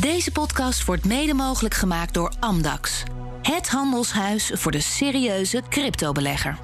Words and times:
Deze 0.00 0.30
podcast 0.30 0.84
wordt 0.84 1.04
mede 1.04 1.34
mogelijk 1.34 1.74
gemaakt 1.74 2.14
door 2.14 2.32
Amdax. 2.38 3.02
Het 3.42 3.68
handelshuis 3.68 4.50
voor 4.54 4.72
de 4.72 4.80
serieuze 4.80 5.62
cryptobelegger. 5.68 6.58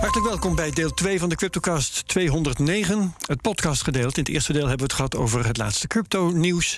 Hartelijk 0.00 0.26
welkom 0.28 0.54
bij 0.54 0.70
deel 0.70 0.90
2 0.90 1.18
van 1.18 1.28
de 1.28 1.34
CryptoCast 1.34 2.08
209. 2.08 3.14
Het 3.26 3.40
podcastgedeelte. 3.40 4.16
In 4.16 4.22
het 4.22 4.32
eerste 4.32 4.52
deel 4.52 4.68
hebben 4.68 4.78
we 4.78 4.82
het 4.82 4.92
gehad 4.92 5.16
over 5.16 5.46
het 5.46 5.56
laatste 5.56 5.86
crypto-nieuws. 5.86 6.76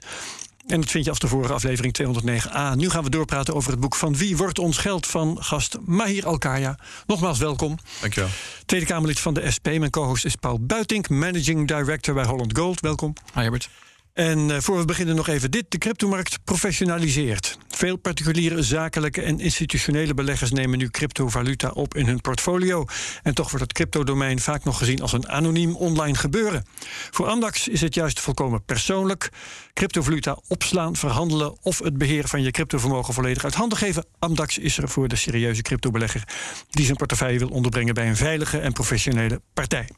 En 0.66 0.80
dat 0.80 0.90
vind 0.90 1.04
je 1.04 1.10
af 1.10 1.18
de 1.18 1.28
vorige 1.28 1.52
aflevering 1.52 1.96
209a. 2.02 2.76
Nu 2.76 2.90
gaan 2.90 3.04
we 3.04 3.10
doorpraten 3.10 3.54
over 3.54 3.70
het 3.70 3.80
boek 3.80 3.94
Van 3.94 4.16
Wie 4.16 4.36
wordt 4.36 4.58
ons 4.58 4.78
geld 4.78 5.06
van 5.06 5.36
gast 5.40 5.76
Mahir 5.84 6.26
Alkaya. 6.26 6.78
Nogmaals 7.06 7.38
welkom. 7.38 7.78
Dankjewel. 8.00 8.30
Tweede 8.66 8.86
Kamerlid 8.86 9.20
van 9.20 9.34
de 9.34 9.50
SP. 9.54 9.64
Mijn 9.64 9.90
co-host 9.90 10.24
is 10.24 10.34
Paul 10.34 10.60
Buitink, 10.60 11.08
Managing 11.08 11.68
Director 11.68 12.14
bij 12.14 12.24
Holland 12.24 12.58
Gold. 12.58 12.80
Welkom. 12.80 13.12
Hi 13.34 13.40
Herbert. 13.40 13.68
En 14.14 14.48
uh, 14.48 14.56
voor 14.60 14.78
we 14.78 14.84
beginnen 14.84 15.16
nog 15.16 15.28
even 15.28 15.50
dit. 15.50 15.64
De 15.68 15.78
cryptomarkt 15.78 16.38
professionaliseert. 16.44 17.58
Veel 17.68 17.96
particuliere, 17.96 18.62
zakelijke 18.62 19.22
en 19.22 19.40
institutionele 19.40 20.14
beleggers 20.14 20.50
nemen 20.50 20.78
nu 20.78 20.88
cryptovaluta 20.88 21.68
op 21.70 21.96
in 21.96 22.06
hun 22.06 22.20
portfolio. 22.20 22.84
En 23.22 23.34
toch 23.34 23.50
wordt 23.50 23.64
het 23.64 23.72
cryptodomein 23.72 24.40
vaak 24.40 24.64
nog 24.64 24.78
gezien 24.78 25.02
als 25.02 25.12
een 25.12 25.28
anoniem 25.28 25.76
online 25.76 26.16
gebeuren. 26.16 26.64
Voor 27.10 27.26
Amdax 27.26 27.68
is 27.68 27.80
het 27.80 27.94
juist 27.94 28.20
volkomen 28.20 28.64
persoonlijk. 28.64 29.28
Cryptovaluta 29.72 30.38
opslaan, 30.48 30.96
verhandelen 30.96 31.56
of 31.62 31.78
het 31.78 31.98
beheer 31.98 32.28
van 32.28 32.42
je 32.42 32.50
cryptovermogen 32.50 33.14
volledig 33.14 33.44
uit 33.44 33.54
handen 33.54 33.78
geven. 33.78 34.06
Amdax 34.18 34.58
is 34.58 34.78
er 34.78 34.88
voor 34.88 35.08
de 35.08 35.16
serieuze 35.16 35.62
cryptobelegger 35.62 36.22
die 36.70 36.84
zijn 36.84 36.96
portefeuille 36.96 37.38
wil 37.38 37.48
onderbrengen 37.48 37.94
bij 37.94 38.08
een 38.08 38.16
veilige 38.16 38.58
en 38.58 38.72
professionele 38.72 39.40
partij. 39.54 39.88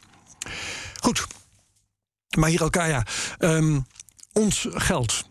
Goed. 1.01 1.27
Maar 2.37 2.49
hier 2.49 2.63
Alkaya. 2.63 3.07
Um, 3.39 3.87
ons 4.37 4.67
geld 4.71 5.25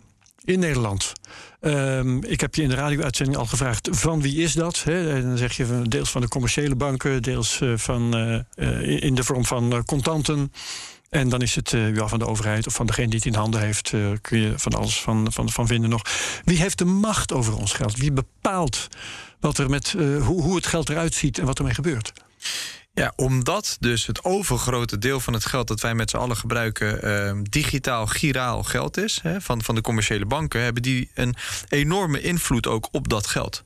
in 0.43 0.59
Nederland. 0.59 1.13
Um, 1.61 2.23
ik 2.23 2.41
heb 2.41 2.55
je 2.55 2.61
in 2.61 2.69
de 2.69 2.75
radio-uitzending 2.75 3.37
al 3.37 3.45
gevraagd 3.45 3.89
van 3.91 4.21
wie 4.21 4.43
is 4.43 4.53
dat? 4.53 4.83
Hè? 4.83 5.15
En 5.15 5.21
dan 5.21 5.37
zeg 5.37 5.57
je 5.57 5.81
deels 5.87 6.11
van 6.11 6.21
de 6.21 6.27
commerciële 6.27 6.75
banken, 6.75 7.21
deels 7.21 7.59
uh, 7.61 7.77
van, 7.77 8.17
uh, 8.57 9.01
in 9.01 9.15
de 9.15 9.23
vorm 9.23 9.45
van 9.45 9.73
uh, 9.73 9.79
contanten. 9.85 10.51
En 11.09 11.29
dan 11.29 11.41
is 11.41 11.55
het 11.55 11.69
ja, 11.69 12.07
van 12.07 12.19
de 12.19 12.27
overheid 12.27 12.67
of 12.67 12.73
van 12.73 12.85
degene 12.85 13.07
die 13.07 13.15
het 13.15 13.25
in 13.25 13.33
handen 13.33 13.61
heeft, 13.61 13.93
kun 14.21 14.39
je 14.39 14.53
van 14.55 14.73
alles 14.73 15.01
van, 15.01 15.31
van, 15.31 15.49
van 15.49 15.67
vinden 15.67 15.89
nog. 15.89 16.01
Wie 16.43 16.57
heeft 16.57 16.77
de 16.77 16.85
macht 16.85 17.33
over 17.33 17.57
ons 17.57 17.73
geld? 17.73 17.97
Wie 17.97 18.11
bepaalt 18.11 18.87
wat 19.39 19.57
er 19.57 19.69
met, 19.69 19.91
hoe, 19.97 20.41
hoe 20.41 20.55
het 20.55 20.67
geld 20.67 20.89
eruit 20.89 21.13
ziet 21.13 21.39
en 21.39 21.45
wat 21.45 21.57
ermee 21.57 21.73
gebeurt? 21.73 22.13
Ja, 22.95 23.13
omdat 23.15 23.77
dus 23.79 24.05
het 24.05 24.23
overgrote 24.23 24.97
deel 24.97 25.19
van 25.19 25.33
het 25.33 25.45
geld 25.45 25.67
dat 25.67 25.81
wij 25.81 25.95
met 25.95 26.09
z'n 26.09 26.17
allen 26.17 26.37
gebruiken 26.37 27.07
uh, 27.07 27.41
digitaal 27.49 28.07
giraal 28.07 28.63
geld 28.63 28.97
is, 28.97 29.19
hè, 29.21 29.41
van, 29.41 29.63
van 29.63 29.75
de 29.75 29.81
commerciële 29.81 30.25
banken, 30.25 30.61
hebben 30.61 30.81
die 30.81 31.09
een 31.13 31.35
enorme 31.69 32.21
invloed 32.21 32.67
ook 32.67 32.87
op 32.91 33.09
dat 33.09 33.27
geld. 33.27 33.63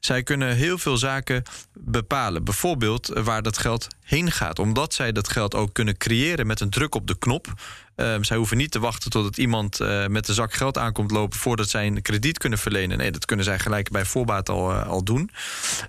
Zij 0.00 0.22
kunnen 0.22 0.56
heel 0.56 0.78
veel 0.78 0.96
zaken 0.96 1.42
bepalen. 1.72 2.44
Bijvoorbeeld 2.44 3.06
waar 3.06 3.42
dat 3.42 3.58
geld 3.58 3.86
heen 4.02 4.32
gaat. 4.32 4.58
Omdat 4.58 4.94
zij 4.94 5.12
dat 5.12 5.28
geld 5.28 5.54
ook 5.54 5.72
kunnen 5.72 5.96
creëren 5.96 6.46
met 6.46 6.60
een 6.60 6.70
druk 6.70 6.94
op 6.94 7.06
de 7.06 7.18
knop. 7.18 7.52
Um, 7.96 8.24
zij 8.24 8.36
hoeven 8.36 8.56
niet 8.56 8.70
te 8.70 8.78
wachten 8.78 9.10
totdat 9.10 9.36
iemand 9.36 9.80
uh, 9.80 10.06
met 10.06 10.28
een 10.28 10.34
zak 10.34 10.54
geld 10.54 10.78
aankomt 10.78 11.10
lopen 11.10 11.38
voordat 11.38 11.68
zij 11.68 11.86
een 11.86 12.02
krediet 12.02 12.38
kunnen 12.38 12.58
verlenen. 12.58 12.98
Nee, 12.98 13.10
dat 13.10 13.24
kunnen 13.24 13.44
zij 13.44 13.58
gelijk 13.58 13.90
bij 13.90 14.04
voorbaat 14.04 14.48
al, 14.48 14.70
uh, 14.70 14.86
al 14.86 15.04
doen. 15.04 15.30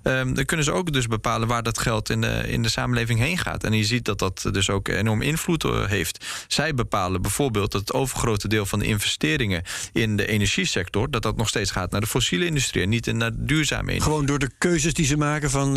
Um, 0.04 0.34
dan 0.34 0.45
kunnen 0.45 0.66
ze 0.66 0.72
ook 0.72 0.94
dus 0.94 1.08
bepalen 1.08 1.48
waar 1.48 1.64
dat 1.64 1.80
geld 1.80 2.10
in 2.10 2.22
de, 2.22 2.44
in 2.48 2.64
de 2.64 2.70
samenleving 2.70 3.20
heen 3.20 3.38
gaat. 3.38 3.64
En 3.64 3.73
je 3.73 3.84
ziet 3.84 4.06
dat 4.06 4.20
dat 4.20 4.45
dus 4.52 4.70
ook 4.70 4.88
enorm 4.88 5.22
invloed 5.22 5.64
uh, 5.64 5.86
heeft. 5.86 6.26
Zij 6.48 6.73
bepalen 6.73 7.22
bijvoorbeeld 7.22 7.72
dat 7.72 7.82
het 7.82 7.94
overgrote 7.94 8.48
deel 8.48 8.66
van 8.66 8.80
de 8.80 8.86
investeringen 8.86 9.64
in 9.94 10.17
de 10.17 10.26
energiesector, 10.26 11.12
dat 11.12 11.22
dat 11.22 11.38
nog 11.38 11.48
steeds 11.48 11.72
gaat 11.72 11.92
naar 11.92 12.02
de 12.02 12.08
fossiele 12.08 12.45
industrie 12.45 12.84
en 12.84 12.90
niet 12.90 13.14
naar 13.14 13.32
de 13.32 13.45
duurzame 13.45 13.82
energie. 13.82 14.02
Gewoon 14.02 14.26
door 14.26 14.40
de 14.40 14.52
keuzes 14.58 14.94
die 14.94 15.06
ze 15.06 15.17
maken 15.17 15.50
van 15.50 15.73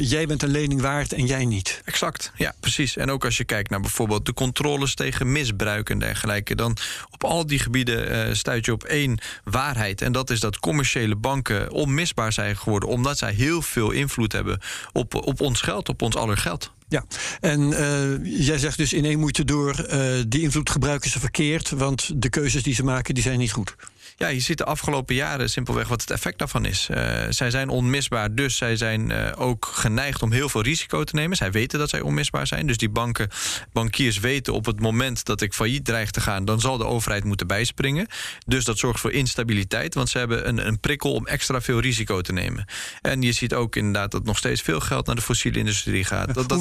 jij 0.00 0.26
bent 0.26 0.42
een 0.42 0.50
lening 0.50 0.80
waard 0.80 1.12
en 1.12 1.26
jij 1.26 1.44
niet. 1.44 1.82
Exact, 1.84 2.32
ja, 2.36 2.54
precies. 2.60 2.96
En 2.96 3.10
ook 3.10 3.24
als 3.24 3.36
je 3.36 3.44
kijkt 3.44 3.70
naar 3.70 3.80
bijvoorbeeld 3.80 4.26
de 4.26 4.34
controles 4.34 4.94
tegen 4.94 5.32
misbruik 5.32 5.56
en 5.66 5.98
dergelijke, 5.98 6.54
dan 6.54 6.76
op 7.10 7.24
al 7.24 7.46
die 7.46 7.58
gebieden 7.58 8.28
uh, 8.28 8.34
stuit 8.34 8.64
je 8.64 8.72
op 8.72 8.84
één 8.84 9.18
waarheid. 9.44 10.02
En 10.02 10.12
dat 10.12 10.30
is 10.30 10.40
dat 10.40 10.58
commerciële 10.58 11.16
banken 11.16 11.70
onmisbaar 11.70 12.32
zijn 12.32 12.56
geworden, 12.56 12.88
omdat 12.88 13.18
zij 13.18 13.32
heel 13.32 13.62
veel 13.62 13.90
invloed 13.90 14.32
hebben 14.32 14.60
op, 14.92 15.14
op 15.14 15.40
ons 15.40 15.60
geld, 15.60 15.88
op 15.88 16.02
ons 16.02 16.16
aller 16.16 16.36
geld. 16.36 16.72
Ja, 16.88 17.04
en 17.40 17.60
uh, 17.60 18.46
jij 18.46 18.58
zegt 18.58 18.76
dus 18.76 18.92
in 18.92 19.04
één 19.04 19.18
moeite 19.18 19.44
door, 19.44 19.86
uh, 19.90 20.04
die 20.28 20.42
invloed 20.42 20.70
gebruiken 20.70 21.10
ze 21.10 21.20
verkeerd, 21.20 21.70
want 21.70 22.10
de 22.22 22.28
keuzes 22.28 22.62
die 22.62 22.74
ze 22.74 22.84
maken, 22.84 23.14
die 23.14 23.22
zijn 23.22 23.38
niet 23.38 23.52
goed. 23.52 23.76
Ja, 24.18 24.28
je 24.28 24.40
ziet 24.40 24.58
de 24.58 24.64
afgelopen 24.64 25.14
jaren 25.14 25.50
simpelweg 25.50 25.88
wat 25.88 26.00
het 26.00 26.10
effect 26.10 26.38
daarvan 26.38 26.64
is. 26.64 26.88
Uh, 26.90 26.96
zij 27.28 27.50
zijn 27.50 27.68
onmisbaar, 27.68 28.34
dus 28.34 28.56
zij 28.56 28.76
zijn 28.76 29.10
uh, 29.10 29.32
ook 29.36 29.70
geneigd 29.72 30.22
om 30.22 30.32
heel 30.32 30.48
veel 30.48 30.62
risico 30.62 31.04
te 31.04 31.14
nemen. 31.14 31.36
Zij 31.36 31.50
weten 31.50 31.78
dat 31.78 31.90
zij 31.90 32.00
onmisbaar 32.00 32.46
zijn. 32.46 32.66
Dus 32.66 32.76
die 32.76 32.88
banken, 32.88 33.28
bankiers 33.72 34.18
weten 34.18 34.52
op 34.52 34.66
het 34.66 34.80
moment 34.80 35.24
dat 35.24 35.40
ik 35.40 35.54
failliet 35.54 35.84
dreig 35.84 36.10
te 36.10 36.20
gaan, 36.20 36.44
dan 36.44 36.60
zal 36.60 36.78
de 36.78 36.84
overheid 36.84 37.24
moeten 37.24 37.46
bijspringen. 37.46 38.06
Dus 38.46 38.64
dat 38.64 38.78
zorgt 38.78 39.00
voor 39.00 39.12
instabiliteit, 39.12 39.94
want 39.94 40.08
ze 40.08 40.18
hebben 40.18 40.48
een, 40.48 40.66
een 40.66 40.80
prikkel 40.80 41.12
om 41.12 41.26
extra 41.26 41.60
veel 41.60 41.80
risico 41.80 42.20
te 42.20 42.32
nemen. 42.32 42.64
En 43.00 43.22
je 43.22 43.32
ziet 43.32 43.54
ook 43.54 43.76
inderdaad 43.76 44.10
dat 44.10 44.24
nog 44.24 44.38
steeds 44.38 44.62
veel 44.62 44.80
geld 44.80 45.06
naar 45.06 45.16
de 45.16 45.22
fossiele 45.22 45.58
industrie 45.58 46.04
gaat. 46.04 46.34
Dat, 46.34 46.48
dat 46.48 46.60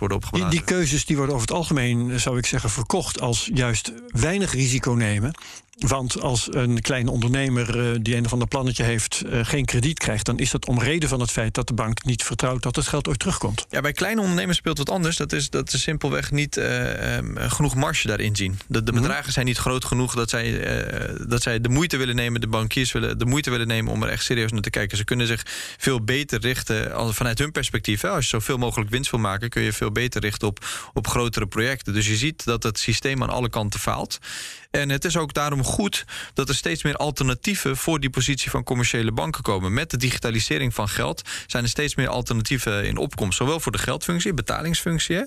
worden. 0.00 0.20
Die, 0.32 0.48
die 0.48 0.62
keuzes 0.62 1.04
die 1.04 1.16
worden 1.16 1.34
over 1.34 1.46
het 1.46 1.56
algemeen, 1.56 2.20
zou 2.20 2.38
ik 2.38 2.46
zeggen, 2.46 2.70
verkocht 2.70 3.20
als 3.20 3.50
juist 3.54 3.92
weinig 4.06 4.52
risico 4.52 4.92
nemen. 4.92 5.34
Want 5.76 6.20
als 6.20 6.48
een 6.50 6.80
kleine 6.80 7.10
ondernemer 7.10 7.90
uh, 7.90 7.98
die 8.00 8.16
een 8.16 8.24
of 8.24 8.32
ander 8.32 8.48
plannetje 8.48 8.82
heeft, 8.82 9.22
uh, 9.26 9.44
geen 9.44 9.64
krediet 9.64 9.98
krijgt, 9.98 10.26
dan 10.26 10.38
is 10.38 10.50
dat 10.50 10.66
om 10.66 10.78
reden 10.78 11.08
van 11.08 11.20
het 11.20 11.30
feit 11.30 11.54
dat 11.54 11.66
de 11.66 11.74
bank 11.74 12.04
niet 12.04 12.22
vertrouwt 12.22 12.62
dat 12.62 12.76
het 12.76 12.86
geld 12.86 13.08
ooit 13.08 13.18
terugkomt. 13.18 13.66
Ja, 13.70 13.80
bij 13.80 13.92
kleine 13.92 14.20
ondernemers 14.20 14.58
speelt 14.58 14.78
wat 14.78 14.90
anders. 14.90 15.16
Dat 15.16 15.32
is 15.32 15.50
dat 15.50 15.70
ze 15.70 15.78
simpelweg 15.78 16.30
niet 16.30 16.56
uh, 16.56 17.16
um, 17.16 17.36
genoeg 17.36 17.74
marge 17.74 18.06
daarin 18.06 18.36
zien. 18.36 18.58
De, 18.66 18.82
de 18.82 18.92
bedragen 18.92 19.32
zijn 19.32 19.46
niet 19.46 19.58
groot 19.58 19.84
genoeg 19.84 20.14
dat 20.14 20.30
zij, 20.30 20.60
dat 21.26 21.42
zij 21.42 21.60
de 21.60 21.68
moeite 21.68 21.96
willen 21.96 22.16
nemen, 22.16 22.40
de 22.40 22.46
bankiers 22.46 22.92
willen 22.92 23.18
de 23.18 23.26
moeite 23.26 23.50
willen 23.50 23.66
nemen 23.66 23.92
om 23.92 24.02
er 24.02 24.08
echt 24.08 24.24
serieus 24.24 24.52
naar 24.52 24.60
te 24.60 24.70
kijken. 24.70 24.96
Ze 24.96 25.04
kunnen 25.04 25.26
zich 25.26 25.42
veel 25.78 26.04
beter 26.04 26.40
richten 26.40 27.14
vanuit 27.14 27.38
hun 27.38 27.52
perspectief. 27.52 28.00
Hè. 28.00 28.08
Als 28.08 28.24
je 28.24 28.30
zoveel 28.30 28.58
mogelijk 28.58 28.90
winst 28.90 29.10
wil 29.10 29.20
maken, 29.20 29.48
kun 29.48 29.62
je 29.62 29.72
veel 29.72 29.92
beter 29.92 30.20
richten 30.20 30.48
op, 30.48 30.66
op 30.92 31.06
grotere 31.06 31.46
projecten. 31.46 31.92
Dus 31.92 32.06
je 32.06 32.16
ziet 32.16 32.44
dat 32.44 32.62
het 32.62 32.78
systeem 32.78 33.22
aan 33.22 33.30
alle 33.30 33.48
kanten 33.48 33.80
faalt. 33.80 34.18
En 34.70 34.88
het 34.88 35.04
is 35.04 35.16
ook 35.16 35.34
daarom 35.34 35.64
goed 35.64 36.04
dat 36.34 36.48
er 36.48 36.54
steeds 36.54 36.82
meer 36.82 36.96
alternatieven 36.96 37.76
voor 37.76 38.00
die 38.00 38.10
positie 38.10 38.50
van 38.50 38.64
commerciële 38.64 39.12
banken 39.12 39.42
komen. 39.42 39.74
Met 39.74 39.90
de 39.90 39.96
digitalisering 39.96 40.74
van 40.74 40.88
geld 40.88 41.22
zijn 41.46 41.62
er 41.62 41.68
steeds 41.68 41.94
meer 41.94 42.08
alternatieven 42.08 42.84
in 42.84 42.96
opkomst. 42.96 43.36
Zowel 43.36 43.60
voor 43.60 43.72
de 43.72 43.78
geldfunctie, 43.78 44.34
betalingsfunctie. 44.34 45.14
Uh, 45.16 45.24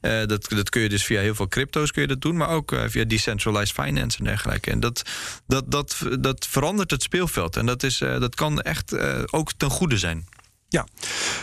dat, 0.00 0.48
dat 0.48 0.70
kun 0.70 0.82
je 0.82 0.88
dus 0.88 1.04
via 1.04 1.20
heel 1.20 1.34
veel 1.34 1.48
crypto's 1.48 1.90
kun 1.90 2.02
je 2.02 2.08
dat 2.08 2.20
doen, 2.20 2.36
maar 2.36 2.48
ook 2.48 2.72
uh, 2.72 2.82
via 2.86 3.04
decentralized 3.04 3.72
finance 3.72 4.18
en 4.18 4.24
dergelijke. 4.24 4.70
En 4.70 4.80
dat, 4.80 5.02
dat, 5.46 5.70
dat, 5.70 5.96
dat 6.20 6.46
verandert 6.46 6.90
het 6.90 7.02
speelveld. 7.02 7.56
En 7.56 7.66
dat, 7.66 7.82
is, 7.82 8.00
uh, 8.00 8.20
dat 8.20 8.34
kan 8.34 8.60
echt 8.60 8.96
ook 9.30 9.52
ten 9.56 9.70
goede 9.70 9.98
zijn. 9.98 10.28
Ja. 10.68 10.86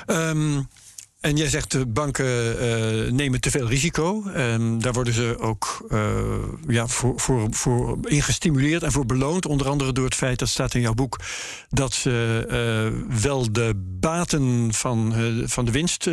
Um 0.07 0.67
en 1.19 1.37
jij 1.37 1.49
zegt 1.49 1.71
de 1.71 1.85
banken 1.85 2.25
uh, 2.25 3.11
nemen 3.11 3.41
te 3.41 3.51
veel 3.51 3.67
risico. 3.67 4.23
En 4.23 4.79
daar 4.79 4.93
worden 4.93 5.13
ze 5.13 5.39
ook 5.39 5.87
uh, 5.91 6.11
ja, 6.67 6.87
voor, 6.87 7.19
voor, 7.19 7.47
voor 7.51 7.97
ingestimuleerd 8.03 8.83
en 8.83 8.91
voor 8.91 9.05
beloond. 9.05 9.45
Onder 9.45 9.69
andere 9.69 9.91
door 9.91 10.05
het 10.05 10.15
feit, 10.15 10.39
dat 10.39 10.49
staat 10.49 10.73
in 10.73 10.81
jouw 10.81 10.93
boek, 10.93 11.19
dat 11.69 11.93
ze 11.93 12.45
uh, 13.11 13.19
wel 13.21 13.51
de 13.51 13.71
baten 13.99 14.73
van, 14.73 15.13
van 15.45 15.65
de 15.65 15.71
winst 15.71 16.09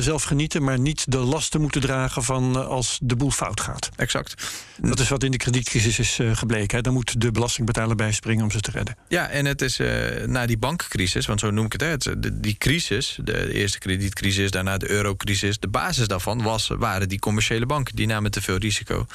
zelf 0.00 0.22
genieten, 0.22 0.64
maar 0.64 0.78
niet 0.78 1.12
de 1.12 1.18
lasten 1.18 1.60
moeten 1.60 1.80
dragen 1.80 2.22
van 2.22 2.68
als 2.68 2.98
de 3.02 3.16
boel 3.16 3.30
fout 3.30 3.60
gaat. 3.60 3.90
Exact. 3.96 4.52
Dat 4.82 5.00
is 5.00 5.08
wat 5.08 5.22
in 5.22 5.30
de 5.30 5.36
kredietcrisis 5.36 5.98
is 5.98 6.18
gebleken. 6.32 6.76
Hè. 6.76 6.82
Dan 6.82 6.92
moet 6.92 7.20
de 7.20 7.30
belastingbetaler 7.30 7.96
bijspringen 7.96 8.44
om 8.44 8.50
ze 8.50 8.60
te 8.60 8.70
redden. 8.70 8.96
Ja, 9.08 9.28
en 9.28 9.44
het 9.44 9.62
is 9.62 9.80
na 10.26 10.46
die 10.46 10.58
bankcrisis, 10.58 11.26
want 11.26 11.40
zo 11.40 11.50
noem 11.50 11.64
ik 11.64 11.72
het, 11.72 12.04
hè, 12.04 12.40
die 12.40 12.56
crisis, 12.58 13.18
de 13.22 13.52
eerste 13.52 13.78
kredietcrisis 13.78 14.49
daarna 14.50 14.78
de 14.78 14.90
eurocrisis. 14.90 15.58
De 15.58 15.68
basis 15.68 16.08
daarvan 16.08 16.42
was, 16.42 16.68
waren 16.68 17.08
die 17.08 17.18
commerciële 17.18 17.66
banken. 17.66 17.96
Die 17.96 18.06
namen 18.06 18.30
te 18.30 18.42
veel 18.42 18.56
risico. 18.56 19.06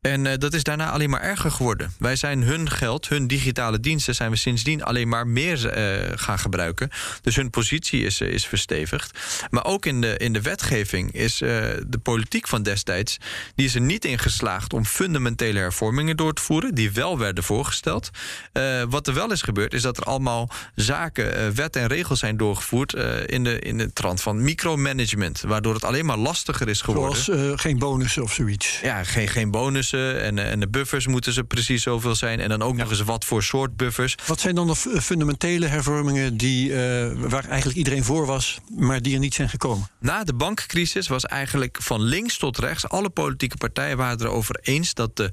En 0.00 0.24
uh, 0.24 0.32
dat 0.38 0.54
is 0.54 0.62
daarna 0.62 0.90
alleen 0.90 1.10
maar 1.10 1.20
erger 1.20 1.50
geworden. 1.50 1.92
Wij 1.98 2.16
zijn 2.16 2.42
hun 2.42 2.70
geld, 2.70 3.08
hun 3.08 3.26
digitale 3.26 3.80
diensten, 3.80 4.14
zijn 4.14 4.30
we 4.30 4.36
sindsdien 4.36 4.82
alleen 4.82 5.08
maar 5.08 5.26
meer 5.26 5.78
uh, 5.78 6.12
gaan 6.14 6.38
gebruiken. 6.38 6.90
Dus 7.22 7.36
hun 7.36 7.50
positie 7.50 8.04
is, 8.04 8.20
uh, 8.20 8.28
is 8.28 8.46
verstevigd. 8.46 9.18
Maar 9.50 9.64
ook 9.64 9.86
in 9.86 10.00
de, 10.00 10.16
in 10.16 10.32
de 10.32 10.40
wetgeving 10.42 11.12
is 11.12 11.36
de 11.38 12.00
politiek 12.02 12.48
van 12.48 12.62
destijds, 12.62 13.18
die 13.54 13.66
is 13.66 13.74
er 13.74 13.80
niet 13.80 14.04
in 14.04 14.18
geslaagd 14.18 14.72
om 14.72 14.84
fundamentele 14.84 15.58
hervormingen 15.58 16.16
door 16.16 16.32
te 16.32 16.42
voeren, 16.42 16.74
die 16.74 16.92
wel 16.92 17.18
werden 17.18 17.44
voorgesteld. 17.44 18.10
wat 18.88 19.06
er 19.06 19.14
wel 19.14 19.32
is 19.32 19.42
gebeurd, 19.42 19.74
is 19.74 19.82
dat 19.82 19.96
er 19.96 20.04
allemaal 20.04 20.50
zaken, 20.74 21.54
wetten 21.54 21.82
en 21.82 21.88
regels 21.88 22.18
zijn 22.18 22.36
doorgevoerd 22.36 22.94
in, 23.26 23.44
de, 23.44 23.58
in 23.58 23.78
de 23.78 23.92
trant 23.92 24.20
van 24.22 24.42
micromanagement, 24.42 25.40
waardoor 25.40 25.74
het 25.74 25.84
alleen 25.84 26.06
maar 26.06 26.18
lastiger 26.18 26.68
is 26.68 26.80
geworden. 26.80 27.16
Zoals 27.16 27.60
geen 27.60 27.78
bonussen 27.78 28.22
of 28.22 28.32
zoiets. 28.32 28.80
Ja, 28.82 29.04
geen, 29.04 29.28
geen 29.28 29.50
bonus 29.50 29.89
en, 29.92 30.38
en 30.38 30.60
de 30.60 30.68
buffers 30.68 31.06
moeten 31.06 31.32
ze 31.32 31.44
precies 31.44 31.82
zoveel 31.82 32.14
zijn. 32.14 32.40
En 32.40 32.48
dan 32.48 32.62
ook 32.62 32.76
nog 32.76 32.90
eens 32.90 33.02
wat 33.02 33.24
voor 33.24 33.42
soort 33.42 33.76
buffers. 33.76 34.14
Wat 34.26 34.40
zijn 34.40 34.54
dan 34.54 34.66
de 34.66 34.74
fundamentele 35.00 35.66
hervormingen 35.66 36.36
die, 36.36 36.72
waar 37.14 37.44
eigenlijk 37.48 37.78
iedereen 37.78 38.04
voor 38.04 38.26
was, 38.26 38.58
maar 38.76 39.02
die 39.02 39.14
er 39.14 39.20
niet 39.20 39.34
zijn 39.34 39.48
gekomen? 39.48 39.88
Na 39.98 40.24
de 40.24 40.34
bankcrisis 40.34 41.08
was 41.08 41.24
eigenlijk 41.24 41.78
van 41.82 42.00
links 42.02 42.38
tot 42.38 42.58
rechts, 42.58 42.88
alle 42.88 43.10
politieke 43.10 43.56
partijen 43.56 43.96
waren 43.96 44.20
erover 44.20 44.58
eens 44.62 44.94
dat 44.94 45.16
de 45.16 45.30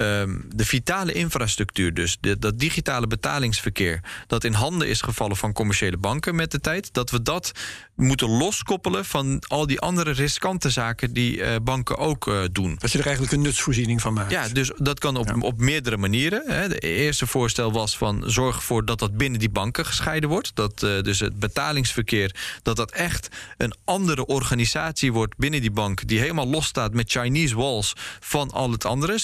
Ehm, 0.00 0.36
de 0.54 0.64
vitale 0.64 1.12
infrastructuur, 1.12 1.94
dus 1.94 2.16
de, 2.20 2.38
dat 2.38 2.58
digitale 2.58 3.06
betalingsverkeer, 3.06 4.00
dat 4.26 4.44
in 4.44 4.52
handen 4.52 4.88
is 4.88 5.00
gevallen 5.00 5.36
van 5.36 5.52
commerciële 5.52 5.96
banken 5.96 6.34
met 6.34 6.50
de 6.50 6.60
tijd, 6.60 6.92
dat 6.92 7.10
we 7.10 7.22
dat 7.22 7.52
moeten 7.94 8.28
loskoppelen 8.28 9.04
van 9.04 9.42
al 9.46 9.66
die 9.66 9.80
andere 9.80 10.10
riskante 10.10 10.70
zaken 10.70 11.12
die 11.12 11.36
uh, 11.36 11.54
banken 11.62 11.96
ook 11.98 12.26
uh, 12.26 12.42
doen. 12.52 12.76
Dat 12.78 12.92
je 12.92 12.98
er 12.98 13.04
eigenlijk 13.04 13.34
een 13.34 13.42
nutsvoorziening 13.42 14.00
van 14.00 14.12
maakt. 14.12 14.30
Ja, 14.30 14.48
dus 14.48 14.72
dat 14.76 14.98
kan 14.98 15.16
op, 15.16 15.42
op 15.42 15.58
meerdere 15.58 15.96
manieren. 15.96 16.42
Hè. 16.46 16.68
De 16.68 16.78
eerste 16.78 17.26
voorstel 17.26 17.72
was 17.72 17.96
van 17.96 18.22
zorg 18.26 18.56
ervoor 18.56 18.84
dat 18.84 18.98
dat 18.98 19.16
binnen 19.16 19.38
die 19.38 19.50
banken 19.50 19.86
gescheiden 19.86 20.28
wordt. 20.28 20.50
Dat 20.54 20.82
uh, 20.82 21.00
dus 21.00 21.20
het 21.20 21.38
betalingsverkeer, 21.38 22.34
dat 22.62 22.76
dat 22.76 22.90
echt 22.90 23.28
een 23.56 23.74
andere 23.84 24.26
organisatie 24.26 25.12
wordt 25.12 25.36
binnen 25.36 25.60
die 25.60 25.70
bank, 25.70 26.08
die 26.08 26.18
helemaal 26.18 26.48
los 26.48 26.66
staat 26.66 26.94
met 26.94 27.10
Chinese 27.10 27.56
walls 27.56 27.92
van 28.20 28.50
al 28.50 28.70
het 28.70 28.84
andere. 28.84 29.18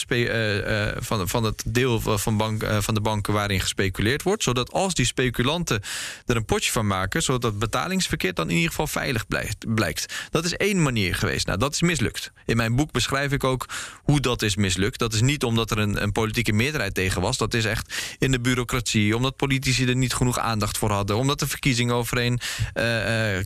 Uh, 0.67 0.87
van, 0.99 1.29
van 1.29 1.45
het 1.45 1.63
deel 1.67 2.01
van, 2.01 2.37
bank, 2.37 2.63
uh, 2.63 2.79
van 2.81 2.95
de 2.95 3.01
banken 3.01 3.33
waarin 3.33 3.61
gespeculeerd 3.61 4.23
wordt. 4.23 4.43
Zodat 4.43 4.73
als 4.73 4.95
die 4.95 5.07
speculanten 5.07 5.83
er 6.27 6.37
een 6.37 6.45
potje 6.45 6.73
van 6.73 6.87
maken, 6.87 7.23
zodat 7.23 7.43
het 7.43 7.59
betalingsverkeer 7.59 8.35
dan 8.35 8.49
in 8.49 8.55
ieder 8.55 8.71
geval 8.71 8.87
veilig 8.87 9.27
blijft, 9.27 9.75
blijkt. 9.75 10.15
Dat 10.31 10.45
is 10.45 10.55
één 10.57 10.83
manier 10.83 11.15
geweest. 11.15 11.47
Nou, 11.47 11.59
dat 11.59 11.75
is 11.75 11.81
mislukt. 11.81 12.31
In 12.47 12.57
mijn 12.57 12.77
boek 12.77 12.93
beschrijf 12.93 13.33
ik 13.33 13.45
ook 13.45 13.67
hoe 14.03 14.21
dat 14.21 14.43
is 14.43 14.57
mislukt. 14.57 14.99
Dat 14.99 15.15
is 15.15 15.21
niet 15.21 15.45
omdat 15.45 15.71
er 15.71 15.79
een, 15.79 16.03
een 16.03 16.13
politieke 16.13 16.53
meerderheid 16.53 16.95
tegen 16.95 17.21
was. 17.21 17.37
Dat 17.37 17.55
is 17.55 17.65
echt 17.65 18.17
in 18.19 18.31
de 18.31 18.41
bureaucratie, 18.41 19.17
omdat 19.17 19.37
politici 19.37 19.87
er 19.87 19.97
niet 19.97 20.15
genoeg 20.15 20.39
aandacht 20.39 20.79
voor 20.79 20.91
hadden, 20.91 21.17
omdat 21.17 21.39
de 21.39 21.47
verkiezingen 21.47 21.95
overeen 21.95 22.41
uh, 22.75 22.83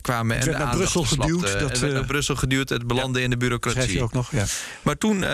kwamen. 0.01 0.35
Het 0.35 0.45
werd 0.45 0.57
en 0.57 0.63
naar 0.63 0.75
Brussel 0.75 1.03
geduwd. 1.03 1.41
Dat, 1.41 1.69
het 1.69 1.79
werd 1.79 1.93
naar 1.93 2.05
Brussel 2.05 2.35
geduwd, 2.35 2.69
het 2.69 2.87
belandde 2.87 3.19
ja, 3.19 3.25
in 3.25 3.31
de 3.31 3.37
bureaucratie. 3.37 3.93
Je 3.93 4.03
ook 4.03 4.13
nog, 4.13 4.31
ja. 4.31 4.45
Maar 4.81 4.97
toen 4.97 5.25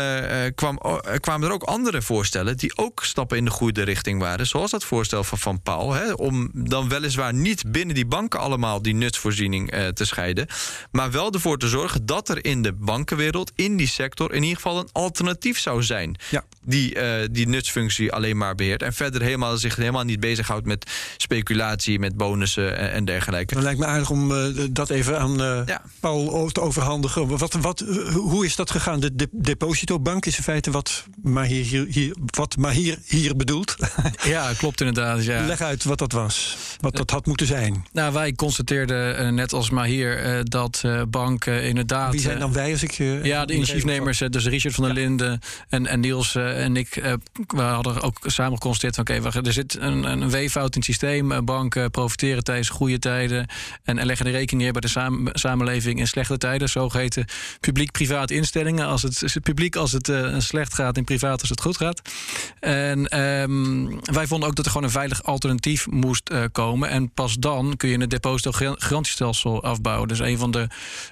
kwam, 0.56 0.82
kwamen 1.20 1.48
er 1.48 1.54
ook 1.54 1.64
andere 1.68 2.02
voorstellen 2.02 2.58
die 2.58 2.78
ook 2.78 3.04
stappen 3.04 3.38
in 3.38 3.46
de 3.46 3.52
goede 3.52 3.82
richting 3.82 4.20
waren. 4.20 4.48
Zoals 4.48 4.72
dat 4.72 4.84
voorstel 4.84 5.24
van 5.24 5.38
Van 5.38 5.62
Paul. 5.62 5.94
Hè, 5.94 6.12
om 6.12 6.52
dan 6.54 6.90
weliswaar 6.90 7.34
niet 7.34 7.72
binnen 7.72 7.96
die 7.96 8.06
banken 8.06 8.40
allemaal 8.40 8.82
die 8.82 8.94
nutsvoorziening 8.94 9.74
uh, 9.74 9.88
te 9.88 10.06
scheiden. 10.06 10.48
Maar 10.92 11.12
wel 11.12 11.32
ervoor 11.32 11.58
te 11.58 11.68
zorgen 11.68 12.06
dat 12.06 12.30
er 12.30 12.46
in 12.46 12.62
de 12.62 12.74
bankenwereld, 12.74 13.52
in 13.56 13.78
die 13.78 13.88
sector, 13.88 14.34
in 14.34 14.42
ieder 14.42 14.56
geval 14.56 14.80
een 14.80 14.90
alternatief 14.92 15.60
zou 15.60 15.84
zijn. 15.84 16.16
Ja. 16.30 16.44
Die 16.66 16.96
uh, 16.96 17.28
die 17.32 17.48
nutsfunctie 17.48 18.14
alleen 18.14 18.38
maar 18.38 18.56
beheert. 18.56 18.82
En 18.82 18.94
verder 18.94 19.22
helemaal, 19.22 19.58
zich 19.58 19.76
helemaal 19.76 20.04
niet 20.04 20.20
bezighoudt 20.20 20.66
met 20.66 20.92
speculatie, 21.18 22.00
met 22.00 22.18
bonussen 22.18 22.78
en, 22.78 22.92
en 22.92 23.06
dergelijke. 23.06 23.54
Dan 23.54 23.64
lijkt 23.64 23.80
me 23.80 23.86
aardig 23.86 24.10
om 24.10 24.32
uh, 24.32 24.68
dat 24.70 24.90
even 24.90 25.20
aan 25.20 25.38
ja. 25.66 25.82
Paul 26.00 26.50
te 26.52 26.62
overhandigen. 26.62 27.38
Wat, 27.38 27.54
wat, 27.54 27.84
hoe 28.14 28.46
is 28.46 28.56
dat 28.56 28.72
gegaan? 28.72 29.00
De, 29.00 29.16
de 29.16 29.30
depositobank 29.32 30.26
is 30.26 30.38
in 30.38 30.44
feite 30.44 30.72
wat 30.72 31.06
maar 31.24 31.46
hier, 31.46 31.57
hier, 31.64 31.86
hier, 31.90 32.16
wat 32.26 32.58
Mahir 32.58 32.98
hier 33.06 33.36
bedoelt. 33.36 33.76
Ja, 34.24 34.54
klopt 34.58 34.80
inderdaad. 34.80 35.24
Ja. 35.24 35.46
Leg 35.46 35.62
uit 35.62 35.84
wat 35.84 35.98
dat 35.98 36.12
was, 36.12 36.58
wat 36.80 36.96
dat 36.96 37.10
had 37.10 37.26
moeten 37.26 37.48
zijn. 37.48 37.86
Nou, 37.92 38.14
wij 38.14 38.34
constateerden 38.34 39.22
uh, 39.26 39.30
net 39.32 39.54
als 39.54 39.70
Mahir 39.70 40.38
uh, 40.38 40.40
dat 40.44 40.82
uh, 40.86 41.02
banken 41.10 41.64
inderdaad... 41.64 42.12
Wie 42.12 42.22
zijn 42.22 42.40
dan 42.40 42.54
wij 42.54 42.72
als 42.72 42.84
ik... 42.84 42.92
ja, 43.24 43.46
de 43.46 43.54
initiatiefnemers, 43.54 44.18
dus 44.30 44.46
Richard 44.46 44.76
van 44.76 44.84
der 44.84 44.94
ja. 44.94 45.00
Linden 45.00 45.40
en, 45.70 45.88
en 45.88 46.00
Niels 46.00 46.36
en 46.36 46.76
ik... 46.76 47.18
we 47.48 47.62
hadden 47.62 48.02
ook 48.02 48.18
samen 48.22 48.54
geconstateerd 48.54 49.00
oké, 49.00 49.28
okay, 49.28 49.42
er 49.42 49.54
zit 49.54 49.78
een, 49.80 50.04
een 50.04 50.30
weeffout 50.30 50.76
in 50.76 50.82
het 50.82 50.86
systeem. 50.86 51.46
Banken 51.46 51.92
profiteren 51.92 52.44
tijdens 52.44 52.70
goede 52.70 53.00
tijden... 53.00 53.48
en, 53.84 53.98
en 53.98 54.06
leggen 54.06 54.26
de 54.26 54.32
rekening 54.32 54.64
neer 54.64 54.72
bij 54.72 54.82
de 54.82 54.88
samen, 54.88 55.40
samenleving 55.40 56.00
in 56.00 56.08
slechte 56.08 56.38
tijden. 56.38 56.70
Zogeheten 56.70 57.26
publiek-privaat 57.60 58.32
instellingen. 58.32 58.88
Als 58.88 59.02
het, 59.02 59.20
het 59.20 59.44
publiek 59.44 59.76
als 59.76 59.92
het 59.92 60.12
slecht 60.38 60.74
gaat 60.74 60.98
en 60.98 61.04
privaat 61.04 61.42
als 61.50 61.58
het 61.58 61.62
goed 61.62 61.78
gaat. 61.78 62.02
En 62.60 63.20
um, 63.20 64.00
wij 64.04 64.28
vonden 64.28 64.50
ook 64.50 64.56
dat 64.56 64.66
er 64.66 64.72
gewoon 64.72 64.88
een 64.88 64.94
veilig 64.94 65.24
alternatief 65.24 65.88
moest 65.88 66.30
uh, 66.32 66.44
komen. 66.52 66.90
En 66.90 67.10
pas 67.10 67.36
dan 67.36 67.74
kun 67.78 67.90
je 67.90 68.00
een 68.00 68.10
depositogarantiestelsel 68.10 69.64
afbouwen. 69.64 70.08
Dus 70.08 70.20
een 70.20 70.38
van 70.38 70.52
de 70.52 70.68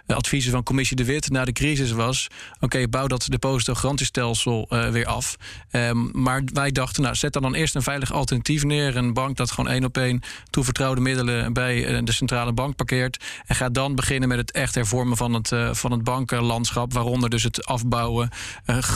uh, 0.08 0.18
adviezen 0.18 0.52
van 0.52 0.64
commissie 0.64 0.96
De 0.96 1.06
Wit 1.06 1.30
na 1.30 1.46
de 1.46 1.52
crisis 1.52 1.92
was... 1.92 2.28
oké, 2.60 2.88
bouw 2.88 3.08
dat 3.08 3.26
depositogarantiestelsel 3.30 4.68
uh, 4.70 4.90
weer 4.90 5.06
af. 5.06 5.36
Um, 5.72 6.10
maar 6.14 6.42
wij 6.54 6.72
dachten, 6.72 7.04
nou, 7.04 7.16
zet 7.16 7.34
dan, 7.34 7.42
dan 7.42 7.54
eerst 7.54 7.76
een 7.76 7.82
veilig 7.82 8.14
alternatief 8.14 8.64
neer. 8.64 8.98
Een 8.98 9.14
bank 9.14 9.38
dat 9.38 9.52
gewoon 9.52 9.72
één 9.72 9.84
op 9.84 9.98
één 9.98 10.22
toevertrouwde 10.50 11.02
middelen... 11.02 11.54
bij 11.54 12.04
de 12.04 12.12
centrale 12.12 12.54
bank 12.54 12.76
parkeert. 12.76 13.24
En 13.46 13.56
ga 13.56 13.70
dan 13.70 13.96
beginnen 13.96 14.30
met 14.30 14.38
het 14.38 14.52
echt 14.52 14.76
hervormen 14.76 15.18
van 15.18 15.34
het, 15.34 15.52
van 15.72 15.92
het 15.92 16.04
bankenlandschap. 16.04 16.94
Waaronder 16.94 17.30
dus 17.30 17.44
het 17.44 17.66
afbouwen, 17.66 18.30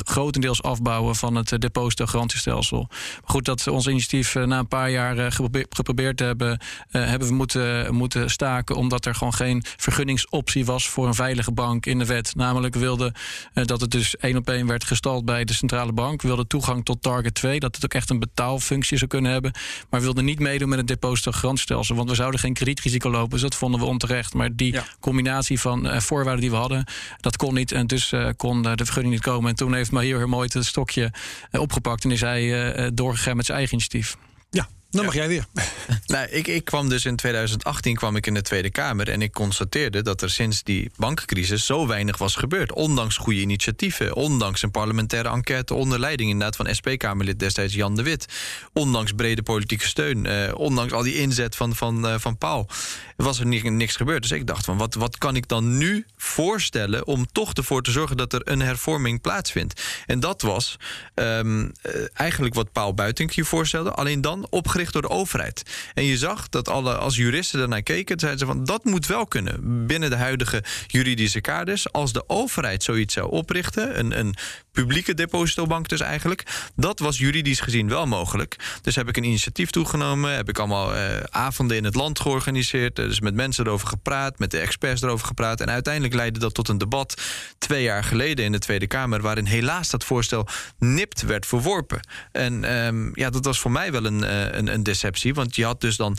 grotendeels 0.04 0.64
afbouwen 0.64 1.16
van 1.16 1.29
het 1.36 1.56
depositogarantiestelsel. 1.58 2.86
Maar 2.90 3.22
goed, 3.24 3.46
dat 3.46 3.68
ons 3.68 3.88
initiatief 3.88 4.36
na 4.36 4.60
een 4.60 4.68
paar 4.68 4.90
jaar 4.90 5.32
geprobeerd 5.70 6.20
hebben, 6.20 6.60
hebben 6.90 7.28
we 7.28 7.34
moeten, 7.34 7.96
moeten 7.96 8.30
staken. 8.30 8.76
Omdat 8.76 9.06
er 9.06 9.16
gewoon 9.16 9.34
geen 9.34 9.64
vergunningsoptie 9.78 10.66
was 10.66 10.90
voor 10.90 11.08
een 11.08 11.14
veilige 11.14 11.52
bank 11.52 11.86
in 11.86 12.00
de 12.00 12.06
wet. 12.06 12.36
Namelijk 12.36 12.76
wilde 12.76 13.14
dat 13.54 13.82
het 13.82 13.92
dus 13.92 14.18
één 14.18 14.38
op 14.38 14.50
één 14.50 14.68
werd 14.68 14.84
gestald 14.84 15.26
bij 15.26 15.44
de 15.44 15.54
centrale 15.54 15.94
bank. 15.94 16.22
We 16.22 16.28
wilden 16.28 16.48
toegang 16.48 16.86
tot 16.86 17.02
Target 17.02 17.34
2, 17.34 17.60
dat 17.60 17.76
het 17.76 17.86
ook 17.86 17.94
echt 17.94 18.10
een 18.10 18.20
betaalfunctie 18.20 18.98
zou 18.98 19.10
kunnen 19.10 19.32
hebben. 19.32 19.52
Maar 19.90 20.00
we 20.00 20.06
wilden 20.06 20.26
niet 20.26 20.40
meedoen 20.40 20.70
met 20.70 20.78
het 20.78 20.88
depositogarantiestelsel. 20.88 21.96
Want 21.96 22.10
we 22.10 22.16
zouden 22.16 22.40
geen 22.40 22.54
kredietrisico 22.54 23.10
lopen. 23.10 23.30
Dus 23.30 23.42
dat 23.42 23.56
vonden 23.56 23.80
we 23.80 23.86
onterecht. 23.86 24.34
Maar 24.34 24.56
die 24.56 24.74
ja. 24.74 24.84
combinatie 25.00 25.60
van 25.60 26.02
voorwaarden 26.02 26.42
die 26.42 26.52
we 26.52 26.56
hadden, 26.56 26.86
dat 27.18 27.38
kon 27.38 27.54
niet. 27.54 27.72
En 27.72 27.88
dus 27.88 28.14
kon 28.38 28.62
de 28.62 28.76
vergunning 28.76 29.14
niet 29.14 29.24
komen. 29.24 29.50
En 29.50 29.56
toen 29.56 29.74
heeft 29.74 29.92
Mahir 29.92 30.18
heel 30.18 30.28
mooi 30.28 30.50
het 30.54 30.66
stokje 30.66 31.12
opgepakt. 31.52 32.04
En 32.04 32.12
is 32.12 32.22
hij 32.22 32.92
doorgegaan 32.94 33.36
met 33.36 33.46
zijn 33.46 33.58
eigen 33.58 33.76
initiatief. 33.78 34.18
Ja, 34.50 34.68
dan 34.90 35.06
mag 35.06 35.14
jij 35.14 35.28
weer. 35.28 35.46
nou, 36.10 36.28
ik, 36.30 36.48
ik 36.48 36.66
kwam 36.66 36.90
dus 36.90 37.06
in 37.06 37.16
2018 37.16 37.96
kwam 37.96 38.16
ik 38.16 38.28
in 38.28 38.34
de 38.34 38.42
Tweede 38.42 38.70
Kamer 38.70 39.10
en 39.10 39.22
ik 39.22 39.32
constateerde 39.32 40.02
dat 40.02 40.22
er 40.22 40.30
sinds 40.30 40.64
die 40.64 40.92
bankencrisis 40.96 41.66
zo 41.66 41.88
weinig 41.88 42.18
was 42.18 42.36
gebeurd. 42.36 42.74
Ondanks 42.74 43.18
goede 43.18 43.40
initiatieven, 43.40 44.16
ondanks 44.16 44.62
een 44.62 44.72
parlementaire 44.72 45.30
enquête 45.30 45.74
onder 45.74 46.00
leiding 46.00 46.30
inderdaad 46.30 46.56
van 46.56 46.76
SP-Kamerlid 46.76 47.40
destijds 47.40 47.74
Jan 47.74 47.96
de 47.96 48.04
Wit. 48.04 48.26
Ondanks 48.74 49.12
brede 49.12 49.44
politieke 49.44 49.88
steun, 49.88 50.26
eh, 50.26 50.56
ondanks 50.56 50.94
al 50.94 51.04
die 51.04 51.16
inzet 51.16 51.56
van, 51.56 51.76
van, 51.76 52.06
uh, 52.06 52.16
van 52.18 52.38
Paul, 52.38 52.70
was 53.16 53.40
er 53.40 53.46
niks 53.72 53.96
gebeurd. 53.96 54.22
Dus 54.22 54.32
ik 54.32 54.48
dacht 54.48 54.66
van 54.66 54.78
wat, 54.78 54.94
wat 54.94 55.18
kan 55.18 55.36
ik 55.36 55.48
dan 55.48 55.78
nu 55.78 56.06
voorstellen 56.18 57.08
om 57.08 57.26
toch 57.32 57.54
ervoor 57.54 57.84
te 57.84 57.92
zorgen 57.92 58.18
dat 58.18 58.34
er 58.34 58.42
een 58.44 58.62
hervorming 58.62 59.22
plaatsvindt. 59.22 59.82
En 60.06 60.20
dat 60.20 60.42
was 60.42 60.76
um, 61.16 61.72
eigenlijk 62.14 62.56
wat 62.56 62.72
Paul 62.72 62.94
Buitink 62.94 63.32
hier 63.32 63.46
voorstelde, 63.46 63.92
alleen 63.92 64.22
dan 64.22 64.48
opgericht 64.50 64.94
door 64.94 65.02
de 65.02 65.10
overheid. 65.10 65.64
En 66.00 66.06
je 66.06 66.18
zag 66.18 66.50
dat 66.50 66.70
alle, 66.70 66.98
als 66.98 67.16
juristen 67.16 67.60
daarnaar 67.60 67.82
keken, 67.82 68.20
zeiden 68.20 68.40
ze 68.40 68.46
van 68.46 68.64
dat 68.64 68.84
moet 68.84 69.06
wel 69.06 69.26
kunnen 69.26 69.88
binnen 69.88 70.10
de 70.10 70.16
huidige 70.16 70.64
juridische 70.88 71.42
kaders. 71.42 71.92
Als 71.92 72.14
de 72.14 72.24
overheid 72.28 72.84
zoiets 72.84 73.14
zou 73.14 73.32
oprichten, 73.32 74.00
een, 74.00 74.20
een 74.20 74.36
publieke 74.72 75.14
depositobank 75.14 75.88
dus 75.88 76.00
eigenlijk, 76.00 76.70
dat 76.76 77.00
was 77.00 77.18
juridisch 77.18 77.60
gezien 77.60 77.90
wel 77.90 78.06
mogelijk. 78.06 78.56
Dus 78.82 78.96
heb 78.96 79.08
ik 79.08 79.18
een 79.18 79.24
initiatief 79.24 79.70
toegenomen, 79.70 80.36
heb 80.36 80.50
ik 80.50 80.58
allemaal 80.58 80.96
uh, 80.96 81.02
avonden 81.30 81.78
in 81.78 81.84
het 81.84 81.96
land 81.96 82.20
georganiseerd, 82.20 82.96
dus 82.96 83.20
met 83.20 83.34
mensen 83.34 83.66
erover 83.66 83.88
gepraat, 83.88 84.40
met 84.40 84.52
de 84.52 84.60
experts 84.60 85.02
erover 85.02 85.28
gepraat. 85.28 85.62
En 85.62 85.70
uiteindelijk 85.70 86.14
leidde 86.14 86.40
dat 86.40 86.54
tot 86.54 86.68
een 86.68 86.78
debat 86.78 87.22
twee 87.58 87.84
jaar 87.84 88.04
geleden 88.04 88.46
in 88.46 88.52
de 88.52 88.60
Tweede 88.60 88.88
Kamer, 88.88 89.22
waarin 89.22 89.46
helaas 89.46 89.90
dat 89.90 90.04
voorstel 90.04 90.48
nipt 90.78 91.22
werd 91.22 91.46
verworpen. 91.46 92.00
En 92.32 92.86
um, 92.86 93.12
ja, 93.14 93.30
dat 93.30 93.46
was 93.46 93.60
voor 93.60 93.72
mij 93.72 93.92
wel 93.92 94.06
een, 94.06 94.24
uh, 94.24 94.52
een, 94.52 94.68
een 94.68 94.84
deceptie, 94.84 95.34
want 95.34 95.56
je 95.56 95.66
had 95.66 95.82
dus 95.82 95.89
dan 95.98 96.16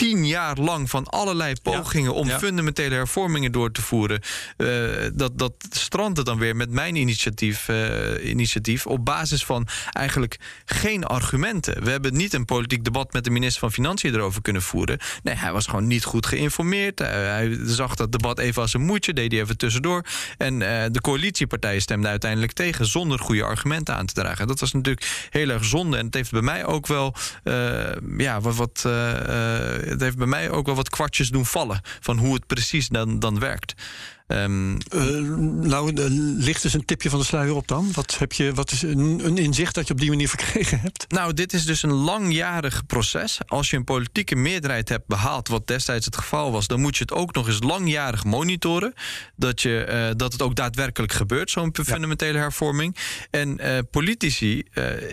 tien 0.00 0.26
jaar 0.26 0.56
lang 0.56 0.90
van 0.90 1.06
allerlei 1.06 1.54
pogingen 1.62 2.14
om 2.14 2.28
fundamentele 2.28 2.94
hervormingen 2.94 3.52
door 3.52 3.72
te 3.72 3.82
voeren. 3.82 4.20
Uh, 4.56 4.66
dat, 5.14 5.38
dat 5.38 5.52
strandde 5.70 6.22
dan 6.22 6.38
weer 6.38 6.56
met 6.56 6.70
mijn 6.70 6.96
initiatief, 6.96 7.68
uh, 7.68 8.28
initiatief 8.30 8.86
op 8.86 9.04
basis 9.04 9.44
van 9.44 9.66
eigenlijk 9.92 10.36
geen 10.64 11.04
argumenten. 11.04 11.84
We 11.84 11.90
hebben 11.90 12.16
niet 12.16 12.32
een 12.32 12.44
politiek 12.44 12.84
debat 12.84 13.12
met 13.12 13.24
de 13.24 13.30
minister 13.30 13.60
van 13.60 13.72
Financiën 13.72 14.14
erover 14.14 14.42
kunnen 14.42 14.62
voeren. 14.62 14.98
Nee, 15.22 15.34
hij 15.34 15.52
was 15.52 15.66
gewoon 15.66 15.86
niet 15.86 16.04
goed 16.04 16.26
geïnformeerd. 16.26 17.00
Uh, 17.00 17.06
hij 17.08 17.58
zag 17.62 17.94
dat 17.94 18.12
debat 18.12 18.38
even 18.38 18.62
als 18.62 18.74
een 18.74 18.84
moedje, 18.84 19.12
deed 19.12 19.32
hij 19.32 19.40
even 19.40 19.56
tussendoor. 19.56 20.04
En 20.36 20.58
de 20.92 21.00
coalitiepartijen 21.00 21.80
stemden 21.80 22.10
uiteindelijk 22.10 22.52
tegen 22.52 22.86
zonder 22.86 23.18
goede 23.18 23.44
argumenten 23.44 23.94
aan 23.96 24.06
te 24.06 24.14
dragen. 24.14 24.46
Dat 24.46 24.60
was 24.60 24.72
natuurlijk 24.72 25.26
heel 25.30 25.48
erg 25.48 25.64
zonde. 25.64 25.96
En 25.96 26.06
het 26.06 26.14
heeft 26.14 26.30
bij 26.30 26.42
mij 26.42 26.64
ook 26.64 26.86
wel 26.86 27.14
ja, 28.16 28.40
wat. 28.40 28.56
wat 28.56 28.88
het 29.90 30.00
heeft 30.00 30.16
bij 30.16 30.26
mij 30.26 30.50
ook 30.50 30.66
wel 30.66 30.74
wat 30.74 30.90
kwartjes 30.90 31.28
doen 31.28 31.46
vallen 31.46 31.80
van 32.00 32.18
hoe 32.18 32.34
het 32.34 32.46
precies 32.46 32.88
dan, 32.88 33.18
dan 33.18 33.38
werkt. 33.38 33.74
Ehm, 34.30 34.76
nou, 35.68 35.92
ligt 36.38 36.62
dus 36.62 36.74
een 36.74 36.84
tipje 36.84 37.10
van 37.10 37.18
de 37.18 37.24
sluier 37.24 37.54
op 37.54 37.68
dan? 37.68 37.88
Wat, 37.92 38.18
heb 38.18 38.32
je, 38.32 38.54
wat 38.54 38.70
is 38.70 38.82
een, 38.82 39.20
een 39.24 39.38
inzicht 39.38 39.74
dat 39.74 39.86
je 39.86 39.92
op 39.92 40.00
die 40.00 40.08
manier 40.08 40.28
verkregen 40.36 40.80
hebt? 40.80 41.04
Nou, 41.08 41.34
dit 41.34 41.52
is 41.52 41.64
dus 41.64 41.82
een 41.82 41.92
langjarig 41.92 42.86
proces. 42.86 43.38
Als 43.46 43.70
je 43.70 43.76
een 43.76 43.84
politieke 43.84 44.36
meerderheid 44.36 44.88
hebt 44.88 45.06
behaald, 45.06 45.48
wat 45.48 45.66
destijds 45.66 46.04
het 46.06 46.16
geval 46.16 46.52
was, 46.52 46.66
dan 46.66 46.80
moet 46.80 46.96
je 46.96 47.02
het 47.02 47.12
ook 47.12 47.34
nog 47.34 47.46
eens 47.46 47.62
langjarig 47.62 48.24
monitoren. 48.24 48.94
Dat, 49.36 49.62
je, 49.62 50.14
dat 50.16 50.32
het 50.32 50.42
ook 50.42 50.54
daadwerkelijk 50.54 51.12
gebeurt, 51.12 51.50
zo'n 51.50 51.74
fundamentele 51.84 52.38
hervorming. 52.38 52.96
En 53.30 53.60
politici, 53.90 54.62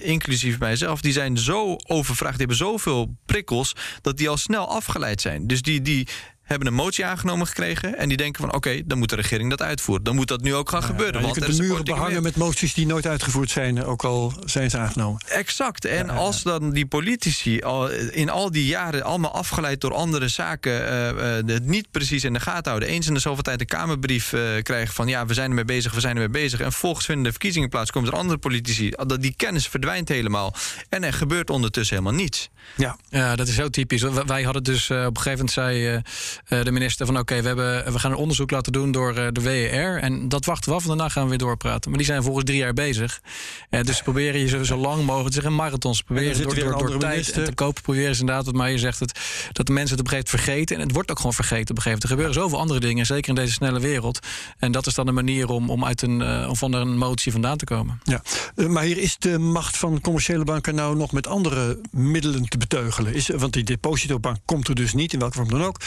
inclusief 0.01 0.59
mijzelf, 0.59 1.01
die 1.01 1.13
zijn 1.13 1.37
zo 1.37 1.75
overvraagd, 1.87 2.37
die 2.37 2.47
hebben 2.47 2.65
zoveel 2.65 3.15
prikkels, 3.25 3.75
dat 4.01 4.17
die 4.17 4.29
al 4.29 4.37
snel 4.37 4.69
afgeleid 4.69 5.21
zijn. 5.21 5.47
Dus 5.47 5.61
die, 5.61 5.81
die 5.81 6.07
hebben 6.47 6.67
een 6.67 6.73
motie 6.73 7.05
aangenomen 7.05 7.47
gekregen. 7.47 7.97
En 7.97 8.07
die 8.07 8.17
denken 8.17 8.41
van 8.41 8.53
oké, 8.53 8.81
dan 8.85 8.97
moet 8.97 9.09
de 9.09 9.15
regering 9.15 9.49
dat 9.49 9.61
uitvoeren. 9.61 10.03
Dan 10.03 10.15
moet 10.15 10.27
dat 10.27 10.41
nu 10.41 10.55
ook 10.55 10.69
gaan 10.69 10.83
gebeuren. 10.83 11.21
want 11.21 11.35
je 11.35 11.41
kunt 11.41 11.57
de 11.57 11.63
muren 11.63 11.85
behangen 11.85 12.23
met 12.23 12.35
moties 12.35 12.73
die 12.73 12.85
nooit 12.85 13.07
uitgevoerd 13.07 13.49
zijn, 13.49 13.83
ook 13.83 14.03
al 14.03 14.33
zijn 14.45 14.69
ze 14.69 14.77
aangenomen. 14.77 15.21
Exact. 15.27 15.85
En 15.85 16.09
als 16.09 16.43
dan 16.43 16.71
die 16.71 16.85
politici 16.85 17.61
al 17.61 17.89
in 17.89 18.29
al 18.29 18.51
die 18.51 18.65
jaren 18.65 19.03
allemaal 19.03 19.33
afgeleid 19.33 19.81
door 19.81 19.93
andere 19.93 20.27
zaken 20.27 20.71
uh, 20.71 21.07
uh, 21.07 21.55
het 21.55 21.65
niet 21.65 21.91
precies 21.91 22.23
in 22.23 22.33
de 22.33 22.39
gaten 22.39 22.69
houden. 22.71 22.89
Eens 22.89 23.07
in 23.07 23.13
de 23.13 23.19
zoveel 23.19 23.43
tijd 23.43 23.61
een 23.61 23.67
Kamerbrief 23.67 24.33
uh, 24.33 24.41
krijgen 24.61 24.93
van 24.93 25.07
ja, 25.07 25.25
we 25.25 25.33
zijn 25.33 25.49
ermee 25.49 25.65
bezig, 25.65 25.93
we 25.93 25.99
zijn 25.99 26.15
ermee 26.15 26.41
bezig. 26.41 26.59
En 26.59 26.71
volgens 26.71 27.05
vinden 27.05 27.23
de 27.23 27.31
verkiezingen 27.31 27.69
plaats, 27.69 27.91
komen 27.91 28.11
er 28.11 28.17
andere 28.17 28.39
politici. 28.39 28.89
Dat 28.89 29.21
die 29.21 29.33
kennis 29.37 29.67
verdwijnt 29.67 30.09
helemaal. 30.09 30.53
En 30.89 31.03
er 31.03 31.13
gebeurt 31.13 31.49
ondertussen 31.49 31.97
helemaal 31.97 32.19
niets. 32.19 32.49
Ja, 32.75 32.97
ja 33.09 33.35
dat 33.35 33.47
is 33.47 33.55
zo 33.55 33.69
typisch. 33.69 34.01
Wij 34.25 34.43
hadden 34.43 34.63
dus 34.63 34.89
op 34.89 34.97
een 34.97 35.05
gegeven 35.05 35.31
moment 35.31 35.51
zei 35.51 35.93
uh, 35.93 35.99
de 36.47 36.71
minister 36.71 37.05
van 37.05 37.17
oké, 37.17 37.41
we 37.41 37.55
we, 37.57 37.91
we 37.91 37.99
gaan 37.99 38.11
een 38.11 38.17
onderzoek 38.17 38.51
laten 38.51 38.71
doen 38.71 38.91
door 38.91 39.17
uh, 39.17 39.27
de 39.31 39.41
WER. 39.41 39.99
En 40.01 40.29
dat 40.29 40.45
wachten 40.45 40.69
we 40.69 40.75
af 40.75 40.81
en 40.81 40.87
daarna 40.87 41.09
gaan 41.09 41.23
we 41.23 41.29
weer 41.29 41.37
doorpraten. 41.37 41.89
Maar 41.89 41.99
die 41.99 42.07
zijn 42.07 42.23
volgens 42.23 42.45
drie 42.45 42.57
jaar 42.57 42.73
bezig. 42.73 43.21
Uh, 43.69 43.81
dus 43.81 43.97
ze 43.97 44.03
proberen 44.03 44.39
je 44.39 44.47
zo, 44.47 44.63
zo 44.63 44.77
lang 44.77 45.05
mogelijk, 45.05 45.33
zeggen 45.33 45.55
marathons, 45.55 46.01
proberen 46.01 46.41
door, 46.41 46.55
door, 46.55 46.89
door 46.89 46.99
tijd 46.99 47.31
en 47.31 47.43
te 47.43 47.53
kopen, 47.53 47.81
proberen 47.81 48.15
ze 48.15 48.19
inderdaad, 48.19 48.45
wat 48.45 48.55
maar 48.55 48.71
je 48.71 48.77
zegt, 48.77 48.99
het, 48.99 49.19
dat 49.51 49.65
de 49.65 49.73
mensen 49.73 49.97
het 49.97 50.05
op 50.05 50.13
een 50.13 50.17
gegeven 50.17 50.37
moment 50.37 50.55
vergeten. 50.55 50.75
En 50.75 50.81
het 50.81 50.91
wordt 50.91 51.11
ook 51.11 51.17
gewoon 51.17 51.33
vergeten 51.33 51.69
op 51.69 51.77
een 51.77 51.81
gegeven 51.81 51.91
moment. 51.91 52.03
Er 52.03 52.09
gebeuren 52.09 52.33
zoveel 52.33 52.59
andere 52.59 52.79
dingen, 52.79 53.05
zeker 53.05 53.29
in 53.29 53.35
deze 53.35 53.53
snelle 53.53 53.79
wereld. 53.79 54.19
En 54.57 54.71
dat 54.71 54.87
is 54.87 54.93
dan 54.93 55.07
een 55.07 55.13
manier 55.13 55.49
om, 55.49 55.69
om 55.69 55.85
uit 55.85 56.01
een, 56.01 56.47
of 56.49 56.57
van 56.57 56.73
een 56.73 56.97
motie 56.97 57.31
vandaan 57.31 57.57
te 57.57 57.65
komen. 57.65 57.99
Ja, 58.03 58.21
maar 58.67 58.83
hier 58.83 58.97
is 58.97 59.17
de 59.17 59.37
macht 59.37 59.77
van 59.77 60.01
commerciële 60.01 60.43
banken 60.43 60.75
nou 60.75 60.95
nog 60.95 61.11
met 61.11 61.27
andere 61.27 61.79
middelen 61.91 62.49
te 62.49 62.57
beteugelen. 62.57 63.13
Is, 63.13 63.27
want 63.27 63.53
die 63.53 63.63
depositobank 63.63 64.37
komt 64.45 64.67
er 64.67 64.75
dus 64.75 64.93
niet, 64.93 65.13
in 65.13 65.19
welke 65.19 65.35
vorm 65.35 65.49
dan 65.49 65.63
ook. 65.63 65.79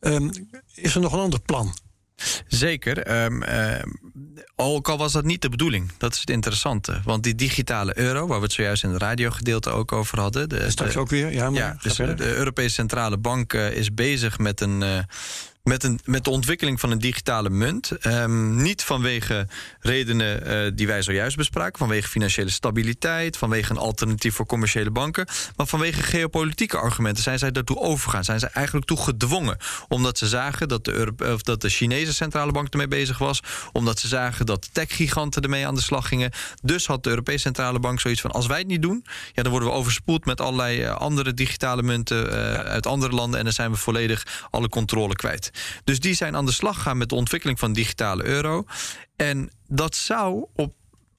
Um, 0.00 0.30
is 0.74 0.94
er 0.94 1.00
nog 1.00 1.12
een 1.12 1.18
ander 1.18 1.40
plan? 1.40 1.74
Zeker. 2.46 3.24
Um, 3.24 3.42
uh, 3.42 3.82
ook 4.56 4.88
al 4.88 4.98
was 4.98 5.12
dat 5.12 5.24
niet 5.24 5.42
de 5.42 5.48
bedoeling. 5.48 5.92
Dat 5.98 6.14
is 6.14 6.20
het 6.20 6.30
interessante. 6.30 7.00
Want 7.04 7.22
die 7.22 7.34
digitale 7.34 7.98
euro, 7.98 8.26
waar 8.26 8.38
we 8.38 8.44
het 8.44 8.52
zojuist 8.52 8.84
in 8.84 8.90
het 8.90 9.02
radiogedeelte 9.02 9.70
ook 9.70 9.92
over 9.92 10.20
hadden. 10.20 10.48
De, 10.48 10.70
Straks 10.70 10.96
ook 10.96 11.08
weer, 11.08 11.32
ja. 11.32 11.50
Maar 11.50 11.60
ja 11.60 11.76
dus 11.82 11.96
de 11.96 12.34
Europese 12.36 12.74
Centrale 12.74 13.18
Bank 13.18 13.52
uh, 13.52 13.70
is 13.70 13.94
bezig 13.94 14.38
met 14.38 14.60
een. 14.60 14.80
Uh, 14.80 14.98
met, 15.68 15.84
een, 15.84 16.00
met 16.04 16.24
de 16.24 16.30
ontwikkeling 16.30 16.80
van 16.80 16.90
een 16.90 16.98
digitale 16.98 17.50
munt. 17.50 18.06
Um, 18.06 18.62
niet 18.62 18.82
vanwege 18.82 19.46
redenen 19.80 20.48
uh, 20.66 20.70
die 20.74 20.86
wij 20.86 21.02
zojuist 21.02 21.36
bespraken, 21.36 21.78
vanwege 21.78 22.08
financiële 22.08 22.50
stabiliteit, 22.50 23.36
vanwege 23.36 23.70
een 23.70 23.78
alternatief 23.78 24.34
voor 24.34 24.46
commerciële 24.46 24.90
banken, 24.90 25.28
maar 25.56 25.66
vanwege 25.66 26.02
geopolitieke 26.02 26.78
argumenten 26.78 27.22
zijn 27.22 27.38
zij 27.38 27.50
daartoe 27.50 27.78
overgegaan. 27.78 28.24
Zijn 28.24 28.38
zij 28.38 28.48
eigenlijk 28.52 28.86
toe 28.86 28.96
gedwongen, 28.96 29.56
omdat 29.88 30.18
ze 30.18 30.26
zagen 30.26 30.68
dat 30.68 30.84
de, 30.84 30.92
Europe 30.92 31.32
of 31.32 31.42
dat 31.42 31.60
de 31.60 31.68
Chinese 31.68 32.14
centrale 32.14 32.52
bank 32.52 32.68
ermee 32.68 32.88
bezig 32.88 33.18
was, 33.18 33.42
omdat 33.72 33.98
ze 33.98 34.08
zagen 34.08 34.46
dat 34.46 34.68
tech-giganten 34.72 35.42
ermee 35.42 35.66
aan 35.66 35.74
de 35.74 35.80
slag 35.80 36.08
gingen. 36.08 36.30
Dus 36.62 36.86
had 36.86 37.02
de 37.04 37.10
Europese 37.10 37.38
centrale 37.38 37.80
bank 37.80 38.00
zoiets 38.00 38.20
van: 38.20 38.30
als 38.30 38.46
wij 38.46 38.58
het 38.58 38.66
niet 38.66 38.82
doen, 38.82 39.04
ja, 39.32 39.42
dan 39.42 39.50
worden 39.50 39.68
we 39.68 39.74
overspoeld 39.74 40.24
met 40.24 40.40
allerlei 40.40 40.82
uh, 40.82 40.96
andere 40.96 41.34
digitale 41.34 41.82
munten 41.82 42.26
uh, 42.26 42.32
ja. 42.32 42.62
uit 42.62 42.86
andere 42.86 43.14
landen 43.14 43.38
en 43.38 43.44
dan 43.44 43.54
zijn 43.54 43.70
we 43.70 43.76
volledig 43.76 44.46
alle 44.50 44.68
controle 44.68 45.14
kwijt. 45.14 45.50
Dus 45.84 46.00
die 46.00 46.14
zijn 46.14 46.36
aan 46.36 46.46
de 46.46 46.52
slag 46.52 46.76
gegaan 46.76 46.98
met 46.98 47.08
de 47.08 47.14
ontwikkeling 47.14 47.58
van 47.58 47.72
digitale 47.72 48.24
euro. 48.24 48.64
En 49.16 49.50
dat 49.66 49.96
zou 49.96 50.46
op 50.54 50.74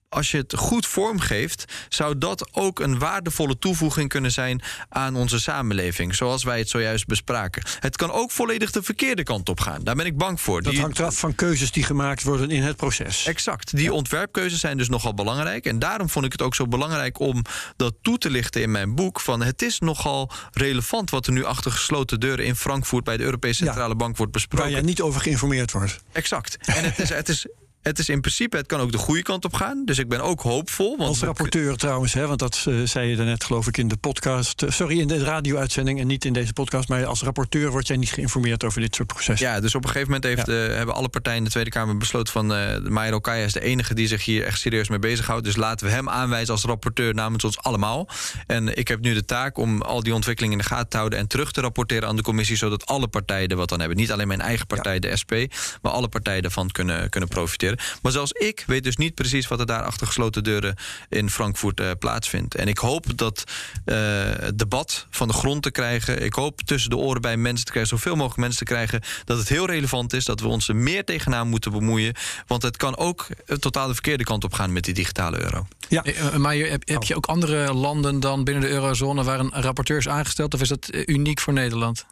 als 0.10 0.32
je 0.32 0.38
het 0.38 0.54
goed 0.58 0.88
vormgeeft, 0.88 1.66
zou 1.89 2.18
dat 2.18 2.50
ook 2.51 2.80
een 2.80 3.00
waardevolle 3.00 3.60
toevoeging 3.60 4.10
kunnen 4.10 4.32
zijn 4.32 4.62
aan 4.89 5.16
onze 5.16 5.39
samenleving, 5.39 6.16
zoals 6.16 6.44
wij 6.44 6.58
het 6.58 6.70
zojuist 6.70 7.08
bespraken. 7.08 7.63
Het 7.80 7.96
kan 7.96 8.12
ook 8.12 8.32
volledig 8.32 8.72
de 8.72 8.84
verkeerde 8.84 9.24
kant 9.24 9.50
op 9.50 9.60
gaan. 9.60 9.84
Daar 9.84 9.96
ben 9.96 10.06
ik 10.06 10.18
bang 10.18 10.42
voor. 10.42 10.62
Dat 10.62 10.72
die, 10.72 10.82
hangt 10.82 11.00
af 11.00 11.20
van 11.20 11.36
keuzes 11.36 11.72
die 11.72 11.84
gemaakt 11.84 12.24
worden 12.24 12.51
in 12.51 12.63
het 12.63 12.75
proces. 12.75 13.25
Exact. 13.25 13.75
Die 13.75 13.86
ja. 13.86 13.92
ontwerpkeuzes 13.92 14.60
zijn 14.60 14.78
dus 14.78 14.89
nogal 14.89 15.13
belangrijk. 15.13 15.66
En 15.66 15.80
daarom 15.80 16.10
vond 16.10 16.25
ik 16.25 16.32
het 16.32 16.42
ook 16.42 16.56
zo 16.56 16.68
belangrijk 16.68 17.20
om 17.20 17.42
dat 17.75 17.94
toe 18.01 18.18
te 18.18 18.30
lichten 18.30 18.62
in 18.62 18.72
mijn 18.72 18.96
boek. 18.96 19.20
Van 19.20 19.42
het 19.42 19.62
is 19.62 19.80
nogal 19.80 20.32
relevant 20.51 21.10
wat 21.10 21.28
er 21.28 21.34
nu 21.34 21.44
achter 21.44 21.72
gesloten 21.72 22.20
deuren 22.20 22.46
in 22.46 22.56
Frankfurt 22.56 23.04
bij 23.04 23.18
de 23.18 23.24
Europese 23.24 23.63
Centrale 23.63 23.89
ja, 23.89 23.96
Bank 23.96 24.18
wordt 24.18 24.32
besproken. 24.32 24.66
Waar 24.66 24.75
jij 24.75 24.86
niet 24.86 25.01
over 25.01 25.22
geïnformeerd 25.22 25.72
wordt. 25.72 26.04
Exact. 26.12 26.58
En 26.62 26.84
het 26.84 27.00
is, 27.00 27.10
het 27.10 27.30
is 27.30 27.46
het 27.81 28.00
is 28.00 28.09
in 28.09 28.21
principe, 28.21 28.57
het 28.57 28.65
kan 28.65 28.79
ook 28.79 28.91
de 28.91 28.98
goede 28.98 29.21
kant 29.21 29.45
op 29.45 29.53
gaan. 29.53 29.86
Dus 29.86 29.98
ik 29.98 30.07
ben 30.07 30.21
ook 30.21 30.41
hoopvol. 30.41 30.98
Want 30.98 31.09
Als 31.09 31.19
rapporteur 31.19 31.77
trouwens, 31.77 32.13
hè, 32.13 32.27
want 32.27 32.39
dat 32.39 32.65
uh, 32.67 32.88
zei 32.88 33.09
je 33.09 33.15
daarnet 33.15 33.43
geloof 33.43 33.67
ik 33.67 33.77
in 33.77 33.88
de 33.88 33.98
podcast. 33.98 34.62
Uh, 34.62 34.69
sorry, 34.69 35.00
in 35.00 35.07
de 35.07 35.24
radio-uitzending 35.24 36.00
en 36.00 36.07
niet 36.07 36.25
in 36.25 36.33
deze 36.33 36.53
podcast. 36.53 36.89
Maar 36.89 37.05
als 37.05 37.21
rapporteur 37.21 37.71
word 37.71 37.88
jij 37.88 37.98
niet 37.98 38.12
geïnformeerd 38.12 38.63
over 38.63 38.81
dit 38.81 38.95
soort 38.95 39.07
processen. 39.07 39.48
Ja, 39.48 39.59
dus 39.59 39.75
op 39.75 39.83
een 39.83 39.89
gegeven 39.89 40.12
moment 40.12 40.36
heeft, 40.36 40.48
ja. 40.48 40.67
uh, 40.67 40.75
hebben 40.75 40.95
alle 40.95 41.09
partijen 41.09 41.38
in 41.38 41.43
de 41.43 41.50
Tweede 41.50 41.69
Kamer 41.69 41.98
besloten 41.98 42.33
van... 42.33 42.48
Mairo 42.91 43.19
Kaya 43.19 43.45
is 43.45 43.53
de 43.53 43.62
enige 43.62 43.93
die 43.93 44.07
zich 44.07 44.25
hier 44.25 44.43
echt 44.45 44.59
serieus 44.59 44.89
mee 44.89 45.00
bezighoudt. 45.00 45.43
Dus 45.43 45.55
laten 45.55 45.88
we 45.88 45.91
hem 45.91 46.09
aanwijzen 46.09 46.53
als 46.53 46.63
rapporteur 46.63 47.13
namens 47.13 47.43
ons 47.43 47.59
allemaal. 47.59 48.09
En 48.48 48.77
ik 48.77 48.88
heb 48.88 49.00
nu 49.00 49.13
de 49.13 49.25
taak 49.25 49.57
om 49.57 49.81
al 49.81 50.03
die 50.03 50.13
ontwikkelingen 50.13 50.57
in 50.57 50.63
de 50.63 50.69
gaten 50.69 50.89
te 50.89 50.98
houden... 50.98 51.19
en 51.19 51.27
terug 51.27 51.51
te 51.51 51.62
rapporteren 51.62 52.07
aan 52.07 52.15
de 52.15 52.21
commissie... 52.21 52.57
zodat 52.57 52.86
alle 52.86 53.07
partijen 53.07 53.48
er 53.48 53.55
wat 53.55 53.71
aan 53.71 53.79
hebben. 53.79 53.98
Niet 53.98 54.12
alleen 54.12 54.27
mijn 54.27 54.41
eigen 54.41 54.67
partij, 54.67 54.93
ja. 54.93 55.00
de 55.00 55.17
SP... 55.21 55.33
maar 55.81 55.91
alle 55.91 56.07
partijen 56.07 56.43
ervan 56.43 56.71
kunnen, 56.71 57.09
kunnen 57.09 57.29
profiteren. 57.29 57.69
Maar 58.02 58.12
zelfs 58.12 58.32
ik 58.32 58.64
weet 58.68 58.84
dus 58.84 58.98
niet 58.98 59.16
precies 59.16 59.48
wat 59.48 59.60
er 59.60 59.66
daar 59.66 59.84
achter 59.84 60.08
gesloten 60.08 60.44
deuren 60.44 60.76
in 61.10 61.30
Frankfurt 61.30 61.80
uh, 61.80 61.92
plaatsvindt. 62.00 62.56
En 62.56 62.68
ik 62.68 62.78
hoop 62.78 63.18
dat 63.18 63.44
uh, 63.86 63.96
het 64.40 64.60
debat 64.60 65.08
van 65.10 65.28
de 65.28 65.34
grond 65.34 65.64
te 65.64 65.72
krijgen. 65.72 66.24
Ik 66.24 66.34
hoop 66.34 66.62
tussen 66.62 66.90
de 66.90 66.98
oren 66.98 67.22
bij 67.22 67.38
mensen 67.38 67.66
te 67.66 67.72
krijgen, 67.72 67.98
zoveel 67.98 68.16
mogelijk 68.16 68.40
mensen 68.40 68.66
te 68.66 68.74
krijgen. 68.74 69.02
Dat 69.26 69.38
het 69.38 69.50
heel 69.50 69.66
relevant 69.66 70.14
is, 70.14 70.26
dat 70.26 70.40
we 70.40 70.48
ons 70.48 70.68
er 70.68 70.76
meer 70.76 71.06
tegenaan 71.06 71.48
moeten 71.48 71.72
bemoeien. 71.72 72.16
Want 72.48 72.62
het 72.62 72.78
kan 72.78 72.98
ook 72.98 73.28
totaal 73.60 73.88
de 73.88 73.94
verkeerde 73.94 74.24
kant 74.24 74.44
op 74.44 74.54
gaan 74.54 74.74
met 74.74 74.84
die 74.84 74.94
digitale 74.94 75.42
euro. 75.42 75.68
Ja, 75.88 76.04
maar 76.38 76.56
heb, 76.56 76.88
heb 76.88 77.04
je 77.04 77.16
ook 77.16 77.26
andere 77.26 77.74
landen 77.74 78.20
dan 78.20 78.44
binnen 78.44 78.64
de 78.64 78.70
eurozone 78.70 79.24
waar 79.24 79.40
een 79.40 79.52
rapporteur 79.52 79.98
is 79.98 80.08
aangesteld? 80.08 80.54
Of 80.54 80.62
is 80.62 80.70
dat 80.70 80.90
uniek 81.06 81.40
voor 81.40 81.54
Nederland? 81.54 82.06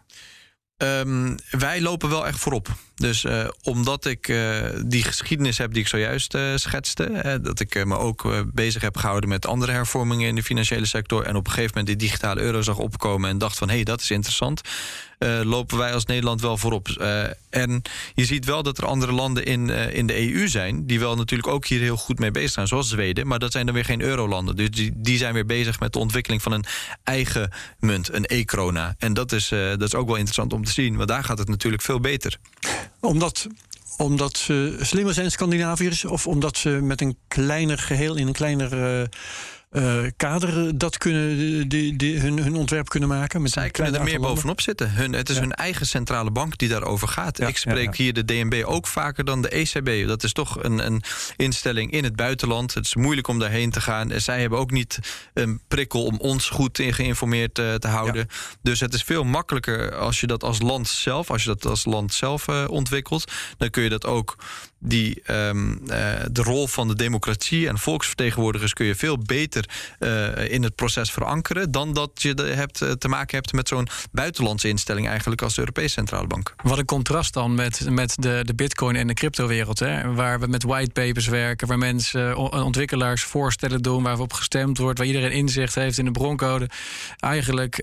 Um, 0.83 1.35
wij 1.49 1.81
lopen 1.81 2.09
wel 2.09 2.27
echt 2.27 2.39
voorop. 2.39 2.67
Dus 2.95 3.23
uh, 3.23 3.47
omdat 3.63 4.05
ik 4.05 4.27
uh, 4.27 4.63
die 4.85 5.03
geschiedenis 5.03 5.57
heb 5.57 5.73
die 5.73 5.81
ik 5.81 5.87
zojuist 5.87 6.35
uh, 6.35 6.55
schetste, 6.55 7.39
dat 7.43 7.59
ik 7.59 7.85
me 7.85 7.97
ook 7.97 8.45
bezig 8.53 8.81
heb 8.81 8.97
gehouden 8.97 9.29
met 9.29 9.45
andere 9.45 9.71
hervormingen 9.71 10.27
in 10.27 10.35
de 10.35 10.43
financiële 10.43 10.85
sector 10.85 11.23
en 11.23 11.35
op 11.35 11.45
een 11.45 11.51
gegeven 11.51 11.77
moment 11.77 11.99
die 11.99 12.07
digitale 12.07 12.41
euro 12.41 12.61
zag 12.61 12.77
opkomen 12.77 13.29
en 13.29 13.37
dacht 13.37 13.57
van 13.57 13.67
hé, 13.67 13.75
hey, 13.75 13.83
dat 13.83 14.01
is 14.01 14.11
interessant, 14.11 14.61
lopen 15.43 15.77
wij 15.77 15.93
als 15.93 16.05
Nederland 16.05 16.41
wel 16.41 16.57
voorop. 16.57 16.87
en 17.49 17.81
je 18.13 18.25
ziet 18.25 18.45
wel 18.45 18.63
dat 18.63 18.77
er 18.77 18.85
andere 18.85 19.11
landen 19.11 19.45
in, 19.45 19.69
in 19.69 20.07
de 20.07 20.33
EU 20.33 20.47
zijn 20.47 20.85
die 20.85 20.99
wel 20.99 21.15
natuurlijk 21.15 21.49
ook 21.49 21.65
hier 21.65 21.79
heel 21.79 21.97
goed 21.97 22.19
mee 22.19 22.31
bezig 22.31 22.51
zijn, 22.51 22.67
zoals 22.67 22.89
Zweden, 22.89 23.27
maar 23.27 23.39
dat 23.39 23.51
zijn 23.51 23.65
dan 23.65 23.75
weer 23.75 23.85
geen 23.85 24.01
eurolanden. 24.01 24.55
Dus 24.55 24.69
die, 24.69 24.91
die 24.95 25.17
zijn 25.17 25.33
weer 25.33 25.45
bezig 25.45 25.79
met 25.79 25.93
de 25.93 25.99
ontwikkeling 25.99 26.41
van 26.41 26.51
een 26.51 26.65
eigen 27.03 27.51
munt, 27.79 28.13
een 28.13 28.25
e-krona. 28.27 28.95
En 28.97 29.13
dat 29.13 29.31
is, 29.31 29.47
dat 29.49 29.81
is 29.81 29.95
ook 29.95 30.07
wel 30.07 30.15
interessant 30.15 30.53
om 30.53 30.63
te 30.63 30.71
zien, 30.71 30.95
want 30.95 31.09
daar 31.09 31.23
gaat 31.23 31.37
het 31.37 31.49
natuurlijk 31.49 31.83
veel 31.83 31.99
beter 31.99 32.37
omdat 32.99 33.47
omdat 33.97 34.37
ze 34.37 34.77
slimmer 34.81 35.13
zijn, 35.13 35.31
Scandinaviërs, 35.31 36.05
of 36.05 36.27
omdat 36.27 36.57
ze 36.57 36.69
met 36.69 37.01
een 37.01 37.17
kleiner 37.27 37.77
geheel 37.77 38.15
in 38.15 38.27
een 38.27 38.33
kleiner. 38.33 39.09
Uh, 39.77 40.03
uh, 40.03 40.09
kader 40.17 40.77
dat 40.77 40.97
kunnen, 40.97 41.67
die, 41.69 41.95
die, 41.95 42.19
hun, 42.19 42.43
hun 42.43 42.55
ontwerp 42.55 42.89
kunnen 42.89 43.09
maken. 43.09 43.41
Met 43.41 43.51
Zij 43.51 43.69
kunnen 43.69 43.93
er 43.93 44.03
meer 44.03 44.13
landen. 44.13 44.33
bovenop 44.33 44.61
zitten. 44.61 44.91
Hun, 44.91 45.13
het 45.13 45.29
is 45.29 45.35
ja. 45.35 45.41
hun 45.41 45.51
eigen 45.51 45.87
centrale 45.87 46.31
bank 46.31 46.57
die 46.57 46.69
daarover 46.69 47.07
gaat. 47.07 47.37
Ja, 47.37 47.47
Ik 47.47 47.57
spreek 47.57 47.95
ja, 47.95 48.03
hier 48.03 48.13
de 48.13 48.25
DNB 48.25 48.63
ook 48.65 48.87
vaker 48.87 49.25
dan 49.25 49.41
de 49.41 49.49
ECB. 49.49 50.07
Dat 50.07 50.23
is 50.23 50.33
toch 50.33 50.63
een, 50.63 50.85
een 50.85 51.03
instelling 51.35 51.91
in 51.91 52.03
het 52.03 52.15
buitenland. 52.15 52.73
Het 52.73 52.85
is 52.85 52.95
moeilijk 52.95 53.27
om 53.27 53.39
daarheen 53.39 53.71
te 53.71 53.81
gaan. 53.81 54.11
En 54.11 54.21
zij 54.21 54.41
hebben 54.41 54.59
ook 54.59 54.71
niet 54.71 54.99
een 55.33 55.61
prikkel 55.67 56.05
om 56.05 56.17
ons 56.17 56.49
goed 56.49 56.79
geïnformeerd 56.83 57.59
uh, 57.59 57.73
te 57.73 57.87
houden. 57.87 58.27
Dus 58.61 58.79
het 58.79 58.93
is 58.93 59.03
veel 59.03 59.23
makkelijker 59.23 59.95
als 59.95 60.19
je 60.19 60.27
dat 60.27 60.43
als 60.43 60.61
land 60.61 60.87
zelf, 60.87 61.29
als 61.31 61.43
je 61.43 61.49
dat 61.49 61.65
als 61.65 61.85
land 61.85 62.13
zelf 62.13 62.47
uh, 62.47 62.65
ontwikkelt. 62.69 63.31
Dan 63.57 63.69
kun 63.69 63.83
je 63.83 63.89
dat 63.89 64.05
ook 64.05 64.35
die, 64.79 65.21
ehm, 65.23 65.75
de 66.31 66.41
rol 66.43 66.67
van 66.67 66.87
de 66.87 66.95
democratie 66.95 67.67
en 67.67 67.77
volksvertegenwoordigers 67.77 68.73
kun 68.73 68.85
je 68.85 68.95
veel 68.95 69.17
beter 69.17 69.69
in 70.49 70.63
het 70.63 70.75
proces 70.75 71.11
verankeren 71.11 71.71
dan 71.71 71.93
dat 71.93 72.11
je 72.13 72.33
de, 72.33 72.43
hebt, 72.43 72.85
te 72.99 73.07
maken 73.07 73.35
hebt 73.37 73.53
met 73.53 73.67
zo'n 73.67 73.87
buitenlandse 74.11 74.67
instelling 74.67 75.07
eigenlijk 75.07 75.41
als 75.41 75.53
de 75.53 75.59
Europese 75.59 75.89
Centrale 75.89 76.27
Bank. 76.27 76.53
Wat 76.63 76.77
een 76.77 76.85
contrast 76.85 77.33
dan 77.33 77.55
met, 77.55 77.89
met 77.89 78.15
de, 78.19 78.41
de 78.43 78.55
bitcoin 78.55 78.95
en 78.95 79.07
de 79.07 79.13
cryptowereld, 79.13 79.79
hè? 79.79 80.13
waar 80.13 80.39
we 80.39 80.47
met 80.47 80.63
whitepapers 80.63 81.27
werken, 81.27 81.67
waar 81.67 81.77
mensen, 81.77 82.37
ontwikkelaars 82.37 83.23
voorstellen 83.23 83.81
doen, 83.81 84.03
waar 84.03 84.15
we 84.15 84.21
op 84.21 84.33
gestemd 84.33 84.77
wordt, 84.77 84.97
waar 84.97 85.07
iedereen 85.07 85.31
inzicht 85.31 85.75
heeft 85.75 85.97
in 85.97 86.05
de 86.05 86.11
broncode. 86.11 86.69
Eigenlijk 87.19 87.81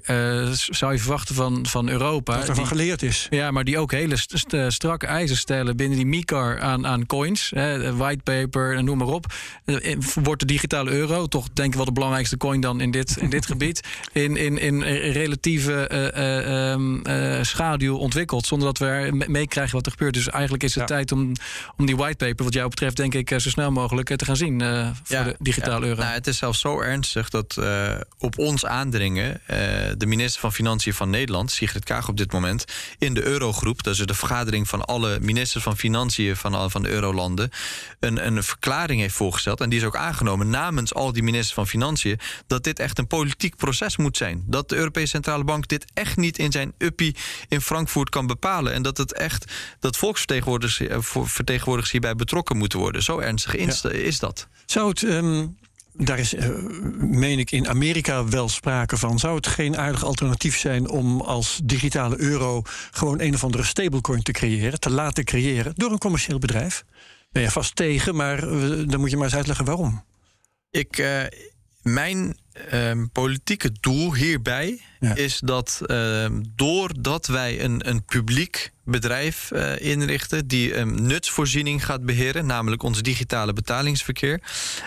zou 0.52 0.92
je 0.92 0.98
verwachten 0.98 1.34
van, 1.34 1.66
van 1.66 1.88
Europa. 1.88 2.36
Dat 2.36 2.48
ervan 2.48 2.66
geleerd 2.66 3.02
is. 3.02 3.26
Ja, 3.30 3.50
maar 3.50 3.64
die 3.64 3.78
ook 3.78 3.92
hele 3.92 4.16
st 4.16 4.56
strakke 4.68 5.06
eisen 5.06 5.36
stellen 5.36 5.76
binnen 5.76 5.96
die 5.96 6.06
MICAR 6.06 6.60
aan, 6.60 6.83
aan 6.84 7.06
coins, 7.06 7.50
hè, 7.54 7.96
whitepaper, 7.96 8.84
noem 8.84 8.98
maar 8.98 9.06
op. 9.06 9.26
Eh, 9.64 9.96
wordt 10.14 10.40
de 10.40 10.46
digitale 10.46 10.90
euro, 10.90 11.26
toch 11.26 11.48
denk 11.52 11.68
ik 11.68 11.74
wel 11.74 11.84
de 11.84 11.92
belangrijkste 11.92 12.36
coin 12.36 12.60
dan 12.60 12.80
in 12.80 12.90
dit, 12.90 13.16
in 13.16 13.30
dit 13.30 13.46
gebied, 13.46 13.80
in, 14.12 14.36
in, 14.36 14.58
in 14.58 14.82
relatieve 15.12 15.88
uh, 17.06 17.42
schaduw 17.42 17.96
ontwikkeld, 17.96 18.46
zonder 18.46 18.66
dat 18.66 18.78
we 18.78 19.24
meekrijgen 19.28 19.74
wat 19.74 19.86
er 19.86 19.92
gebeurt. 19.92 20.14
Dus 20.14 20.28
eigenlijk 20.28 20.62
is 20.62 20.74
het 20.74 20.86
tijd 20.86 21.12
om, 21.12 21.32
om 21.76 21.86
die 21.86 21.96
whitepaper, 21.96 22.44
wat 22.44 22.54
jou 22.54 22.68
betreft, 22.68 22.96
denk 22.96 23.14
ik, 23.14 23.28
zo 23.28 23.50
snel 23.50 23.70
mogelijk 23.70 24.16
te 24.16 24.24
gaan 24.24 24.36
zien 24.36 24.60
voor 25.02 25.24
de 25.24 25.36
digitale 25.38 25.86
euro. 25.86 26.00
Nou, 26.00 26.14
het 26.14 26.26
is 26.26 26.38
zelfs 26.38 26.60
zo 26.60 26.80
ernstig 26.80 27.28
dat 27.28 27.58
op 28.18 28.38
ons 28.38 28.66
aandringen 28.66 29.40
de 29.96 30.06
minister 30.06 30.40
van 30.40 30.52
Financiën 30.52 30.94
van 30.94 31.10
Nederland, 31.10 31.50
Sigrid 31.50 31.84
Kaag 31.84 32.08
op 32.08 32.16
dit 32.16 32.32
moment, 32.32 32.64
in 32.98 33.14
de 33.14 33.24
Eurogroep, 33.24 33.82
dat 33.82 33.94
is 33.94 34.06
de 34.06 34.14
vergadering 34.14 34.68
van 34.68 34.84
alle 34.84 35.18
ministers 35.20 35.64
van 35.64 35.76
Financiën 35.76 36.36
van, 36.36 36.70
van 36.74 36.82
de 36.82 36.88
Eurolanden, 36.88 37.50
een, 38.00 38.26
een 38.26 38.42
verklaring 38.42 39.00
heeft 39.00 39.14
voorgesteld. 39.14 39.60
En 39.60 39.68
die 39.68 39.78
is 39.78 39.84
ook 39.84 39.96
aangenomen 39.96 40.50
namens 40.50 40.94
al 40.94 41.12
die 41.12 41.22
ministers 41.22 41.54
van 41.54 41.66
Financiën, 41.66 42.20
dat 42.46 42.64
dit 42.64 42.78
echt 42.78 42.98
een 42.98 43.06
politiek 43.06 43.56
proces 43.56 43.96
moet 43.96 44.16
zijn. 44.16 44.44
Dat 44.46 44.68
de 44.68 44.76
Europese 44.76 45.06
Centrale 45.06 45.44
Bank 45.44 45.68
dit 45.68 45.84
echt 45.94 46.16
niet 46.16 46.38
in 46.38 46.52
zijn 46.52 46.72
uppie 46.78 47.16
in 47.48 47.60
Frankfurt 47.60 48.08
kan 48.08 48.26
bepalen. 48.26 48.72
En 48.72 48.82
dat 48.82 48.96
het 48.96 49.12
echt 49.12 49.52
dat 49.80 49.96
volksvertegenwoordigers 49.96 50.88
eh, 50.88 50.98
vertegenwoordigers 51.24 51.92
hierbij 51.92 52.14
betrokken 52.14 52.56
moeten 52.56 52.78
worden. 52.78 53.02
Zo 53.02 53.18
ernstig 53.18 53.54
is 53.54 54.18
dat. 54.18 54.48
Zou 54.66 54.88
het. 54.88 55.02
Ehm, 55.02 55.46
daar 55.96 56.18
is, 56.18 56.34
uh, 56.34 56.48
meen 56.96 57.38
ik, 57.38 57.50
in 57.50 57.68
Amerika 57.68 58.28
wel 58.28 58.48
sprake 58.48 58.96
van. 58.96 59.18
Zou 59.18 59.36
het 59.36 59.46
geen 59.46 59.76
aardig 59.76 60.04
alternatief 60.04 60.58
zijn 60.58 60.88
om 60.88 61.20
als 61.20 61.60
digitale 61.64 62.20
euro 62.20 62.62
gewoon 62.90 63.20
een 63.20 63.34
of 63.34 63.44
andere 63.44 63.64
stablecoin 63.64 64.22
te 64.22 64.32
creëren, 64.32 64.80
te 64.80 64.90
laten 64.90 65.24
creëren 65.24 65.72
door 65.74 65.92
een 65.92 65.98
commercieel 65.98 66.38
bedrijf? 66.38 66.84
Ben 67.32 67.42
je 67.42 67.50
vast 67.50 67.76
tegen, 67.76 68.14
maar 68.14 68.44
uh, 68.44 68.88
dan 68.88 69.00
moet 69.00 69.10
je 69.10 69.16
maar 69.16 69.24
eens 69.24 69.34
uitleggen 69.34 69.64
waarom. 69.64 70.04
Ik, 70.70 70.98
uh, 70.98 71.22
mijn 71.82 72.38
ehm, 72.52 73.06
politieke 73.12 73.70
doel 73.80 74.14
hierbij 74.14 74.80
is 75.14 75.38
dat 75.38 75.80
ehm, 75.86 76.42
doordat 76.54 77.26
wij 77.26 77.64
een, 77.64 77.88
een 77.88 78.04
publiek 78.04 78.72
bedrijf 78.84 79.50
uh, 79.52 79.80
inrichten 79.80 80.46
die 80.46 80.76
een 80.76 81.06
nutsvoorziening 81.06 81.84
gaat 81.84 82.04
beheren, 82.04 82.46
namelijk 82.46 82.82
ons 82.82 83.02
digitale 83.02 83.52
betalingsverkeer. 83.52 84.40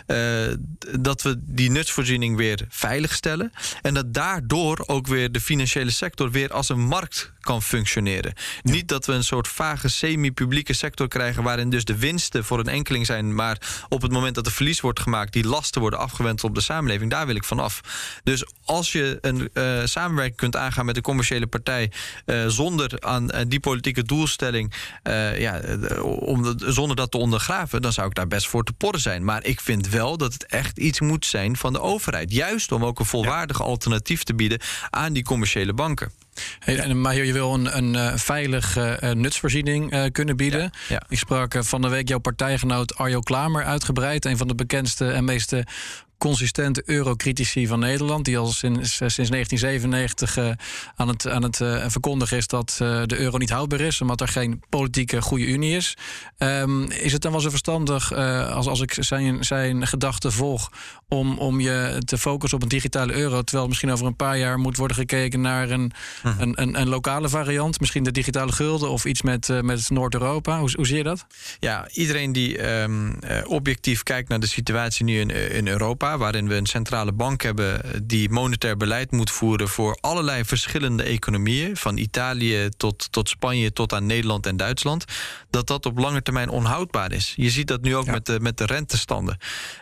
Uh, 0.07 0.53
dat 0.99 1.21
we 1.21 1.35
die 1.39 1.71
nutsvoorziening 1.71 2.37
weer 2.37 2.65
veiligstellen 2.69 3.51
en 3.81 3.93
dat 3.93 4.13
daardoor 4.13 4.83
ook 4.85 5.07
weer 5.07 5.31
de 5.31 5.41
financiële 5.41 5.91
sector 5.91 6.31
weer 6.31 6.53
als 6.53 6.69
een 6.69 6.79
markt 6.81 7.31
kan 7.39 7.61
functioneren. 7.61 8.33
Niet 8.61 8.87
dat 8.87 9.05
we 9.05 9.13
een 9.13 9.23
soort 9.23 9.47
vage 9.47 9.87
semi-publieke 9.87 10.73
sector 10.73 11.07
krijgen 11.07 11.43
waarin 11.43 11.69
dus 11.69 11.85
de 11.85 11.97
winsten 11.97 12.45
voor 12.45 12.59
een 12.59 12.67
enkeling 12.67 13.05
zijn, 13.05 13.35
maar 13.35 13.85
op 13.89 14.01
het 14.01 14.11
moment 14.11 14.35
dat 14.35 14.45
er 14.45 14.51
verlies 14.51 14.81
wordt 14.81 14.99
gemaakt, 14.99 15.33
die 15.33 15.47
lasten 15.47 15.81
worden 15.81 15.99
afgewend 15.99 16.43
op 16.43 16.55
de 16.55 16.61
samenleving. 16.61 17.11
Daar 17.11 17.25
wil 17.25 17.35
ik 17.35 17.43
vanaf. 17.43 17.81
Dus 18.23 18.45
als 18.65 18.91
je 18.91 19.17
een 19.21 19.49
uh, 19.53 19.85
samenwerking 19.85 20.37
kunt 20.37 20.55
aangaan 20.55 20.85
met 20.85 20.95
een 20.95 21.01
commerciële 21.01 21.47
partij 21.47 21.91
zonder 22.47 22.99
aan 22.99 23.27
die 23.47 23.59
politieke 23.59 23.86
politieke 23.87 24.15
doelstelling, 24.15 24.73
uh, 25.03 25.39
ja, 25.39 25.61
om, 26.01 26.55
zonder 26.57 26.95
dat 26.95 27.11
te 27.11 27.17
ondergraven, 27.17 27.81
dan 27.81 27.93
zou 27.93 28.07
ik 28.07 28.15
daar 28.15 28.27
best 28.27 28.47
voor 28.47 28.63
te 28.63 28.73
porren 28.73 28.99
zijn. 28.99 29.23
Maar 29.23 29.45
ik 29.45 29.61
vind 29.61 29.89
wel 29.89 30.17
dat 30.17 30.33
het 30.33 30.45
echt 30.45 30.77
iets 30.77 30.99
moet 30.99 31.25
zijn 31.25 31.57
van 31.57 31.73
de 31.73 31.81
overheid. 31.81 32.31
Juist 32.31 32.71
om 32.71 32.85
ook 32.85 32.99
een 32.99 33.05
volwaardig 33.05 33.61
alternatief 33.61 34.23
te 34.23 34.35
bieden 34.35 34.59
aan 34.89 35.13
die 35.13 35.23
commerciële 35.23 35.73
banken. 35.73 36.11
Hey, 36.59 36.93
maar 36.93 37.15
je 37.15 37.33
wil 37.33 37.53
een, 37.53 37.77
een 37.77 37.93
uh, 37.93 38.15
veilige 38.15 38.99
uh, 39.03 39.11
nutsvoorziening 39.11 39.93
uh, 39.93 40.03
kunnen 40.11 40.35
bieden. 40.37 40.71
Ja, 40.87 41.01
Ik 41.09 41.17
sprak 41.17 41.55
van 41.59 41.81
de 41.81 41.89
week 41.89 42.07
jouw 42.07 42.19
partijgenoot 42.19 42.95
Arjo 42.95 43.19
Klamer 43.19 43.63
uitgebreid. 43.63 44.25
Een 44.25 44.37
van 44.37 44.47
de 44.47 44.55
bekendste 44.55 45.11
en 45.11 45.25
meest 45.25 45.53
consistente 46.17 46.81
eurocritici 46.85 47.67
van 47.67 47.79
Nederland. 47.79 48.25
Die 48.25 48.37
al 48.37 48.47
sinds, 48.47 48.95
sinds 48.95 49.29
1997 49.29 50.37
uh, 50.37 50.49
aan 50.95 51.07
het, 51.07 51.27
aan 51.27 51.43
het 51.43 51.59
uh, 51.59 51.83
verkondigen 51.87 52.37
is 52.37 52.47
dat 52.47 52.79
uh, 52.81 53.03
de 53.05 53.17
euro 53.17 53.37
niet 53.37 53.49
houdbaar 53.49 53.79
is. 53.79 54.01
Omdat 54.01 54.21
er 54.21 54.27
geen 54.27 54.63
politieke 54.69 55.21
goede 55.21 55.45
unie 55.45 55.75
is. 55.75 55.97
Um, 56.37 56.91
is 56.91 57.13
het 57.13 57.21
dan 57.21 57.31
wel 57.31 57.41
zo 57.41 57.49
verstandig, 57.49 58.13
als, 58.13 58.67
als 58.67 58.81
ik 58.81 58.97
zijn, 58.99 59.43
zijn 59.43 59.87
gedachten 59.87 60.31
volg, 60.31 60.71
om, 61.07 61.37
om 61.37 61.59
je 61.59 62.01
te 62.05 62.17
focussen 62.17 62.57
op 62.57 62.63
een 62.63 62.69
digitale 62.69 63.13
euro. 63.13 63.41
Terwijl 63.41 63.67
misschien 63.67 63.91
over 63.91 64.05
een 64.05 64.15
paar 64.15 64.37
jaar 64.37 64.59
moet 64.59 64.77
worden 64.77 64.97
gekeken 64.97 65.41
naar 65.41 65.69
een, 65.69 65.91
hm. 66.21 66.27
een, 66.27 66.61
een, 66.61 66.79
een, 66.79 66.89
lokale 66.89 67.29
variant. 67.29 67.79
Misschien 67.79 68.03
de 68.03 68.11
digitale 68.11 68.51
gulden 68.51 68.89
of 68.89 69.05
iets 69.05 69.21
met, 69.21 69.61
met 69.61 69.89
Noord-Europa. 69.89 70.59
Hoe, 70.59 70.71
hoe 70.75 70.87
zie 70.87 70.97
je 70.97 71.03
dat? 71.03 71.25
Ja, 71.59 71.89
iedereen 71.91 72.31
die 72.31 72.67
um, 72.81 73.19
objectief 73.45 74.03
kijkt 74.03 74.29
naar 74.29 74.39
de 74.39 74.47
situatie 74.47 75.05
nu 75.05 75.19
in, 75.19 75.29
in 75.29 75.67
Europa 75.67 76.06
waarin 76.15 76.47
we 76.47 76.55
een 76.55 76.65
centrale 76.65 77.11
bank 77.11 77.41
hebben 77.41 77.81
die 78.03 78.29
monetair 78.29 78.77
beleid 78.77 79.11
moet 79.11 79.31
voeren 79.31 79.67
voor 79.67 79.97
allerlei 80.01 80.45
verschillende 80.45 81.03
economieën, 81.03 81.77
van 81.77 81.97
Italië 81.97 82.69
tot, 82.77 83.11
tot 83.11 83.29
Spanje 83.29 83.73
tot 83.73 83.93
aan 83.93 84.05
Nederland 84.05 84.45
en 84.45 84.57
Duitsland, 84.57 85.05
dat 85.49 85.67
dat 85.67 85.85
op 85.85 85.97
lange 85.97 86.21
termijn 86.21 86.49
onhoudbaar 86.49 87.11
is. 87.11 87.33
Je 87.35 87.49
ziet 87.49 87.67
dat 87.67 87.81
nu 87.81 87.95
ook 87.95 88.05
met, 88.05 88.25
de, 88.25 88.39
met 88.39 88.57
de 88.57 88.65
rentestanden. 88.65 89.37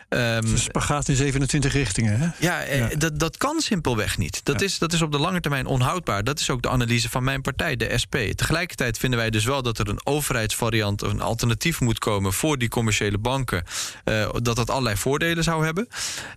Um, 0.08 0.56
spagaat 0.56 1.08
in 1.08 1.16
27 1.16 1.72
richtingen. 1.72 2.20
Hè? 2.20 2.28
Ja, 2.38 2.62
eh, 2.62 2.84
Dat, 2.98 3.18
dat 3.18 3.36
kan 3.36 3.60
simpelweg 3.60 4.18
niet. 4.18 4.44
Dat, 4.44 4.62
is, 4.62 4.78
dat 4.78 4.92
is 4.92 5.02
op 5.02 5.12
de 5.12 5.18
lange 5.18 5.40
termijn 5.40 5.66
onhoudbaar. 5.66 6.24
Dat 6.24 6.40
is 6.40 6.50
ook 6.50 6.62
de 6.62 6.68
analyse 6.68 7.10
van 7.10 7.24
mijn 7.24 7.40
partij, 7.40 7.76
de 7.76 7.98
SP. 8.02 8.14
Tegelijkertijd 8.34 8.98
vinden 8.98 9.18
wij 9.18 9.30
dus 9.30 9.44
wel 9.44 9.62
dat 9.62 9.78
er 9.78 9.88
een 9.88 10.00
overheidsvariant, 10.04 11.02
een 11.02 11.20
alternatief 11.20 11.80
moet 11.80 11.98
komen 11.98 12.32
voor 12.32 12.58
die 12.58 12.68
commerciële 12.68 13.18
banken. 13.18 13.64
Uh, 14.04 14.28
dat 14.42 14.56
dat 14.56 14.70
allerlei 14.70 14.96
voordelen 14.96 15.44
zou 15.44 15.64
hebben. 15.64 15.88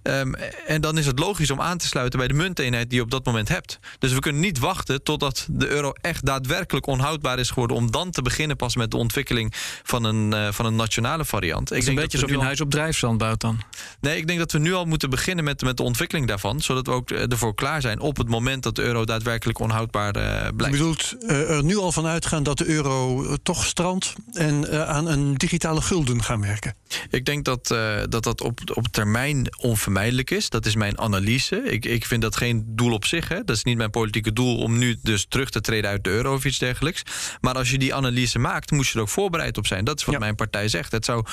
Um, 0.04 0.36
en 0.68 0.82
dan 0.82 0.98
is 0.98 1.06
het 1.06 1.20
logisch 1.20 1.52
om 1.52 1.62
aan 1.62 1.78
te 1.78 1.88
sluiten 1.88 2.20
bij 2.20 2.28
de 2.28 2.34
munteenheid 2.34 2.90
die 2.90 2.98
je 2.98 3.04
op 3.04 3.12
dat 3.12 3.26
moment 3.26 3.50
hebt. 3.50 3.80
Dus 4.00 4.14
we 4.14 4.20
kunnen 4.20 4.42
niet 4.42 4.60
wachten 4.60 5.04
totdat 5.04 5.48
de 5.50 5.68
euro 5.68 5.92
echt 6.02 6.26
daadwerkelijk 6.26 6.88
onhoudbaar 6.88 7.40
is 7.40 7.50
geworden. 7.50 7.78
om 7.78 7.92
dan 7.92 8.12
te 8.12 8.22
beginnen 8.22 8.56
pas 8.56 8.76
met 8.76 8.92
de 8.92 8.98
ontwikkeling 8.98 9.54
van 9.84 10.04
een, 10.04 10.34
uh, 10.34 10.52
van 10.52 10.66
een 10.66 10.76
nationale 10.76 11.26
variant. 11.26 11.70
Het 11.70 11.78
is 11.78 11.88
een 11.88 11.96
beetje 11.96 12.18
alsof 12.18 12.30
je 12.30 12.36
een 12.36 12.44
huis 12.44 12.62
op 12.62 12.72
drijfzand 12.72 13.18
bouwt 13.18 13.42
dan. 13.42 13.59
Nee, 14.02 14.18
ik 14.18 14.28
denk 14.28 14.40
dat 14.40 14.52
we 14.52 14.60
nu 14.60 14.74
al 14.74 14.86
moeten 14.86 15.10
beginnen 15.10 15.44
met, 15.44 15.62
met 15.62 15.78
de 15.78 15.84
ontwikkeling 15.84 16.28
daarvan. 16.28 16.62
Zodat 16.62 16.86
we 16.86 16.92
ook 16.92 17.12
eh, 17.12 17.32
ervoor 17.32 17.56
klaar 17.56 17.82
zijn 17.82 18.00
op 18.00 18.18
het 18.18 18.30
moment 18.30 18.64
dat 18.64 18.76
de 18.76 18.82
euro 18.82 19.06
daadwerkelijk 19.06 19.60
onhoudbaar 19.60 20.18
uh, 20.18 20.24
blijft. 20.56 20.56
Je 20.58 20.70
bedoelt 20.70 21.16
uh, 21.22 21.50
er 21.50 21.64
nu 21.64 21.78
al 21.78 21.92
van 21.92 22.06
uitgaan 22.06 22.44
dat 22.44 22.58
de 22.58 22.68
euro 22.68 23.26
toch 23.44 23.66
strandt 23.66 24.14
en 24.34 24.66
uh, 24.70 24.90
aan 24.90 25.08
een 25.08 25.34
digitale 25.34 25.82
gulden 25.82 26.24
gaan 26.24 26.42
werken? 26.42 26.76
Ik 27.10 27.26
denk 27.26 27.46
dat 27.46 27.68
dat, 28.10 28.24
dat 28.24 28.42
op, 28.42 28.60
op 28.74 28.88
termijn 28.88 29.48
onvermijdelijk 29.58 30.32
is. 30.32 30.50
Dat 30.50 30.66
is 30.66 30.76
mijn 30.76 31.00
analyse. 31.00 31.64
Ik, 31.64 31.86
ik 31.86 32.06
vind 32.06 32.22
dat 32.22 32.36
geen 32.36 32.64
doel 32.68 32.94
op 32.94 33.06
zich. 33.06 33.28
Hè. 33.28 33.44
Dat 33.44 33.56
is 33.56 33.64
niet 33.64 33.78
mijn 33.78 33.90
politieke 33.90 34.34
doel 34.34 34.58
om 34.58 34.78
nu 34.78 34.98
dus 35.02 35.26
terug 35.30 35.50
te 35.50 35.62
treden 35.62 35.90
uit 35.90 36.04
de 36.04 36.10
euro 36.10 36.34
of 36.34 36.46
iets 36.46 36.58
dergelijks. 36.58 37.04
Maar 37.42 37.54
als 37.54 37.72
je 37.72 37.78
die 37.78 37.94
analyse 37.96 38.40
maakt, 38.40 38.72
moet 38.72 38.88
je 38.88 38.96
er 38.96 39.02
ook 39.02 39.10
voorbereid 39.10 39.58
op 39.58 39.68
zijn. 39.68 39.86
Dat 39.86 40.00
is 40.00 40.06
wat 40.06 40.14
ja. 40.14 40.20
mijn 40.20 40.36
partij 40.36 40.68
zegt. 40.68 40.92
Het 40.92 41.06
zou 41.06 41.26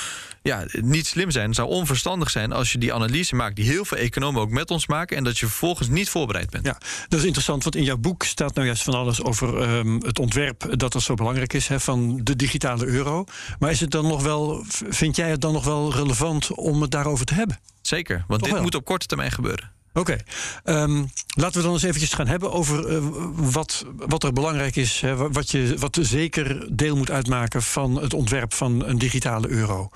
ja, 0.46 0.64
niet 0.72 1.06
slim 1.06 1.30
zijn. 1.30 1.46
Het 1.46 1.54
zou 1.54 1.68
onverstandig 1.68 2.30
zijn 2.30 2.52
als 2.52 2.72
je 2.72 2.78
die 2.78 2.94
analyse 2.94 3.34
maakt, 3.34 3.56
die 3.56 3.64
heel 3.64 3.84
veel 3.84 3.98
economen 3.98 4.40
ook 4.40 4.50
met 4.50 4.70
ons 4.70 4.86
maken, 4.86 5.16
en 5.16 5.24
dat 5.24 5.38
je 5.38 5.46
vervolgens 5.46 5.88
niet 5.88 6.08
voorbereid 6.08 6.50
bent. 6.50 6.66
Ja, 6.66 6.78
dat 7.08 7.18
is 7.18 7.24
interessant, 7.24 7.62
want 7.62 7.76
in 7.76 7.84
jouw 7.84 7.96
boek 7.96 8.22
staat 8.24 8.54
nou 8.54 8.66
juist 8.66 8.82
van 8.82 8.94
alles 8.94 9.22
over 9.22 9.70
um, 9.70 10.02
het 10.02 10.18
ontwerp 10.18 10.66
dat 10.78 10.92
dat 10.92 11.02
zo 11.02 11.14
belangrijk 11.14 11.52
is 11.52 11.68
hè, 11.68 11.80
van 11.80 12.20
de 12.22 12.36
digitale 12.36 12.86
euro. 12.86 13.24
Maar 13.58 13.70
is 13.70 13.80
het 13.80 13.90
dan 13.90 14.06
nog 14.06 14.22
wel, 14.22 14.64
vind 14.88 15.16
jij 15.16 15.30
het 15.30 15.40
dan 15.40 15.52
nog 15.52 15.64
wel 15.64 15.92
relevant 15.92 16.50
om 16.50 16.82
het 16.82 16.90
daarover 16.90 17.26
te 17.26 17.34
hebben? 17.34 17.58
Zeker, 17.82 18.16
want 18.16 18.28
Toch 18.28 18.40
dit 18.40 18.52
wel? 18.52 18.62
moet 18.62 18.74
op 18.74 18.84
korte 18.84 19.06
termijn 19.06 19.30
gebeuren. 19.30 19.74
Oké, 19.92 20.18
okay. 20.64 20.82
um, 20.82 21.10
laten 21.36 21.56
we 21.56 21.64
dan 21.64 21.72
eens 21.72 21.82
eventjes 21.82 22.12
gaan 22.12 22.26
hebben 22.26 22.52
over 22.52 22.92
uh, 22.92 22.98
wat, 23.34 23.84
wat 23.96 24.24
er 24.24 24.32
belangrijk 24.32 24.76
is, 24.76 25.00
hè, 25.00 25.16
wat, 25.32 25.50
je, 25.50 25.76
wat 25.78 25.98
zeker 26.00 26.76
deel 26.76 26.96
moet 26.96 27.10
uitmaken 27.10 27.62
van 27.62 28.00
het 28.02 28.14
ontwerp 28.14 28.54
van 28.54 28.84
een 28.84 28.98
digitale 28.98 29.48
euro. 29.48 29.90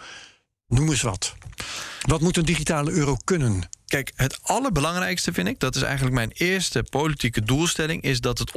Noem 0.71 0.89
eens 0.89 1.03
wat. 1.03 1.35
Wat 2.07 2.21
moet 2.21 2.37
een 2.37 2.45
digitale 2.45 2.91
euro 2.91 3.17
kunnen? 3.25 3.69
Kijk, 3.91 4.13
het 4.17 4.39
allerbelangrijkste 4.43 5.33
vind 5.33 5.49
ik, 5.49 5.61
dat 5.61 5.77
is 5.77 5.83
eigenlijk 5.83 6.15
mijn 6.15 6.31
eerste 6.35 6.83
politieke 6.91 7.43
doelstelling, 7.43 8.03
is 8.03 8.21
dat 8.21 8.39
het 8.39 8.53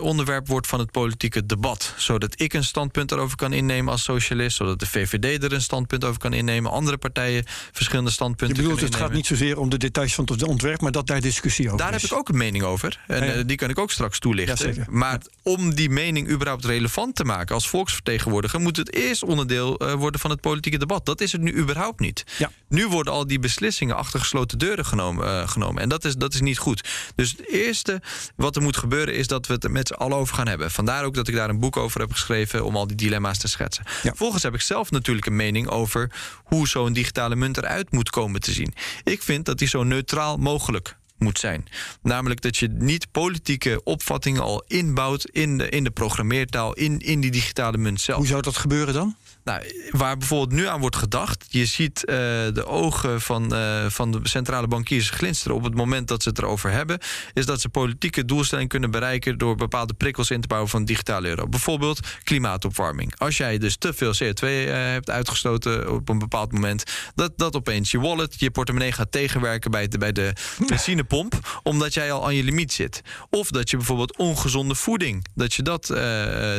onderwerp 0.00 0.46
wordt 0.46 0.66
van 0.66 0.78
het 0.78 0.90
politieke 0.90 1.46
debat. 1.46 1.94
Zodat 1.96 2.40
ik 2.40 2.52
een 2.52 2.64
standpunt 2.64 3.12
erover 3.12 3.36
kan 3.36 3.52
innemen 3.52 3.92
als 3.92 4.02
socialist, 4.02 4.56
zodat 4.56 4.78
de 4.78 4.86
VVD 4.86 5.42
er 5.44 5.52
een 5.52 5.62
standpunt 5.62 6.04
over 6.04 6.18
kan 6.20 6.32
innemen, 6.32 6.70
andere 6.70 6.96
partijen 6.96 7.44
verschillende 7.72 8.10
standpunten. 8.10 8.56
Je 8.56 8.62
bedoelt, 8.62 8.80
het 8.80 8.94
gaat 8.94 9.12
niet 9.12 9.26
zozeer 9.26 9.58
om 9.58 9.68
de 9.68 9.76
details 9.76 10.14
van 10.14 10.28
het 10.32 10.42
ontwerp, 10.42 10.80
maar 10.80 10.92
dat 10.92 11.06
daar 11.06 11.20
discussie 11.20 11.66
over 11.66 11.78
daar 11.78 11.94
is. 11.94 12.02
heb 12.02 12.10
ik 12.10 12.16
ook 12.16 12.28
een 12.28 12.36
mening 12.36 12.64
over. 12.64 13.00
En 13.06 13.34
eh, 13.34 13.42
die 13.46 13.56
kan 13.56 13.70
ik 13.70 13.78
ook 13.78 13.90
straks 13.90 14.18
toelichten. 14.18 14.74
Ja, 14.74 14.84
maar 14.88 15.20
om 15.42 15.74
die 15.74 15.90
mening 15.90 16.30
überhaupt 16.30 16.64
relevant 16.64 17.14
te 17.14 17.24
maken 17.24 17.54
als 17.54 17.68
volksvertegenwoordiger, 17.68 18.60
moet 18.60 18.76
het 18.76 18.92
eerst 18.92 19.22
onderdeel 19.22 19.82
uh, 19.82 19.92
worden 19.92 20.20
van 20.20 20.30
het 20.30 20.40
politieke 20.40 20.78
debat. 20.78 21.06
Dat 21.06 21.20
is 21.20 21.32
het 21.32 21.40
nu 21.40 21.56
überhaupt 21.56 22.00
niet. 22.00 22.24
Nu 22.68 22.86
worden 22.88 23.12
al 23.12 23.26
die 23.26 23.38
beslissingen 23.38 23.96
achter 23.96 24.20
gesloten 24.20 24.58
deuren 24.58 24.68
genomen. 24.78 25.26
Uh, 25.26 25.48
genomen. 25.48 25.82
En 25.82 25.88
dat 25.88 26.04
is, 26.04 26.16
dat 26.16 26.34
is 26.34 26.40
niet 26.40 26.58
goed. 26.58 26.88
Dus 27.14 27.30
het 27.30 27.48
eerste 27.48 28.02
wat 28.36 28.56
er 28.56 28.62
moet 28.62 28.76
gebeuren 28.76 29.14
is 29.14 29.26
dat 29.26 29.46
we 29.46 29.52
het 29.52 29.64
er 29.64 29.70
met 29.70 29.88
z'n 29.88 29.94
allen 29.94 30.16
over 30.16 30.34
gaan 30.34 30.48
hebben. 30.48 30.70
Vandaar 30.70 31.04
ook 31.04 31.14
dat 31.14 31.28
ik 31.28 31.34
daar 31.34 31.48
een 31.48 31.60
boek 31.60 31.76
over 31.76 32.00
heb 32.00 32.12
geschreven 32.12 32.64
om 32.64 32.76
al 32.76 32.86
die 32.86 32.96
dilemma's 32.96 33.38
te 33.38 33.48
schetsen. 33.48 33.84
Ja. 33.86 33.92
Vervolgens 34.02 34.42
heb 34.42 34.54
ik 34.54 34.60
zelf 34.60 34.90
natuurlijk 34.90 35.26
een 35.26 35.36
mening 35.36 35.68
over 35.68 36.10
hoe 36.44 36.68
zo'n 36.68 36.92
digitale 36.92 37.36
munt 37.36 37.56
eruit 37.56 37.92
moet 37.92 38.10
komen 38.10 38.40
te 38.40 38.52
zien. 38.52 38.74
Ik 39.04 39.22
vind 39.22 39.44
dat 39.44 39.58
die 39.58 39.68
zo 39.68 39.82
neutraal 39.82 40.36
mogelijk 40.36 40.96
moet 41.18 41.38
zijn. 41.38 41.68
Namelijk 42.02 42.40
dat 42.40 42.56
je 42.56 42.68
niet 42.68 43.10
politieke 43.10 43.80
opvattingen 43.84 44.42
al 44.42 44.64
inbouwt 44.66 45.24
in 45.24 45.58
de, 45.58 45.68
in 45.68 45.84
de 45.84 45.90
programmeertaal, 45.90 46.72
in, 46.72 46.98
in 46.98 47.20
die 47.20 47.30
digitale 47.30 47.76
munt 47.76 48.00
zelf. 48.00 48.18
Hoe 48.18 48.26
zou 48.26 48.42
dat 48.42 48.56
gebeuren 48.56 48.94
dan? 48.94 49.16
Nou, 49.44 49.62
waar 49.90 50.16
bijvoorbeeld 50.16 50.60
nu 50.60 50.66
aan 50.66 50.80
wordt 50.80 50.96
gedacht, 50.96 51.44
je 51.48 51.64
ziet 51.64 52.02
uh, 52.04 52.14
de 52.52 52.64
ogen 52.66 53.20
van, 53.20 53.54
uh, 53.54 53.86
van 53.86 54.10
de 54.10 54.20
centrale 54.22 54.66
bankiers 54.68 55.10
glinsteren 55.10 55.56
op 55.56 55.64
het 55.64 55.74
moment 55.74 56.08
dat 56.08 56.22
ze 56.22 56.28
het 56.28 56.38
erover 56.38 56.70
hebben, 56.70 56.98
is 57.32 57.46
dat 57.46 57.60
ze 57.60 57.68
politieke 57.68 58.24
doelstellingen 58.24 58.68
kunnen 58.68 58.90
bereiken 58.90 59.38
door 59.38 59.56
bepaalde 59.56 59.94
prikkels 59.94 60.30
in 60.30 60.40
te 60.40 60.46
bouwen 60.46 60.70
van 60.70 60.84
digitale 60.84 61.28
euro. 61.28 61.48
Bijvoorbeeld 61.48 62.00
klimaatopwarming. 62.24 63.18
Als 63.18 63.36
jij 63.36 63.58
dus 63.58 63.76
te 63.76 63.92
veel 63.92 64.12
CO2 64.14 64.46
uh, 64.46 64.74
hebt 64.74 65.10
uitgestoten 65.10 65.92
op 65.92 66.08
een 66.08 66.18
bepaald 66.18 66.52
moment, 66.52 66.84
dat, 67.14 67.32
dat 67.36 67.56
opeens 67.56 67.90
je 67.90 68.00
wallet, 68.00 68.40
je 68.40 68.50
portemonnee 68.50 68.92
gaat 68.92 69.12
tegenwerken 69.12 69.70
bij 69.70 69.88
de, 69.88 69.98
bij 69.98 70.12
de 70.12 70.32
benzinepomp, 70.66 71.60
omdat 71.62 71.94
jij 71.94 72.12
al 72.12 72.24
aan 72.24 72.34
je 72.34 72.44
limiet 72.44 72.72
zit. 72.72 73.02
Of 73.30 73.50
dat 73.50 73.70
je 73.70 73.76
bijvoorbeeld 73.76 74.16
ongezonde 74.16 74.74
voeding, 74.74 75.26
dat 75.34 75.54
je 75.54 75.62
dat 75.62 75.86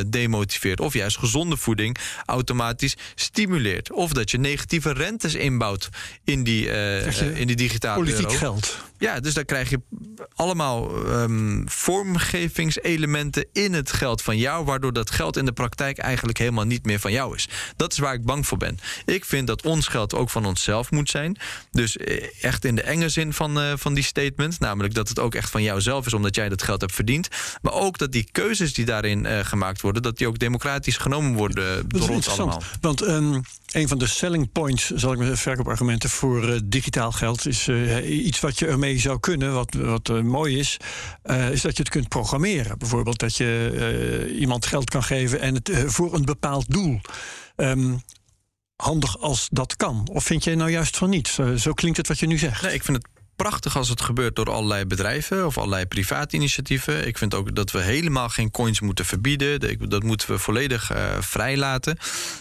demotiveert. 0.06 0.80
Of 0.80 0.92
juist 0.92 1.18
gezonde 1.18 1.56
voeding 1.56 1.98
automatisch 2.26 2.71
stimuleert. 3.14 3.92
Of 3.92 4.12
dat 4.12 4.30
je 4.30 4.38
negatieve 4.38 4.92
rentes 4.92 5.34
inbouwt 5.34 5.88
in 6.24 6.42
die, 6.42 6.66
uh, 6.66 7.40
in 7.40 7.46
die 7.46 7.56
digitale 7.56 8.02
politiek 8.02 8.24
euro. 8.24 8.36
geld. 8.36 8.76
Ja, 9.02 9.20
dus 9.20 9.34
daar 9.34 9.44
krijg 9.44 9.70
je 9.70 9.80
allemaal 10.34 11.06
um, 11.06 11.62
vormgevingselementen 11.68 13.46
in 13.52 13.72
het 13.72 13.92
geld 13.92 14.22
van 14.22 14.36
jou, 14.38 14.64
waardoor 14.64 14.92
dat 14.92 15.10
geld 15.10 15.36
in 15.36 15.44
de 15.44 15.52
praktijk 15.52 15.98
eigenlijk 15.98 16.38
helemaal 16.38 16.64
niet 16.64 16.84
meer 16.84 17.00
van 17.00 17.12
jou 17.12 17.34
is. 17.34 17.48
Dat 17.76 17.92
is 17.92 17.98
waar 17.98 18.14
ik 18.14 18.24
bang 18.24 18.46
voor 18.46 18.58
ben. 18.58 18.78
Ik 19.04 19.24
vind 19.24 19.46
dat 19.46 19.62
ons 19.62 19.86
geld 19.86 20.14
ook 20.14 20.30
van 20.30 20.46
onszelf 20.46 20.90
moet 20.90 21.10
zijn. 21.10 21.38
Dus 21.70 21.96
echt 22.40 22.64
in 22.64 22.74
de 22.74 22.82
enge 22.82 23.08
zin 23.08 23.32
van, 23.32 23.58
uh, 23.58 23.72
van 23.76 23.94
die 23.94 24.04
statement, 24.04 24.60
namelijk 24.60 24.94
dat 24.94 25.08
het 25.08 25.18
ook 25.18 25.34
echt 25.34 25.50
van 25.50 25.62
jouzelf 25.62 26.06
is 26.06 26.14
omdat 26.14 26.34
jij 26.34 26.48
dat 26.48 26.62
geld 26.62 26.80
hebt 26.80 26.94
verdiend. 26.94 27.28
Maar 27.62 27.72
ook 27.72 27.98
dat 27.98 28.12
die 28.12 28.28
keuzes 28.32 28.74
die 28.74 28.84
daarin 28.84 29.24
uh, 29.24 29.38
gemaakt 29.42 29.80
worden, 29.80 30.02
dat 30.02 30.18
die 30.18 30.26
ook 30.26 30.38
democratisch 30.38 30.96
genomen 30.96 31.34
worden 31.34 31.88
door 31.88 32.08
ons 32.08 32.28
allemaal. 32.28 32.62
Want 32.80 33.02
um, 33.02 33.40
een 33.72 33.88
van 33.88 33.98
de 33.98 34.06
selling 34.06 34.52
points, 34.52 34.90
zal 34.90 35.12
ik 35.12 35.18
maar 35.18 35.26
zeggen, 35.26 35.44
verkoopargumenten 35.44 36.10
voor 36.10 36.48
uh, 36.48 36.58
digitaal 36.64 37.12
geld, 37.12 37.46
is 37.46 37.68
iets 38.04 38.40
wat 38.40 38.58
je 38.58 38.66
ermee 38.66 38.91
zou 38.98 39.20
kunnen, 39.20 39.54
wat, 39.54 39.74
wat 39.74 40.08
uh, 40.08 40.20
mooi 40.20 40.58
is, 40.58 40.76
is 41.50 41.60
dat 41.60 41.76
je 41.76 41.82
het 41.82 41.88
kunt 41.88 42.08
programmeren. 42.08 42.78
Bijvoorbeeld 42.78 43.18
dat 43.18 43.36
je 43.36 44.34
iemand 44.38 44.66
geld 44.66 44.90
kan 44.90 45.02
geven 45.02 45.40
en 45.40 45.54
het 45.54 45.70
voor 45.86 46.14
een 46.14 46.24
bepaald 46.24 46.70
doel. 46.70 47.00
Um, 47.56 48.02
handig 48.76 49.18
als 49.18 49.48
dat 49.50 49.76
kan. 49.76 50.08
Of 50.12 50.24
vind 50.24 50.44
jij 50.44 50.54
nou 50.54 50.70
juist 50.70 50.96
van 50.96 51.10
niet? 51.10 51.28
Zo, 51.28 51.56
zo 51.56 51.72
klinkt 51.72 51.96
het 51.96 52.08
wat 52.08 52.18
je 52.18 52.26
nu 52.26 52.38
zegt. 52.38 52.62
Nee, 52.62 52.74
ik 52.74 52.84
vind 52.84 52.96
het 52.96 53.06
prachtig 53.36 53.76
als 53.76 53.88
het 53.88 54.00
gebeurt 54.00 54.36
door 54.36 54.50
allerlei 54.50 54.86
bedrijven 54.86 55.46
of 55.46 55.58
allerlei 55.58 55.86
private 55.86 56.36
initiatieven. 56.36 57.06
Ik 57.06 57.18
vind 57.18 57.34
ook 57.34 57.54
dat 57.54 57.70
we 57.70 57.80
helemaal 57.80 58.28
geen 58.28 58.50
coins 58.50 58.80
moeten 58.80 59.04
verbieden. 59.04 59.88
Dat 59.88 60.02
moeten 60.02 60.30
we 60.30 60.38
volledig 60.38 60.92
uh, 60.92 61.20
vrijlaten. 61.20 61.98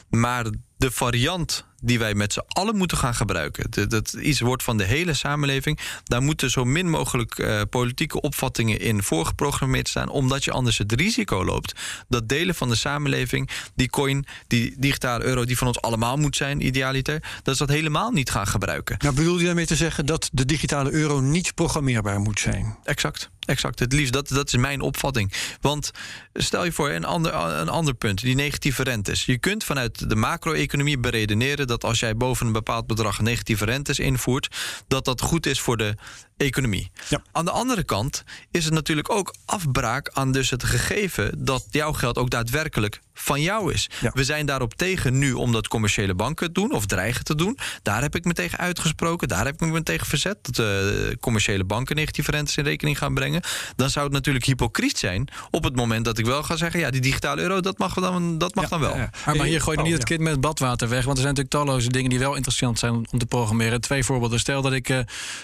Maar 0.10 0.46
de 0.78 0.92
variant 0.92 1.66
die 1.82 2.00
wij 2.00 2.14
met 2.14 2.34
z'n 2.34 2.44
allen 2.48 2.76
moeten 2.76 2.98
gaan 2.98 3.16
gebruiken. 3.16 3.72
Dat, 3.72 3.90
dat 3.90 4.14
iets 4.14 4.40
wordt 4.40 4.64
van 4.64 4.78
de 4.78 4.84
hele 4.84 5.14
samenleving. 5.14 5.80
Daar 6.04 6.22
moeten 6.22 6.50
zo 6.50 6.66
min 6.66 6.90
mogelijk 6.90 7.38
uh, 7.38 7.62
politieke 7.70 8.22
opvattingen 8.22 8.80
in 8.80 9.04
voorgeprogrammeerd 9.04 9.88
staan. 9.88 10.10
Omdat 10.10 10.44
je 10.44 10.52
anders 10.52 10.78
het 10.78 10.92
risico 10.92 11.46
loopt 11.46 11.80
dat 12.08 12.30
delen 12.30 12.56
van 12.56 12.70
de 12.70 12.76
samenleving 12.76 13.50
die 13.76 13.90
coin, 13.90 14.26
die 14.48 14.74
digitale 14.78 15.24
euro, 15.24 15.46
die 15.46 15.58
van 15.58 15.68
ons 15.68 15.82
allemaal 15.82 16.18
moet 16.18 16.36
zijn, 16.36 16.66
idealiter, 16.66 17.24
dat 17.44 17.58
ze 17.58 17.66
dat 17.66 17.76
helemaal 17.76 18.12
niet 18.12 18.30
gaan 18.30 18.48
gebruiken. 18.48 18.96
Nou, 19.00 19.16
bedoel 19.16 19.40
je 19.40 19.46
daarmee 19.46 19.66
te 19.66 19.76
zeggen 19.76 20.06
dat 20.06 20.30
de 20.32 20.46
digitale 20.46 20.92
euro 20.92 21.20
niet 21.20 21.54
programmeerbaar 21.54 22.20
moet 22.20 22.40
zijn? 22.40 22.78
Exact. 22.84 23.30
Exact, 23.46 23.80
het 23.80 23.94
liefst. 23.94 24.14
Dat, 24.14 24.28
dat 24.28 24.48
is 24.48 24.56
mijn 24.56 24.82
opvatting. 24.82 25.34
Want 25.62 25.92
stel 26.34 26.66
je 26.66 26.72
voor 26.72 26.90
een 26.90 27.06
ander, 27.06 27.34
een 27.34 27.70
ander 27.70 27.94
punt, 27.94 28.22
die 28.22 28.36
negatieve 28.36 28.84
rentes. 28.84 29.26
Je 29.26 29.38
kunt 29.38 29.64
vanuit 29.64 30.10
de 30.10 30.16
macro-economie 30.16 31.00
beredeneren 31.00 31.68
dat 31.68 31.84
als 31.84 32.00
jij 32.00 32.16
boven 32.16 32.46
een 32.46 32.52
bepaald 32.52 32.88
bedrag 32.88 33.22
negatieve 33.22 33.66
rentes 33.66 34.00
invoert, 34.00 34.56
dat 34.88 35.06
dat 35.06 35.22
goed 35.22 35.46
is 35.46 35.60
voor 35.60 35.78
de 35.78 35.96
economie. 36.44 36.92
Ja. 37.10 37.22
Aan 37.32 37.46
de 37.46 37.52
andere 37.52 37.84
kant 37.84 38.24
is 38.52 38.66
het 38.66 38.74
natuurlijk 38.74 39.10
ook 39.10 39.36
afbraak 39.46 40.10
aan 40.14 40.32
dus 40.32 40.50
het 40.50 40.64
gegeven 40.64 41.46
dat 41.46 41.66
jouw 41.70 41.94
geld 41.94 42.18
ook 42.18 42.30
daadwerkelijk 42.30 43.02
van 43.14 43.42
jou 43.42 43.74
is. 43.74 43.90
Ja. 44.02 44.12
We 44.14 44.24
zijn 44.24 44.46
daarop 44.46 44.74
tegen 44.74 45.18
nu 45.18 45.34
omdat 45.34 45.68
commerciële 45.68 46.16
banken 46.16 46.46
het 46.46 46.56
doen 46.56 46.72
of 46.72 46.86
dreigen 46.86 47.24
te 47.24 47.36
doen. 47.36 47.58
Daar 47.82 48.02
heb 48.02 48.16
ik 48.16 48.26
me 48.26 48.34
tegen 48.34 48.58
uitgesproken. 48.58 49.28
Daar 49.28 49.46
heb 49.46 49.62
ik 49.62 49.72
me 49.72 49.84
tegen 49.84 50.08
verzet 50.08 50.38
dat 50.42 50.58
uh, 50.58 51.12
commerciële 51.20 51.64
banken 51.64 51.96
negatieve 51.96 52.32
rentes 52.32 52.58
in 52.58 52.64
rekening 52.64 52.98
gaan 52.98 53.14
brengen. 53.14 53.42
Dan 53.76 53.90
zou 53.90 54.06
het 54.06 54.14
natuurlijk 54.14 54.46
hypocriet 54.46 54.98
zijn 54.98 55.28
op 55.50 55.64
het 55.64 55.76
moment 55.76 56.06
dat 56.06 56.18
ik 56.18 56.26
wel 56.26 56.44
ga 56.44 56.56
zeggen: 56.56 56.80
ja, 56.80 56.90
die 56.90 57.02
digitale 57.02 57.42
euro, 57.42 57.60
dat 57.60 57.78
mag 57.78 57.94
dan, 57.94 58.38
dat 58.38 58.56
mag 58.56 58.64
ja, 58.64 58.70
dan 58.70 58.80
wel. 58.80 58.96
Ja, 58.96 59.10
maar, 59.26 59.36
maar 59.36 59.46
hier 59.46 59.62
gooi 59.62 59.78
je 59.78 59.84
niet 59.84 59.94
het 59.94 60.04
kind 60.04 60.20
met 60.20 60.32
het 60.32 60.42
badwater 60.42 60.90
weg. 60.90 61.06
Want 61.06 61.18
er 61.18 61.24
zijn 61.24 61.36
natuurlijk 61.36 61.66
talloze 61.66 61.90
dingen 61.90 62.10
die 62.10 62.20
wel 62.20 62.36
interessant 62.36 62.80
zijn 62.80 62.94
om 62.94 63.20
te 63.20 63.26
programmeren. 63.26 63.82
Twee 63.82 64.04
voorbeelden. 64.04 64.40
Stel 64.40 64.62
dat 64.62 64.74
ik 64.74 64.90
uh, 64.90 65.00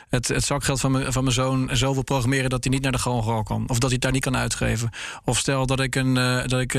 het, 0.10 0.28
het 0.28 0.44
zakgeld 0.44 0.80
van 0.80 0.87
van 0.94 1.24
mijn 1.24 1.36
zoon 1.36 1.70
zo 1.74 1.94
wil 1.94 2.04
programmeren 2.04 2.50
dat 2.50 2.64
hij 2.64 2.74
niet 2.74 2.82
naar 2.82 2.92
de 2.92 2.98
galgal 2.98 3.44
kan. 3.44 3.64
Of 3.68 3.80
dat 3.80 3.82
hij 3.82 3.92
het 3.92 4.02
daar 4.02 4.12
niet 4.12 4.24
kan 4.24 4.38
uitgeven. 4.38 4.90
Of 5.24 5.38
stel 5.38 5.66
dat 5.66 5.80
ik, 5.80 5.96
een, 5.96 6.16
uh, 6.16 6.46
dat 6.46 6.60
ik 6.60 6.72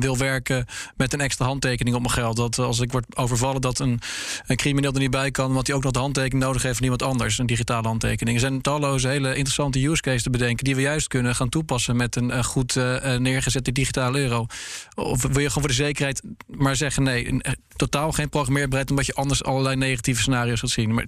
wil 0.00 0.18
werken 0.18 0.66
met 0.96 1.12
een 1.12 1.20
extra 1.20 1.46
handtekening 1.46 1.96
op 1.96 2.02
mijn 2.02 2.14
geld. 2.14 2.36
Dat 2.36 2.58
als 2.58 2.80
ik 2.80 2.92
word 2.92 3.16
overvallen, 3.16 3.60
dat 3.60 3.78
een, 3.78 4.00
crimineel 4.46 4.92
er 4.92 5.00
niet 5.00 5.10
bij 5.10 5.30
kan, 5.30 5.52
want 5.52 5.66
hij 5.66 5.76
ook 5.76 5.82
nog 5.82 5.92
de 5.92 5.98
handtekening 5.98 6.44
nodig 6.44 6.62
heeft 6.62 6.74
van 6.74 6.84
iemand 6.84 7.02
anders. 7.02 7.38
Een 7.38 7.46
digitale 7.46 7.86
handtekening. 7.88 8.36
Er 8.36 8.42
zijn 8.42 8.60
talloze 8.60 9.08
hele 9.08 9.28
interessante 9.28 9.86
use 9.86 10.02
cases 10.02 10.22
te 10.22 10.30
bedenken 10.30 10.64
die 10.64 10.74
we 10.74 10.80
juist 10.80 11.08
kunnen 11.08 11.34
gaan 11.34 11.48
toepassen 11.48 11.96
met 11.96 12.16
een 12.16 12.44
goed 12.44 12.74
neergezette 13.18 13.72
digitale 13.72 14.18
euro. 14.18 14.46
Of 14.94 15.22
wil 15.22 15.30
je 15.30 15.48
gewoon 15.48 15.50
voor 15.50 15.68
de 15.68 15.72
zekerheid 15.72 16.22
maar 16.46 16.76
zeggen: 16.76 17.02
nee, 17.02 17.40
totaal 17.76 18.12
geen 18.12 18.28
programmeerbaarheid, 18.28 18.90
omdat 18.90 19.06
je 19.06 19.14
anders 19.14 19.44
allerlei 19.44 19.76
negatieve 19.76 20.20
scenario's 20.20 20.60
gaat 20.60 20.70
zien. 20.70 20.94
Maar 20.94 21.06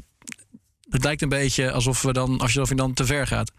het 0.91 1.05
lijkt 1.05 1.23
een 1.23 1.29
beetje 1.29 1.73
alsof 1.73 2.03
we 2.03 2.13
dan, 2.13 2.39
alsof 2.39 2.69
je 2.69 2.75
dan 2.75 2.95
te 2.95 3.05
ver 3.05 3.27
gaat. 3.27 3.53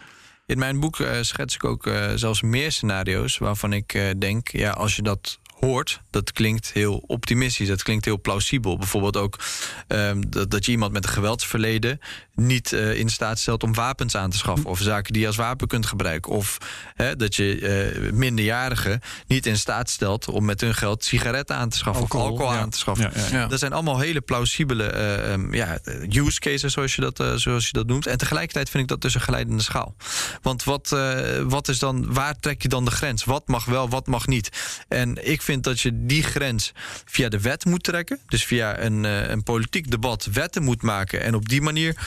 In 0.45 0.57
mijn 0.57 0.79
boek 0.79 0.99
uh, 0.99 1.11
schets 1.21 1.55
ik 1.55 1.63
ook 1.63 1.85
uh, 1.85 2.11
zelfs 2.15 2.41
meer 2.41 2.71
scenario's 2.71 3.37
waarvan 3.37 3.73
ik 3.73 3.93
uh, 3.93 4.09
denk, 4.17 4.47
ja, 4.47 4.71
als 4.71 4.95
je 4.95 5.01
dat 5.01 5.39
hoort, 5.60 6.02
dat 6.10 6.32
klinkt 6.32 6.72
heel 6.74 7.04
optimistisch. 7.08 7.67
Dat 7.67 7.84
klinkt 7.84 8.06
heel 8.06 8.22
plausibel. 8.22 8.78
Bijvoorbeeld 8.78 9.17
ook 9.17 9.39
um, 9.88 10.30
dat, 10.30 10.52
dat 10.52 10.65
je 10.65 10.72
iemand 10.72 10.91
met 10.91 11.04
een 11.04 11.10
geweldsverleden 11.10 12.00
niet 12.36 12.72
uh, 12.72 13.00
in 13.00 13.10
staat 13.10 13.39
stelt 13.39 13.63
om 13.63 13.74
wapens 13.74 14.15
aan 14.15 14.30
te 14.30 14.38
schaffen. 14.38 14.69
Of 14.69 14.80
zaken 14.80 15.13
die 15.13 15.22
je 15.22 15.28
als 15.28 15.36
wapen 15.36 15.67
kunt 15.67 15.86
gebruiken. 15.86 16.32
Of 16.32 16.58
hè, 16.95 17.15
dat 17.15 17.36
je 17.36 17.60
uh, 18.04 18.12
minderjarigen 18.12 19.02
niet 19.28 19.45
in 19.45 19.58
staat 19.58 19.89
stelt 19.89 20.28
om 20.28 20.45
met 20.45 20.62
hun 20.62 20.76
geld 20.76 21.04
sigaretten 21.04 21.56
aan 21.56 21.69
te 21.69 21.78
schaffen. 21.78 22.02
Alcohol, 22.02 22.26
of 22.26 22.32
alcohol 22.32 22.54
ja. 22.54 22.60
aan 22.60 22.69
te 22.69 22.78
schaffen. 22.78 23.12
Ja. 23.32 23.48
Dat 23.48 23.60
zijn 23.60 23.74
allemaal 23.74 24.00
hele 24.00 24.22
plausibele 24.22 24.93
uh, 24.93 25.32
um, 25.32 25.54
ja, 25.54 25.80
use 26.10 26.39
cases, 26.39 26.74
zoals 26.74 26.95
je, 26.95 27.12
dat, 27.12 27.41
zoals 27.41 27.65
je 27.65 27.74
dat 27.74 27.88
noemt. 27.88 28.08
En 28.08 28.17
tegelijkertijd 28.17 28.69
vind 28.69 28.84
ik 28.84 28.89
dat 28.89 29.02
dus 29.02 29.13
een 29.13 29.22
geleidende 29.22 29.63
schaal. 29.63 29.95
Want 30.41 30.63
wat, 30.63 30.95
wat 31.43 31.67
is 31.67 31.80
dan, 31.80 32.13
waar 32.13 32.39
trek 32.39 32.62
je 32.62 32.67
dan 32.67 32.86
de 32.86 32.91
grens? 32.91 33.24
Wat 33.24 33.48
mag 33.48 33.65
wel, 33.65 33.89
wat 33.89 34.08
mag 34.08 34.28
niet? 34.28 34.50
En 34.88 35.28
ik 35.30 35.41
vind 35.41 35.48
vind 35.49 35.63
dat 35.63 35.79
je 35.79 36.05
die 36.05 36.23
grens 36.23 36.71
via 37.05 37.29
de 37.29 37.39
wet 37.39 37.65
moet 37.65 37.83
trekken. 37.83 38.19
Dus 38.27 38.45
via 38.45 38.79
een, 38.79 39.03
een 39.03 39.43
politiek 39.43 39.91
debat 39.91 40.27
wetten 40.33 40.63
moet 40.63 40.81
maken. 40.81 41.21
En 41.21 41.35
op 41.35 41.49
die 41.49 41.62
manier 41.62 41.97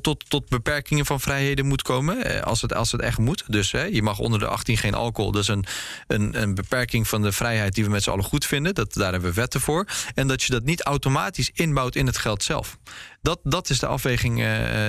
tot, 0.00 0.30
tot 0.30 0.48
beperkingen 0.48 1.06
van 1.06 1.20
vrijheden 1.20 1.66
moet 1.66 1.82
komen. 1.82 2.44
als, 2.44 2.62
het, 2.62 2.74
als 2.74 2.92
het 2.92 3.00
echt 3.00 3.18
moet. 3.18 3.44
Dus 3.46 3.70
je 3.70 4.02
mag 4.02 4.18
onder 4.18 4.38
de 4.38 4.46
18 4.46 4.76
geen 4.76 4.94
alcohol. 4.94 5.32
Dat 5.32 5.42
is 5.42 5.48
een, 5.48 5.64
een, 6.06 6.42
een 6.42 6.54
beperking 6.54 7.08
van 7.08 7.22
de 7.22 7.32
vrijheid 7.32 7.74
die 7.74 7.84
we 7.84 7.90
met 7.90 8.02
z'n 8.02 8.10
allen 8.10 8.24
goed 8.24 8.46
vinden. 8.46 8.74
Dat, 8.74 8.92
daar 8.92 9.12
hebben 9.12 9.30
we 9.30 9.40
wetten 9.40 9.60
voor. 9.60 9.86
En 10.14 10.28
dat 10.28 10.42
je 10.42 10.52
dat 10.52 10.64
niet 10.64 10.82
automatisch 10.82 11.50
inbouwt 11.54 11.96
in 11.96 12.06
het 12.06 12.18
geld 12.18 12.42
zelf. 12.42 12.78
Dat, 13.24 13.40
dat 13.42 13.70
is 13.70 13.78
de 13.78 13.86
afweging 13.86 14.40
uh, 14.40 14.48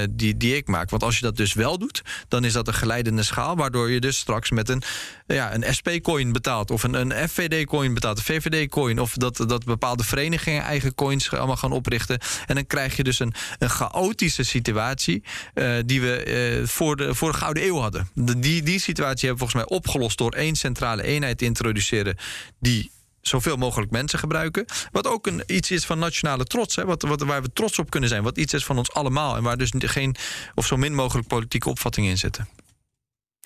die, 0.10 0.38
die 0.38 0.56
ik 0.56 0.68
maak. 0.68 0.90
Want 0.90 1.04
als 1.04 1.16
je 1.16 1.22
dat 1.22 1.38
dus 1.38 1.54
wel 1.54 1.78
doet, 1.78 2.02
dan 2.28 2.44
is 2.44 2.54
dat 2.54 2.68
een 2.68 2.74
geleidende 2.74 3.24
schaal. 3.24 3.56
Waardoor 3.56 3.92
je 3.92 4.00
dus 4.00 4.18
straks 4.18 4.52
met 4.52 4.70
een, 4.70 4.82
ja, 5.28 5.54
een 5.54 5.74
SP-coin 5.76 6.32
betaalt. 6.32 6.72
Of 6.72 6.84
een, 6.84 6.94
een 6.94 7.30
FVD-coin 7.30 7.94
betaalt. 7.94 8.18
Een 8.18 8.24
VVD-coin. 8.24 9.00
Of 9.00 9.14
dat, 9.14 9.38
dat 9.38 9.66
bepaalde 9.66 10.04
verenigingen 10.04 10.64
eigen 10.64 10.96
coins 10.96 11.32
allemaal 11.32 11.58
gaan 11.58 11.72
oprichten. 11.72 12.20
En 12.46 12.56
dan 12.56 12.68
krijg 12.68 12.96
je 12.96 13.04
dus 13.04 13.20
een, 13.20 13.34
een 13.60 13.70
chaotische 13.70 14.44
situatie. 14.44 15.24
Uh, 15.54 15.78
die 15.86 16.02
we 16.02 16.60
uh, 16.62 16.68
voor, 16.68 16.96
de, 16.96 17.16
voor 17.16 17.32
de 17.32 17.38
Gouden 17.38 17.64
Eeuw 17.64 17.78
hadden. 17.78 18.10
De, 18.14 18.40
die, 18.40 18.64
die 18.64 18.80
situatie 18.80 19.28
hebben 19.28 19.46
we 19.46 19.52
volgens 19.52 19.70
mij 19.70 19.78
opgelost 19.78 20.18
door 20.18 20.32
één 20.32 20.56
centrale 20.56 21.04
eenheid 21.04 21.38
te 21.38 21.46
introduceren. 21.46 22.18
Die 22.60 22.92
zoveel 23.28 23.56
mogelijk 23.56 23.92
mensen 23.92 24.20
gebruiken. 24.20 24.66
Wat 24.92 25.08
ook 25.08 25.28
een, 25.28 25.44
iets 25.48 25.72
is 25.72 25.86
van 25.86 26.00
nationale 26.00 26.44
trots. 26.44 26.76
Hè, 26.76 26.86
wat, 26.86 27.02
wat, 27.02 27.22
waar 27.22 27.42
we 27.42 27.54
trots 27.54 27.80
op 27.80 27.90
kunnen 27.90 28.10
zijn. 28.10 28.24
Wat 28.24 28.38
iets 28.38 28.54
is 28.54 28.66
van 28.66 28.78
ons 28.78 28.94
allemaal. 28.94 29.36
En 29.36 29.44
waar 29.44 29.58
dus 29.58 29.72
geen 29.78 30.16
of 30.56 30.66
zo 30.66 30.78
min 30.78 30.96
mogelijk 30.96 31.28
politieke 31.28 31.70
opvattingen 31.70 32.10
in 32.10 32.18
zitten. 32.18 32.48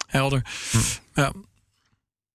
Helder. 0.08 0.46
Hm. 0.72 0.78
Ja. 1.14 1.34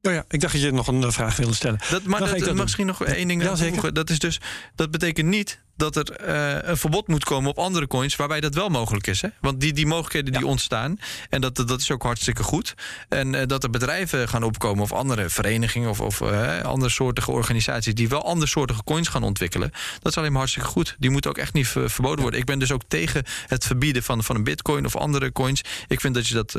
Oh 0.03 0.13
ja, 0.13 0.25
ik 0.29 0.41
dacht 0.41 0.53
dat 0.53 0.63
je 0.63 0.71
nog 0.71 0.87
een 0.87 1.13
vraag 1.13 1.37
wilde 1.37 1.55
stellen. 1.55 1.81
Dat, 1.91 2.03
maar 2.03 2.21
dat, 2.21 2.39
dat 2.39 2.55
misschien 2.55 2.87
nog 2.87 3.05
één 3.05 3.29
ding 3.29 3.43
ja. 3.43 3.91
Dat 3.91 4.11
is 4.11 4.19
dus 4.19 4.41
dat 4.75 4.91
betekent 4.91 5.29
niet 5.29 5.61
dat 5.77 5.97
er 5.97 6.29
uh, 6.29 6.69
een 6.69 6.77
verbod 6.77 7.09
moet 7.09 7.25
komen 7.25 7.51
op 7.51 7.59
andere 7.59 7.87
coins 7.87 8.17
waarbij 8.17 8.41
dat 8.41 8.55
wel 8.55 8.69
mogelijk 8.69 9.07
is. 9.07 9.23
Hè? 9.23 9.29
Want 9.41 9.61
die, 9.61 9.73
die 9.73 9.87
mogelijkheden 9.87 10.33
die 10.33 10.47
ontstaan, 10.47 10.99
en 11.31 11.41
dat, 11.41 11.57
dat 11.57 11.81
is 11.81 11.91
ook 11.91 12.03
hartstikke 12.03 12.43
goed. 12.43 12.75
En 13.09 13.35
uh, 13.35 13.43
dat 13.47 13.63
er 13.63 13.71
bedrijven 13.71 14.29
gaan 14.29 14.43
opkomen 14.43 14.83
of 14.83 14.93
andere 14.93 15.29
verenigingen 15.29 15.91
of, 15.91 16.01
of 16.01 16.21
uh, 16.21 16.61
andere 16.61 16.91
soortige 16.91 17.31
organisaties 17.31 17.95
die 17.95 18.09
wel 18.09 18.25
andere 18.25 18.47
soortige 18.47 18.85
coins 18.85 19.09
gaan 19.09 19.23
ontwikkelen, 19.23 19.71
dat 20.03 20.13
is 20.13 20.19
alleen 20.19 20.31
maar 20.31 20.41
hartstikke 20.41 20.69
goed. 20.69 20.97
Die 20.99 21.11
moeten 21.11 21.31
ook 21.31 21.39
echt 21.39 21.53
niet 21.53 21.69
verboden 21.69 22.21
worden. 22.21 22.41
Ik 22.41 22.47
ben 22.47 22.59
dus 22.59 22.73
ook 22.73 22.83
tegen 22.89 23.25
het 23.47 23.65
verbieden 23.65 24.03
van, 24.03 24.25
van 24.25 24.37
een 24.37 24.45
bitcoin 24.45 24.85
of 24.85 24.97
andere 24.97 25.33
coins. 25.33 25.63
Ik 25.89 26.01
vind 26.01 26.15
dat 26.15 26.27
je 26.27 26.35
dat 26.35 26.57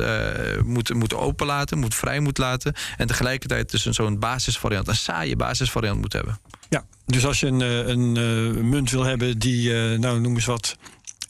moet, 0.65 0.93
moet 0.93 1.13
openlaten, 1.13 1.77
moet 1.77 1.95
vrij 1.95 2.19
moet 2.19 2.37
laten. 2.37 2.73
En 2.97 3.07
tegelijkertijd 3.07 3.71
dus 3.71 3.85
zo'n 3.85 4.19
basisvariant, 4.19 4.87
een 4.87 4.95
saaie 4.95 5.35
basisvariant 5.35 6.01
moet 6.01 6.13
hebben. 6.13 6.39
Ja, 6.69 6.85
dus 7.05 7.25
als 7.25 7.39
je 7.39 7.47
een, 7.47 7.61
eh, 7.61 7.87
een, 7.87 8.17
eh, 8.17 8.63
munt 8.63 8.91
wil 8.91 9.03
hebben 9.03 9.39
die, 9.39 9.69
uh, 9.69 9.99
nou 9.99 10.19
noem 10.19 10.35
eens 10.35 10.45
wat. 10.45 10.77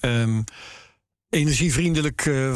Um, 0.01 0.43
energievriendelijk, 1.29 2.25
uh, 2.25 2.53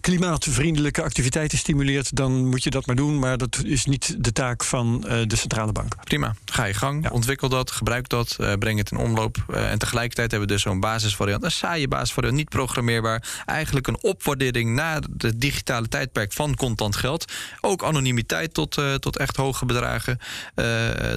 klimaatvriendelijke 0.00 1.02
activiteiten 1.02 1.58
stimuleert, 1.58 2.16
dan 2.16 2.46
moet 2.46 2.62
je 2.62 2.70
dat 2.70 2.86
maar 2.86 2.96
doen. 2.96 3.18
Maar 3.18 3.38
dat 3.38 3.62
is 3.64 3.84
niet 3.84 4.24
de 4.24 4.32
taak 4.32 4.64
van 4.64 5.04
uh, 5.06 5.18
de 5.26 5.36
centrale 5.36 5.72
bank. 5.72 6.04
Prima. 6.04 6.34
Ga 6.44 6.64
je 6.64 6.74
gang, 6.74 7.02
ja. 7.02 7.10
ontwikkel 7.10 7.48
dat, 7.48 7.70
gebruik 7.70 8.08
dat, 8.08 8.36
breng 8.58 8.78
het 8.78 8.90
in 8.90 8.96
omloop. 8.96 9.36
en 9.48 9.78
tegelijkertijd 9.78 10.30
hebben 10.30 10.48
we 10.48 10.54
dus 10.54 10.62
zo'n 10.62 10.80
basisvariant, 10.80 11.44
een 11.44 11.50
saaie 11.50 11.88
basisvariant, 11.88 12.36
niet 12.36 12.48
programmeerbaar. 12.48 13.42
Eigenlijk 13.44 13.86
een 13.86 14.02
opwaardering 14.02 14.74
naar 14.74 15.02
het 15.18 15.40
digitale 15.40 15.88
tijdperk 15.88 16.32
van 16.32 16.54
contant 16.54 16.96
geld. 16.96 17.32
Ook 17.60 17.84
anonimiteit 17.84 18.54
tot, 18.54 18.82
tot 18.98 19.16
echt 19.16 19.36
hoge 19.36 19.64
bedragen. 19.64 20.18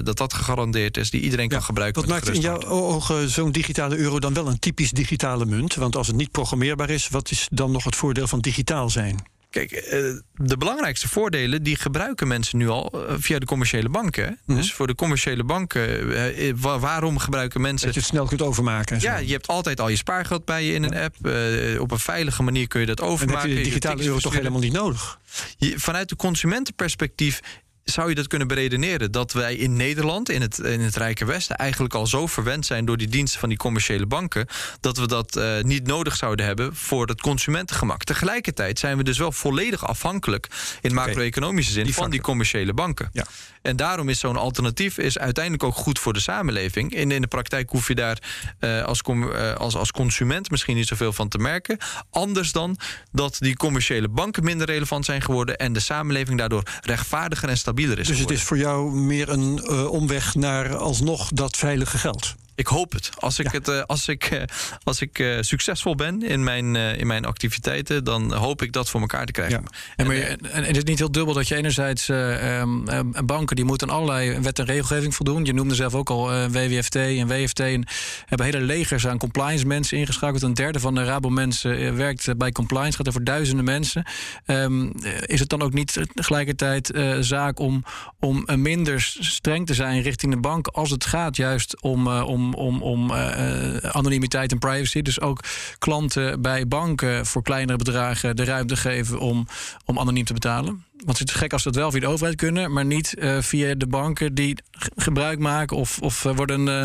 dat 0.04 0.16
dat 0.16 0.34
gegarandeerd 0.34 0.96
is, 0.96 1.10
die 1.10 1.20
iedereen 1.20 1.48
kan 1.48 1.62
gebruiken. 1.62 2.02
Wat 2.02 2.10
maakt 2.10 2.28
in 2.28 2.40
jouw 2.40 2.62
ogen 2.62 3.28
zo'n 3.30 3.52
digitale 3.52 3.96
euro 3.96 4.18
dan 4.18 4.34
wel 4.34 4.48
een 4.48 4.58
typisch 4.58 4.90
digitale 4.90 5.46
munt? 5.46 5.74
Want 5.74 5.96
als 5.96 6.06
het 6.06 6.16
niet 6.16 6.30
programmeerbaar 6.30 6.90
is, 6.90 6.97
wat 7.08 7.30
is 7.30 7.48
dan 7.50 7.70
nog 7.70 7.84
het 7.84 7.96
voordeel 7.96 8.26
van 8.26 8.40
digitaal 8.40 8.90
zijn? 8.90 9.36
Kijk, 9.50 9.72
eh, 9.72 9.98
de 10.34 10.56
belangrijkste 10.56 11.08
voordelen 11.08 11.62
die 11.62 11.76
gebruiken 11.76 12.28
mensen 12.28 12.58
nu 12.58 12.68
al 12.68 12.90
eh, 12.92 13.14
via 13.18 13.38
de 13.38 13.46
commerciële 13.46 13.88
banken. 13.88 14.38
Mhm. 14.44 14.58
Dus 14.58 14.72
voor 14.72 14.86
de 14.86 14.94
commerciële 14.94 15.44
banken, 15.44 16.14
eh, 16.36 16.52
waarom 16.58 17.18
gebruiken 17.18 17.60
mensen. 17.60 17.86
Dat 17.86 17.94
je 17.94 18.00
het 18.00 18.08
snel 18.08 18.26
kunt 18.26 18.42
overmaken. 18.42 19.00
Ja, 19.00 19.16
je 19.16 19.32
hebt 19.32 19.46
altijd 19.46 19.80
al 19.80 19.88
je 19.88 19.96
spaargeld 19.96 20.44
bij 20.44 20.64
je 20.64 20.72
in 20.72 20.82
een 20.82 20.96
app. 20.96 21.16
op 21.80 21.90
een 21.90 21.98
veilige 21.98 22.42
manier 22.42 22.66
kun 22.66 22.80
je 22.80 22.86
dat 22.86 23.00
overmaken. 23.00 23.42
En 23.42 23.48
heb 23.48 23.56
je 23.56 23.62
de 23.62 23.68
digitale 23.68 24.04
euro 24.04 24.18
toch 24.18 24.34
helemaal 24.34 24.60
niet 24.60 24.72
nodig? 24.72 25.18
vanuit 25.58 26.08
de 26.08 26.16
consumentenperspectief 26.16 27.40
zou 27.90 28.08
je 28.08 28.14
dat 28.14 28.26
kunnen 28.26 28.48
beredeneren 28.48 29.12
dat 29.12 29.32
wij 29.32 29.54
in 29.54 29.76
Nederland, 29.76 30.30
in 30.30 30.40
het, 30.40 30.58
in 30.58 30.80
het 30.80 30.96
Rijke 30.96 31.24
Westen, 31.24 31.56
eigenlijk 31.56 31.94
al 31.94 32.06
zo 32.06 32.26
verwend 32.26 32.66
zijn 32.66 32.84
door 32.84 32.96
die 32.96 33.08
diensten 33.08 33.40
van 33.40 33.48
die 33.48 33.58
commerciële 33.58 34.06
banken, 34.06 34.46
dat 34.80 34.96
we 34.96 35.06
dat 35.06 35.36
uh, 35.36 35.60
niet 35.60 35.86
nodig 35.86 36.16
zouden 36.16 36.46
hebben 36.46 36.76
voor 36.76 37.06
het 37.06 37.20
consumentengemak. 37.20 38.04
Tegelijkertijd 38.04 38.78
zijn 38.78 38.96
we 38.96 39.04
dus 39.04 39.18
wel 39.18 39.32
volledig 39.32 39.86
afhankelijk 39.86 40.48
in 40.80 40.94
macro-economische 40.94 41.72
zin 41.72 41.92
van 41.92 42.10
die 42.10 42.20
commerciële 42.20 42.74
banken. 42.74 43.10
Ja. 43.12 43.26
En 43.62 43.76
daarom 43.76 44.08
is 44.08 44.18
zo'n 44.18 44.36
alternatief 44.36 44.98
is 44.98 45.18
uiteindelijk 45.18 45.64
ook 45.64 45.74
goed 45.74 45.98
voor 45.98 46.12
de 46.12 46.20
samenleving. 46.20 46.94
In, 46.94 47.10
in 47.10 47.20
de 47.20 47.26
praktijk 47.26 47.70
hoef 47.70 47.88
je 47.88 47.94
daar 47.94 48.18
uh, 48.60 48.84
als, 48.84 49.02
uh, 49.06 49.54
als, 49.54 49.76
als 49.76 49.90
consument 49.90 50.50
misschien 50.50 50.76
niet 50.76 50.86
zoveel 50.86 51.12
van 51.12 51.28
te 51.28 51.38
merken. 51.38 51.78
Anders 52.10 52.52
dan 52.52 52.78
dat 53.12 53.36
die 53.38 53.56
commerciële 53.56 54.08
banken 54.08 54.44
minder 54.44 54.66
relevant 54.66 55.04
zijn 55.04 55.22
geworden 55.22 55.56
en 55.56 55.72
de 55.72 55.80
samenleving 55.80 56.38
daardoor 56.38 56.62
rechtvaardiger 56.82 57.48
en 57.48 57.56
stabieler 57.56 57.77
dus 57.86 58.18
het 58.18 58.30
is 58.30 58.42
voor 58.42 58.58
jou 58.58 58.92
meer 58.92 59.28
een 59.28 59.60
uh, 59.62 59.90
omweg 59.90 60.34
naar 60.34 60.76
alsnog 60.76 61.28
dat 61.28 61.56
veilige 61.56 61.98
geld? 61.98 62.34
Ik 62.58 62.66
hoop 62.66 62.92
het. 62.92 63.10
Als 63.18 63.38
ik, 63.38 63.50
het, 63.50 63.68
uh, 63.68 63.82
als 63.86 64.08
ik, 64.08 64.30
uh, 64.30 64.42
als 64.82 65.00
ik 65.00 65.18
uh, 65.18 65.36
succesvol 65.40 65.94
ben 65.94 66.22
in 66.22 66.44
mijn, 66.44 66.76
in 66.76 67.06
mijn 67.06 67.24
activiteiten, 67.24 68.04
dan 68.04 68.32
hoop 68.32 68.62
ik 68.62 68.72
dat 68.72 68.90
voor 68.90 69.00
elkaar 69.00 69.26
te 69.26 69.32
krijgen. 69.32 69.64
Ja. 69.64 69.78
En, 69.96 70.06
maar, 70.06 70.16
en 70.16 70.64
het 70.64 70.76
is 70.76 70.84
niet 70.84 70.98
heel 70.98 71.12
dubbel 71.12 71.34
dat 71.34 71.48
je 71.48 71.54
enerzijds 71.54 72.08
um, 72.08 72.84
banken 73.24 73.56
die 73.56 73.64
moeten 73.64 73.90
allerlei 73.90 74.40
wet 74.40 74.58
en 74.58 74.64
regelgeving 74.64 75.14
voldoen. 75.14 75.44
Je 75.44 75.52
noemde 75.52 75.74
zelf 75.74 75.94
ook 75.94 76.10
al 76.10 76.48
WWFT 76.48 76.94
en 76.96 77.26
WFT. 77.26 77.60
En 77.60 77.86
hebben 78.26 78.46
hele 78.46 78.60
legers 78.60 79.06
aan 79.06 79.18
compliance 79.18 79.66
mensen 79.66 79.98
ingeschakeld. 79.98 80.42
Een 80.42 80.54
derde 80.54 80.80
van 80.80 80.94
de 80.94 81.04
Rabo 81.04 81.28
mensen 81.28 81.96
werkt 81.96 82.36
bij 82.36 82.52
compliance. 82.52 82.96
Gaat 82.96 83.08
over 83.08 83.24
duizenden 83.24 83.64
mensen. 83.64 84.06
Um, 84.46 84.92
is 85.26 85.40
het 85.40 85.48
dan 85.48 85.62
ook 85.62 85.72
niet 85.72 86.00
tegelijkertijd 86.14 86.90
zaak 87.20 87.58
om, 87.58 87.84
om 88.20 88.46
minder 88.56 89.00
streng 89.20 89.66
te 89.66 89.74
zijn 89.74 90.02
richting 90.02 90.32
de 90.32 90.40
bank 90.40 90.66
als 90.66 90.90
het 90.90 91.04
gaat 91.04 91.36
juist 91.36 91.82
om, 91.82 92.08
om 92.08 92.47
om, 92.54 92.82
om, 92.82 93.10
uh, 93.10 93.76
anonimiteit 93.76 94.52
en 94.52 94.58
privacy. 94.58 95.02
Dus 95.02 95.20
ook 95.20 95.40
klanten 95.78 96.42
bij 96.42 96.68
banken 96.68 97.26
voor 97.26 97.42
kleinere 97.42 97.78
bedragen 97.78 98.36
de 98.36 98.44
ruimte 98.44 98.76
geven 98.76 99.18
om, 99.18 99.46
om 99.84 99.98
anoniem 99.98 100.24
te 100.24 100.32
betalen. 100.32 100.84
Want 101.04 101.18
het 101.18 101.28
is 101.28 101.34
gek 101.34 101.52
als 101.52 101.64
we 101.64 101.70
dat 101.70 101.80
wel 101.80 101.90
via 101.90 102.00
de 102.00 102.06
overheid 102.06 102.36
kunnen, 102.36 102.72
maar 102.72 102.84
niet 102.84 103.14
uh, 103.18 103.38
via 103.40 103.74
de 103.74 103.86
banken 103.86 104.34
die 104.34 104.58
gebruik 104.96 105.38
maken 105.38 105.76
of, 105.76 105.98
of 105.98 106.22
worden 106.22 106.66
uh, 106.66 106.84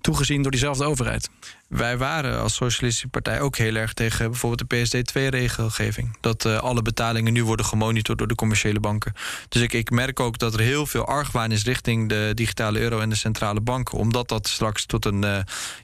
toegezien 0.00 0.42
door 0.42 0.50
diezelfde 0.50 0.84
overheid. 0.84 1.30
Wij 1.68 1.98
waren 1.98 2.40
als 2.40 2.54
Socialistische 2.54 3.08
Partij 3.08 3.40
ook 3.40 3.56
heel 3.56 3.74
erg 3.74 3.92
tegen 3.92 4.30
bijvoorbeeld 4.30 4.70
de 4.70 4.76
PSD2-regelgeving. 4.76 6.16
Dat 6.20 6.44
alle 6.46 6.82
betalingen 6.82 7.32
nu 7.32 7.44
worden 7.44 7.66
gemonitord 7.66 8.18
door 8.18 8.26
de 8.26 8.34
commerciële 8.34 8.80
banken. 8.80 9.12
Dus 9.48 9.62
ik, 9.62 9.72
ik 9.72 9.90
merk 9.90 10.20
ook 10.20 10.38
dat 10.38 10.54
er 10.54 10.60
heel 10.60 10.86
veel 10.86 11.06
argwaan 11.06 11.52
is 11.52 11.64
richting 11.64 12.08
de 12.08 12.32
digitale 12.34 12.80
euro 12.80 13.00
en 13.00 13.08
de 13.08 13.14
centrale 13.14 13.60
banken. 13.60 13.98
Omdat 13.98 14.28
dat 14.28 14.48
straks 14.48 14.86
tot 14.86 15.04
een 15.04 15.20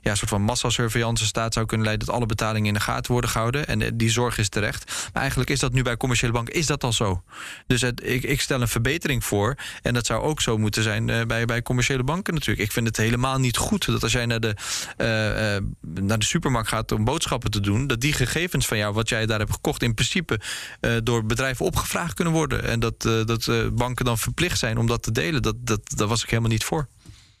ja, 0.01 0.15
soort 0.15 0.29
van 0.29 0.41
massasurveillance 0.41 1.25
staat 1.25 1.53
zou 1.53 1.65
kunnen 1.65 1.85
leiden 1.85 2.07
dat 2.07 2.15
alle 2.15 2.25
betalingen 2.25 2.67
in 2.67 2.73
de 2.73 2.79
gaten 2.79 3.11
worden 3.11 3.29
gehouden. 3.29 3.67
En 3.67 3.97
die 3.97 4.09
zorg 4.09 4.37
is 4.37 4.49
terecht. 4.49 5.09
Maar 5.13 5.21
eigenlijk 5.21 5.49
is 5.49 5.59
dat 5.59 5.73
nu 5.73 5.81
bij 5.81 5.97
commerciële 5.97 6.31
banken 6.31 6.53
is 6.53 6.65
dat 6.65 6.83
al 6.83 6.93
zo. 6.93 7.23
Dus 7.67 7.81
het, 7.81 8.03
ik, 8.03 8.23
ik, 8.23 8.41
stel 8.41 8.61
een 8.61 8.67
verbetering 8.67 9.25
voor. 9.25 9.55
En 9.81 9.93
dat 9.93 10.05
zou 10.05 10.21
ook 10.21 10.41
zo 10.41 10.57
moeten 10.57 10.83
zijn 10.83 11.07
uh, 11.07 11.21
bij, 11.21 11.45
bij 11.45 11.61
commerciële 11.61 12.03
banken 12.03 12.33
natuurlijk. 12.33 12.67
Ik 12.67 12.71
vind 12.71 12.87
het 12.87 12.97
helemaal 12.97 13.39
niet 13.39 13.57
goed 13.57 13.85
dat 13.85 14.03
als 14.03 14.11
jij 14.11 14.25
naar 14.25 14.39
de, 14.39 14.55
uh, 14.97 16.03
naar 16.03 16.19
de 16.19 16.25
supermarkt 16.25 16.69
gaat 16.69 16.91
om 16.91 17.03
boodschappen 17.03 17.51
te 17.51 17.59
doen, 17.59 17.87
dat 17.87 18.01
die 18.01 18.13
gegevens 18.13 18.65
van 18.65 18.77
jou, 18.77 18.93
wat 18.93 19.09
jij 19.09 19.25
daar 19.25 19.39
hebt 19.39 19.51
gekocht, 19.51 19.83
in 19.83 19.93
principe 19.93 20.39
uh, 20.81 20.97
door 21.03 21.25
bedrijven 21.25 21.65
opgevraagd 21.65 22.13
kunnen 22.13 22.33
worden. 22.33 22.63
En 22.63 22.79
dat, 22.79 23.01
dat 23.01 23.49
banken 23.75 24.05
dan 24.05 24.17
verplicht 24.17 24.59
zijn 24.59 24.77
om 24.77 24.87
dat 24.87 25.03
te 25.03 25.11
delen. 25.11 25.41
Dat, 25.41 25.55
dat, 25.59 25.81
daar 25.83 26.07
was 26.07 26.23
ik 26.23 26.29
helemaal 26.29 26.51
niet 26.51 26.63
voor. 26.63 26.87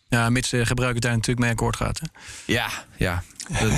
Ja, 0.09 0.29
mits 0.29 0.49
de 0.49 0.65
gebruiker 0.65 1.01
daar 1.01 1.11
natuurlijk 1.11 1.39
mee 1.39 1.51
akkoord 1.51 1.75
gaat. 1.75 1.99
Hè? 1.99 2.07
Ja, 2.53 2.69
ja. 2.97 3.23
Dat, 3.47 3.71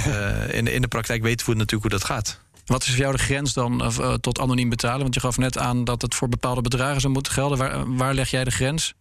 in, 0.51 0.65
de, 0.65 0.71
in 0.71 0.81
de 0.81 0.87
praktijk 0.87 1.21
weten 1.21 1.45
we 1.45 1.55
natuurlijk 1.55 1.81
hoe 1.81 1.99
dat 1.99 2.03
gaat. 2.03 2.39
Wat 2.69 2.83
is 2.83 2.89
voor 2.89 2.97
jou 2.97 3.11
de 3.11 3.23
grens 3.23 3.53
dan 3.53 3.81
uh, 3.81 4.13
tot 4.13 4.39
anoniem 4.39 4.69
betalen? 4.69 5.01
Want 5.01 5.13
je 5.13 5.19
gaf 5.19 5.37
net 5.37 5.57
aan 5.57 5.83
dat 5.83 6.01
het 6.01 6.15
voor 6.15 6.29
bepaalde 6.29 6.61
bedragen 6.61 7.01
zou 7.01 7.13
moeten 7.13 7.33
gelden. 7.33 7.57
Waar, 7.57 7.95
waar 7.95 8.13
leg 8.13 8.29
jij 8.29 8.43
de 8.43 8.51
grens? 8.51 8.93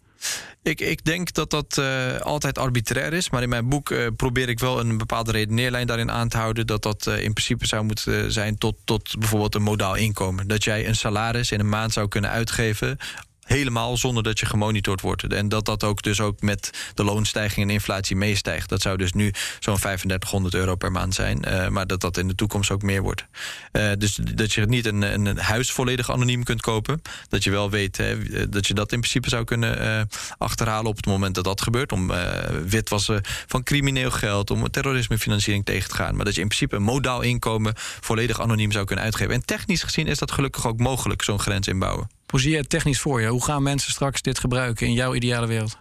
Ik, 0.62 0.80
ik 0.80 1.04
denk 1.04 1.32
dat 1.32 1.50
dat 1.50 1.80
altijd 2.22 2.58
arbitrair 2.58 3.12
is. 3.12 3.30
Maar 3.30 3.42
in 3.42 3.48
mijn 3.48 3.68
boek 3.68 3.94
probeer 4.16 4.48
ik 4.48 4.58
wel 4.58 4.80
een 4.80 4.98
bepaalde 4.98 5.32
redeneerlijn 5.32 5.86
daarin 5.86 6.10
aan 6.10 6.28
te 6.28 6.36
houden. 6.36 6.66
Dat 6.66 6.82
dat 6.82 7.06
in 7.06 7.32
principe 7.32 7.66
zou 7.66 7.84
moeten 7.84 8.32
zijn 8.32 8.58
tot, 8.58 8.74
tot 8.84 9.18
bijvoorbeeld 9.18 9.54
een 9.54 9.62
modaal 9.62 9.94
inkomen. 9.94 10.48
Dat 10.48 10.64
jij 10.64 10.86
een 10.86 10.96
salaris 10.96 11.50
in 11.50 11.60
een 11.60 11.68
maand 11.68 11.92
zou 11.92 12.08
kunnen 12.08 12.30
uitgeven 12.30 12.98
helemaal 13.48 13.96
zonder 13.96 14.22
dat 14.22 14.38
je 14.38 14.46
gemonitord 14.46 15.00
wordt. 15.00 15.32
En 15.32 15.48
dat 15.48 15.64
dat 15.64 15.84
ook 15.84 16.02
dus 16.02 16.20
ook 16.20 16.40
met 16.40 16.90
de 16.94 17.04
loonstijging 17.04 17.66
en 17.66 17.72
inflatie 17.72 18.16
meestijgt. 18.16 18.68
Dat 18.68 18.82
zou 18.82 18.96
dus 18.96 19.12
nu 19.12 19.32
zo'n 19.58 19.76
3500 19.76 20.54
euro 20.54 20.74
per 20.74 20.92
maand 20.92 21.14
zijn. 21.14 21.44
Uh, 21.48 21.68
maar 21.68 21.86
dat 21.86 22.00
dat 22.00 22.16
in 22.16 22.28
de 22.28 22.34
toekomst 22.34 22.70
ook 22.70 22.82
meer 22.82 23.02
wordt. 23.02 23.26
Uh, 23.72 23.90
dus 23.98 24.14
dat 24.14 24.52
je 24.52 24.66
niet 24.66 24.86
een, 24.86 25.02
een, 25.02 25.38
huis 25.38 25.72
volledig 25.72 26.10
anoniem 26.10 26.44
kunt 26.44 26.60
kopen. 26.60 27.02
Dat 27.28 27.44
je 27.44 27.50
wel 27.50 27.70
weet 27.70 27.96
hè, 27.96 28.48
dat 28.48 28.66
je 28.66 28.74
dat 28.74 28.92
in 28.92 29.00
principe 29.00 29.28
zou 29.28 29.44
kunnen 29.44 30.08
achterhalen 30.38 30.90
op 30.90 30.96
het 30.96 31.06
moment 31.06 31.34
dat 31.34 31.44
dat 31.44 31.60
gebeurt. 31.60 31.92
Om 31.92 32.12
witwassen 32.66 33.20
van 33.46 33.62
crimineel 33.62 34.10
geld, 34.10 34.50
om 34.50 34.70
terrorismefinanciering 34.70 35.64
tegen 35.64 35.88
te 35.88 35.94
gaan. 35.94 36.16
Maar 36.16 36.24
dat 36.24 36.34
je 36.34 36.40
in 36.40 36.46
principe 36.46 36.76
een 36.76 36.82
modaal 36.82 37.20
inkomen 37.20 37.72
volledig 37.76 38.40
anoniem 38.40 38.72
zou 38.72 38.84
kunnen 38.84 39.04
uitgeven. 39.04 39.34
En 39.34 39.44
technisch 39.44 39.82
gezien 39.82 40.06
is 40.06 40.18
dat 40.18 40.32
gelukkig 40.32 40.66
ook 40.66 40.78
mogelijk, 40.78 41.22
zo'n 41.22 41.40
grens 41.40 41.66
inbouwen. 41.66 42.17
Je 42.36 42.56
het 42.56 42.68
technisch 42.68 43.00
voor 43.00 43.20
je? 43.20 43.26
Hoe 43.26 43.44
gaan 43.44 43.62
mensen 43.62 43.92
straks 43.92 44.22
dit 44.22 44.38
gebruiken 44.38 44.86
in 44.86 44.92
jouw 44.92 45.14
ideale 45.14 45.46
wereld? 45.46 45.78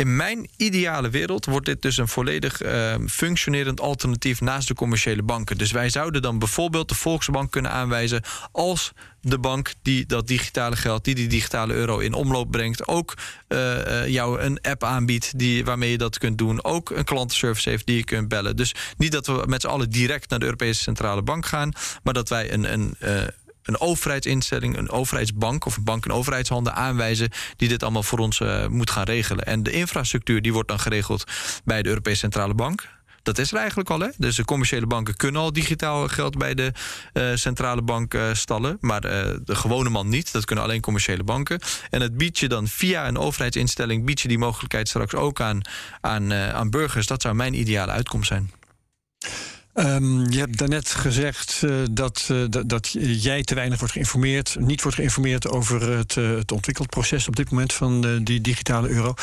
In 0.00 0.16
mijn 0.16 0.48
ideale 0.56 1.10
wereld 1.10 1.44
wordt 1.44 1.66
dit 1.66 1.82
dus 1.82 1.96
een 1.96 2.08
volledig 2.08 2.62
uh, 2.62 2.94
functionerend 3.08 3.80
alternatief 3.80 4.40
naast 4.40 4.68
de 4.68 4.74
commerciële 4.74 5.22
banken. 5.22 5.58
Dus 5.58 5.72
wij 5.72 5.90
zouden 5.90 6.22
dan 6.22 6.38
bijvoorbeeld 6.38 6.88
de 6.88 6.94
Volksbank 6.94 7.50
kunnen 7.50 7.70
aanwijzen 7.70 8.22
als 8.52 8.92
de 9.20 9.38
bank 9.38 9.72
die 9.82 10.06
dat 10.06 10.26
digitale 10.26 10.76
geld, 10.76 11.04
die 11.04 11.14
die 11.14 11.28
digitale 11.28 11.74
euro 11.74 11.98
in 11.98 12.12
omloop 12.12 12.50
brengt, 12.50 12.88
ook 12.88 13.14
uh, 13.48 14.08
jou 14.08 14.40
een 14.40 14.60
app 14.60 14.84
aanbiedt 14.84 15.38
die, 15.38 15.64
waarmee 15.64 15.90
je 15.90 15.98
dat 15.98 16.18
kunt 16.18 16.38
doen. 16.38 16.64
Ook 16.64 16.90
een 16.90 17.04
klantenservice 17.04 17.68
heeft 17.68 17.86
die 17.86 17.96
je 17.96 18.04
kunt 18.04 18.28
bellen. 18.28 18.56
Dus 18.56 18.74
niet 18.96 19.12
dat 19.12 19.26
we 19.26 19.42
met 19.46 19.60
z'n 19.60 19.68
allen 19.68 19.90
direct 19.90 20.30
naar 20.30 20.38
de 20.38 20.44
Europese 20.44 20.82
Centrale 20.82 21.22
Bank 21.22 21.46
gaan, 21.46 21.72
maar 22.02 22.14
dat 22.14 22.28
wij 22.28 22.52
een, 22.52 22.72
een 22.72 22.96
een 23.70 23.80
overheidsinstelling, 23.80 24.76
een 24.76 24.90
overheidsbank 24.90 25.64
of 25.64 25.76
een 25.76 25.84
bank- 25.84 26.04
en 26.04 26.12
overheidshanden 26.12 26.74
aanwijzen 26.74 27.30
die 27.56 27.68
dit 27.68 27.82
allemaal 27.82 28.02
voor 28.02 28.18
ons 28.18 28.40
uh, 28.40 28.66
moet 28.66 28.90
gaan 28.90 29.04
regelen. 29.04 29.44
En 29.44 29.62
de 29.62 29.70
infrastructuur 29.70 30.42
die 30.42 30.52
wordt 30.52 30.68
dan 30.68 30.80
geregeld 30.80 31.24
bij 31.64 31.82
de 31.82 31.88
Europese 31.88 32.18
Centrale 32.18 32.54
Bank. 32.54 32.88
Dat 33.22 33.38
is 33.38 33.52
er 33.52 33.58
eigenlijk 33.58 33.90
al. 33.90 34.00
Hè? 34.00 34.08
Dus 34.16 34.36
de 34.36 34.44
commerciële 34.44 34.86
banken 34.86 35.16
kunnen 35.16 35.40
al 35.40 35.52
digitaal 35.52 36.08
geld 36.08 36.38
bij 36.38 36.54
de 36.54 36.72
uh, 37.12 37.30
centrale 37.34 37.82
bank 37.82 38.14
uh, 38.14 38.22
stallen. 38.32 38.76
Maar 38.80 39.00
de 39.00 39.40
gewone 39.44 39.88
man 39.88 40.08
niet. 40.08 40.32
Dat 40.32 40.44
kunnen 40.44 40.64
alleen 40.64 40.80
commerciële 40.80 41.24
banken. 41.24 41.60
En 41.90 42.00
het 42.00 42.16
biedt 42.16 42.38
je 42.38 42.48
dan 42.48 42.68
via 42.68 43.08
een 43.08 43.18
overheidsinstelling... 43.18 44.04
biedt 44.04 44.20
je 44.20 44.28
die 44.28 44.38
mogelijkheid 44.38 44.88
straks 44.88 45.14
ook 45.14 45.40
aan, 45.40 45.60
aan, 46.00 46.32
aan 46.32 46.70
burgers. 46.70 47.06
Dat 47.06 47.22
zou 47.22 47.34
mijn 47.34 47.54
ideale 47.54 47.92
uitkomst 47.92 48.28
zijn. 48.28 48.50
Um, 49.74 50.30
je 50.30 50.38
hebt 50.38 50.58
daarnet 50.58 50.88
gezegd 50.88 51.60
uh, 51.64 51.82
dat, 51.90 52.28
uh, 52.30 52.44
dat, 52.66 52.96
jij 53.00 53.42
te 53.42 53.54
weinig 53.54 53.78
wordt 53.78 53.94
geïnformeerd, 53.94 54.56
niet 54.58 54.82
wordt 54.82 54.96
geïnformeerd 54.96 55.48
over 55.48 55.90
het, 55.96 56.16
uh, 56.16 56.36
het 56.36 56.52
ontwikkelproces 56.52 57.28
op 57.28 57.36
dit 57.36 57.50
moment 57.50 57.72
van 57.72 58.24
die 58.24 58.40
digitale 58.40 58.88
euro. 58.88 59.14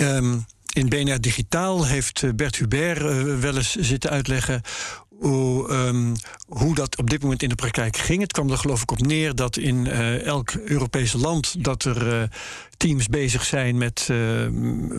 Um, 0.00 0.44
in 0.72 0.88
BNR 0.88 1.20
Digitaal 1.20 1.86
heeft 1.86 2.36
Bert 2.36 2.56
Hubert 2.56 3.00
wel 3.40 3.56
eens 3.56 3.74
zitten 3.74 4.10
uitleggen 4.10 4.62
hoe, 5.28 5.70
um, 5.72 6.14
hoe 6.46 6.74
dat 6.74 6.96
op 6.96 7.10
dit 7.10 7.22
moment 7.22 7.42
in 7.42 7.48
de 7.48 7.54
praktijk 7.54 7.96
ging. 7.96 8.20
Het 8.20 8.32
kwam 8.32 8.50
er 8.50 8.58
geloof 8.58 8.82
ik 8.82 8.90
op 8.90 9.00
neer 9.00 9.34
dat 9.34 9.56
in 9.56 9.86
uh, 9.86 10.22
elk 10.22 10.52
Europese 10.52 11.18
land 11.18 11.64
dat 11.64 11.84
er 11.84 12.20
uh, 12.20 12.28
teams 12.76 13.06
bezig 13.06 13.44
zijn 13.44 13.78
met, 13.78 14.08
uh, 14.10 14.16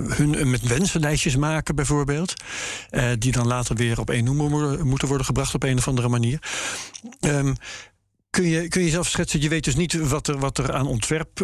hun, 0.07 0.49
met 0.49 0.61
wensenlijstjes 0.61 1.35
maken, 1.35 1.75
bijvoorbeeld. 1.75 2.33
die 3.19 3.31
dan 3.31 3.47
later 3.47 3.75
weer 3.75 3.99
op 3.99 4.09
één 4.09 4.23
noemer 4.23 4.85
moeten 4.85 5.07
worden 5.07 5.25
gebracht 5.25 5.53
op 5.53 5.63
een 5.63 5.77
of 5.77 5.87
andere 5.87 6.07
manier. 6.07 6.39
Um, 7.19 7.55
Kun 8.29 8.47
je, 8.47 8.67
kun 8.67 8.83
je 8.83 8.89
zelf 8.89 9.07
schetsen? 9.07 9.41
Je 9.41 9.49
weet 9.49 9.63
dus 9.63 9.75
niet 9.75 9.93
wat 9.93 10.27
er, 10.27 10.39
wat 10.39 10.57
er 10.57 10.73
aan 10.73 10.87
ontwerp 10.87 11.41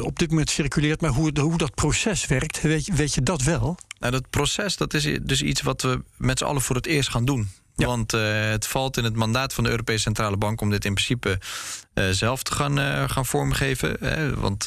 op 0.00 0.18
dit 0.18 0.30
moment 0.30 0.50
circuleert, 0.50 1.00
maar 1.00 1.10
hoe, 1.10 1.40
hoe 1.40 1.58
dat 1.58 1.74
proces 1.74 2.26
werkt, 2.26 2.60
weet 2.60 2.94
weet 2.94 3.14
je 3.14 3.22
dat 3.22 3.42
wel? 3.42 3.76
Nou, 3.98 4.12
dat 4.12 4.30
proces 4.30 4.76
dat 4.76 4.94
is 4.94 5.18
dus 5.22 5.42
iets 5.42 5.62
wat 5.62 5.82
we 5.82 6.02
met 6.16 6.38
z'n 6.38 6.44
allen 6.44 6.62
voor 6.62 6.76
het 6.76 6.86
eerst 6.86 7.08
gaan 7.08 7.24
doen. 7.24 7.48
Ja. 7.76 7.86
Want 7.86 8.14
uh, 8.14 8.22
het 8.50 8.66
valt 8.66 8.96
in 8.96 9.04
het 9.04 9.16
mandaat 9.16 9.54
van 9.54 9.64
de 9.64 9.70
Europese 9.70 10.02
Centrale 10.02 10.36
Bank 10.36 10.60
om 10.60 10.70
dit 10.70 10.84
in 10.84 10.94
principe 10.94 11.38
uh, 11.94 12.08
zelf 12.10 12.42
te 12.42 12.54
gaan, 12.54 12.78
uh, 12.78 13.04
gaan 13.08 13.26
vormgeven. 13.26 13.96
want 14.40 14.64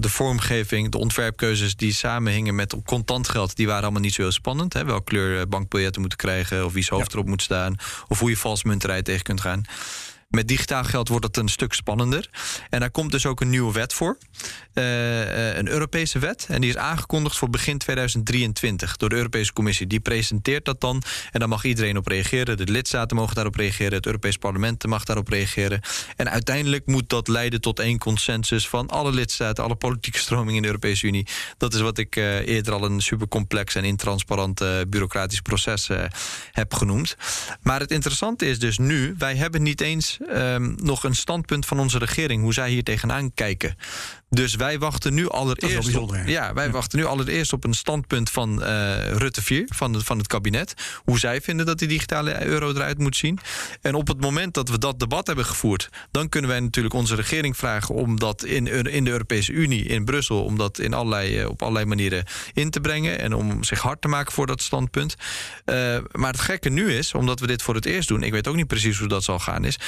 de 0.00 0.08
vormgeving, 0.08 0.90
de 0.90 0.98
ontwerpkeuzes 0.98 1.76
die 1.76 1.92
samenhingen 1.92 2.54
met 2.54 2.74
contant 2.84 3.28
geld, 3.28 3.56
die 3.56 3.66
waren 3.66 3.82
allemaal 3.82 4.00
niet 4.00 4.14
zo 4.14 4.22
heel 4.22 4.32
spannend. 4.32 4.72
Hè? 4.72 4.84
Welke 4.84 5.04
kleur 5.04 5.48
bankbiljetten 5.48 6.00
moeten 6.00 6.18
krijgen, 6.18 6.64
of 6.64 6.72
wie's 6.72 6.88
hoofd 6.88 7.12
ja. 7.12 7.12
erop 7.12 7.28
moet 7.28 7.42
staan, 7.42 7.76
of 8.08 8.18
hoe 8.18 8.30
je 8.30 8.36
valsmunterij 8.36 9.02
tegen 9.02 9.22
kunt 9.22 9.40
gaan. 9.40 9.64
Met 10.28 10.48
digitaal 10.48 10.84
geld 10.84 11.08
wordt 11.08 11.24
het 11.24 11.36
een 11.36 11.48
stuk 11.48 11.72
spannender. 11.72 12.30
En 12.70 12.80
daar 12.80 12.90
komt 12.90 13.10
dus 13.10 13.26
ook 13.26 13.40
een 13.40 13.50
nieuwe 13.50 13.72
wet 13.72 13.92
voor. 13.92 14.18
Uh, 14.74 15.56
een 15.56 15.68
Europese 15.68 16.18
wet. 16.18 16.46
En 16.48 16.60
die 16.60 16.70
is 16.70 16.76
aangekondigd 16.76 17.36
voor 17.36 17.50
begin 17.50 17.78
2023 17.78 18.96
door 18.96 19.08
de 19.08 19.14
Europese 19.14 19.52
Commissie. 19.52 19.86
Die 19.86 20.00
presenteert 20.00 20.64
dat 20.64 20.80
dan. 20.80 21.02
En 21.32 21.40
daar 21.40 21.48
mag 21.48 21.64
iedereen 21.64 21.96
op 21.96 22.06
reageren. 22.06 22.56
De 22.56 22.72
lidstaten 22.72 23.16
mogen 23.16 23.34
daarop 23.34 23.54
reageren. 23.54 23.92
Het 23.92 24.06
Europees 24.06 24.36
Parlement 24.36 24.86
mag 24.86 25.04
daarop 25.04 25.28
reageren. 25.28 25.80
En 26.16 26.30
uiteindelijk 26.30 26.86
moet 26.86 27.08
dat 27.08 27.28
leiden 27.28 27.60
tot 27.60 27.78
één 27.78 27.98
consensus 27.98 28.68
van 28.68 28.88
alle 28.88 29.12
lidstaten, 29.12 29.64
alle 29.64 29.76
politieke 29.76 30.18
stromingen 30.18 30.54
in 30.54 30.62
de 30.62 30.68
Europese 30.68 31.06
Unie. 31.06 31.26
Dat 31.56 31.74
is 31.74 31.80
wat 31.80 31.98
ik 31.98 32.16
uh, 32.16 32.46
eerder 32.46 32.72
al 32.72 32.84
een 32.84 33.00
supercomplex 33.00 33.74
en 33.74 33.84
intransparant 33.84 34.64
bureaucratisch 34.88 35.40
proces 35.40 35.88
heb 36.52 36.74
genoemd. 36.74 37.16
Maar 37.62 37.80
het 37.80 37.90
interessante 37.90 38.46
is 38.46 38.58
dus 38.58 38.78
nu, 38.78 39.14
wij 39.18 39.36
hebben 39.36 39.62
niet 39.62 39.80
eens 39.80 40.15
um, 40.30 40.74
nog 40.82 41.04
een 41.04 41.14
standpunt 41.14 41.66
van 41.66 41.78
onze 41.78 41.98
regering, 41.98 42.42
hoe 42.42 42.52
zij 42.52 42.70
hier 42.70 42.82
tegenaan 42.82 43.34
kijken. 43.34 43.76
Dus 44.30 44.54
wij 44.54 44.78
wachten 44.78 45.14
nu 45.14 45.28
allereerst. 45.28 45.96
Op, 45.96 46.16
ja, 46.26 46.54
wij 46.54 46.66
ja. 46.66 46.70
wachten 46.70 46.98
nu 46.98 47.04
allereerst 47.04 47.52
op 47.52 47.64
een 47.64 47.74
standpunt 47.74 48.30
van 48.30 48.62
uh, 48.62 49.10
Rutte 49.10 49.42
4, 49.42 49.64
van, 49.68 49.92
de, 49.92 50.00
van 50.00 50.18
het 50.18 50.26
kabinet. 50.26 50.74
Hoe 51.04 51.18
zij 51.18 51.40
vinden 51.40 51.66
dat 51.66 51.78
die 51.78 51.88
digitale 51.88 52.44
euro 52.44 52.70
eruit 52.70 52.98
moet 52.98 53.16
zien. 53.16 53.38
En 53.80 53.94
op 53.94 54.08
het 54.08 54.20
moment 54.20 54.54
dat 54.54 54.68
we 54.68 54.78
dat 54.78 54.98
debat 54.98 55.26
hebben 55.26 55.44
gevoerd, 55.44 55.88
dan 56.10 56.28
kunnen 56.28 56.50
wij 56.50 56.60
natuurlijk 56.60 56.94
onze 56.94 57.14
regering 57.14 57.56
vragen 57.56 57.94
om 57.94 58.18
dat 58.18 58.44
in, 58.44 58.66
in 58.86 59.04
de 59.04 59.10
Europese 59.10 59.52
Unie, 59.52 59.84
in 59.84 60.04
Brussel, 60.04 60.44
om 60.44 60.58
dat 60.58 60.78
in 60.78 60.94
allerlei, 60.94 61.44
op 61.44 61.62
allerlei 61.62 61.84
manieren 61.84 62.24
in 62.52 62.70
te 62.70 62.80
brengen. 62.80 63.18
En 63.18 63.34
om 63.34 63.64
zich 63.64 63.80
hard 63.80 64.00
te 64.00 64.08
maken 64.08 64.32
voor 64.32 64.46
dat 64.46 64.62
standpunt. 64.62 65.14
Uh, 65.64 65.98
maar 66.12 66.32
het 66.32 66.40
gekke 66.40 66.68
nu 66.68 66.92
is, 66.92 67.14
omdat 67.14 67.40
we 67.40 67.46
dit 67.46 67.62
voor 67.62 67.74
het 67.74 67.86
eerst 67.86 68.08
doen, 68.08 68.22
ik 68.22 68.32
weet 68.32 68.48
ook 68.48 68.56
niet 68.56 68.66
precies 68.66 68.98
hoe 68.98 69.08
dat 69.08 69.24
zal 69.24 69.38
gaan, 69.38 69.64
is. 69.64 69.78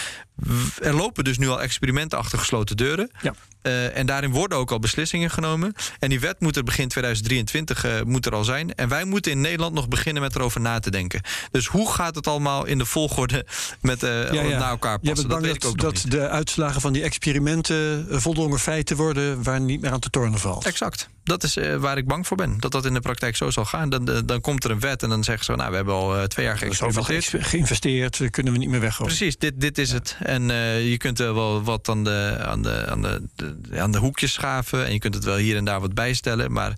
Er 0.82 0.94
lopen 0.94 1.24
dus 1.24 1.38
nu 1.38 1.48
al 1.48 1.62
experimenten 1.62 2.18
achter 2.18 2.38
gesloten 2.38 2.76
deuren. 2.76 3.10
Ja. 3.22 3.34
Uh, 3.62 3.96
en 3.96 4.06
daarin 4.06 4.30
worden 4.30 4.58
ook 4.58 4.70
al 4.70 4.78
beslissingen 4.78 5.30
genomen. 5.30 5.74
En 5.98 6.08
die 6.08 6.20
wet 6.20 6.40
moet 6.40 6.56
er 6.56 6.64
begin 6.64 6.88
2023 6.88 7.84
uh, 7.84 8.02
moet 8.02 8.26
er 8.26 8.34
al 8.34 8.44
zijn. 8.44 8.74
En 8.74 8.88
wij 8.88 9.04
moeten 9.04 9.32
in 9.32 9.40
Nederland 9.40 9.74
nog 9.74 9.88
beginnen 9.88 10.22
met 10.22 10.34
erover 10.34 10.60
na 10.60 10.78
te 10.78 10.90
denken. 10.90 11.20
Dus 11.50 11.66
hoe 11.66 11.92
gaat 11.92 12.14
het 12.14 12.26
allemaal 12.26 12.64
in 12.64 12.78
de 12.78 12.84
volgorde 12.84 13.46
met 13.80 14.02
uh, 14.02 14.32
ja, 14.32 14.42
ja. 14.42 14.58
naar 14.58 14.70
elkaar 14.70 14.98
passen? 14.98 15.28
dat 15.28 15.40
weet 15.40 15.54
ik 15.54 15.64
ook 15.64 15.78
dat 15.78 16.04
de 16.08 16.28
uitslagen 16.28 16.80
van 16.80 16.92
die 16.92 17.02
experimenten 17.02 18.06
voldongen 18.20 18.58
feiten 18.58 18.96
worden 18.96 19.42
waar 19.42 19.60
niet 19.60 19.80
meer 19.80 19.90
aan 19.90 20.00
te 20.00 20.10
tornen 20.10 20.38
valt. 20.38 20.66
Exact 20.66 21.08
dat 21.28 21.42
is 21.42 21.56
uh, 21.56 21.76
waar 21.76 21.96
ik 21.96 22.06
bang 22.06 22.26
voor 22.26 22.36
ben. 22.36 22.58
Dat 22.58 22.72
dat 22.72 22.84
in 22.84 22.94
de 22.94 23.00
praktijk 23.00 23.36
zo 23.36 23.50
zal 23.50 23.64
gaan. 23.64 23.88
Dan, 23.88 24.04
dan, 24.04 24.26
dan 24.26 24.40
komt 24.40 24.64
er 24.64 24.70
een 24.70 24.80
wet 24.80 25.02
en 25.02 25.08
dan 25.08 25.24
zeggen 25.24 25.44
ze... 25.44 25.52
nou, 25.52 25.70
we 25.70 25.76
hebben 25.76 25.94
al 25.94 26.16
uh, 26.16 26.22
twee 26.22 26.46
jaar 26.46 26.58
geëxperimenteerd. 26.58 27.24
Ge 27.24 27.42
geïnvesteerd, 27.42 28.30
kunnen 28.30 28.52
we 28.52 28.58
niet 28.58 28.68
meer 28.68 28.80
weggooien. 28.80 29.16
Precies, 29.16 29.38
dit, 29.38 29.60
dit 29.60 29.78
is 29.78 29.88
ja. 29.88 29.94
het. 29.94 30.16
En 30.18 30.48
uh, 30.48 30.90
je 30.90 30.96
kunt 30.96 31.18
er 31.18 31.34
wel 31.34 31.62
wat 31.62 31.88
aan 31.88 32.04
de, 32.04 32.36
aan, 32.40 32.62
de, 32.62 32.86
aan, 32.86 33.02
de, 33.02 33.22
de, 33.36 33.80
aan 33.80 33.92
de 33.92 33.98
hoekjes 33.98 34.32
schaven... 34.32 34.86
en 34.86 34.92
je 34.92 34.98
kunt 34.98 35.14
het 35.14 35.24
wel 35.24 35.36
hier 35.36 35.56
en 35.56 35.64
daar 35.64 35.80
wat 35.80 35.94
bijstellen. 35.94 36.52
Maar 36.52 36.72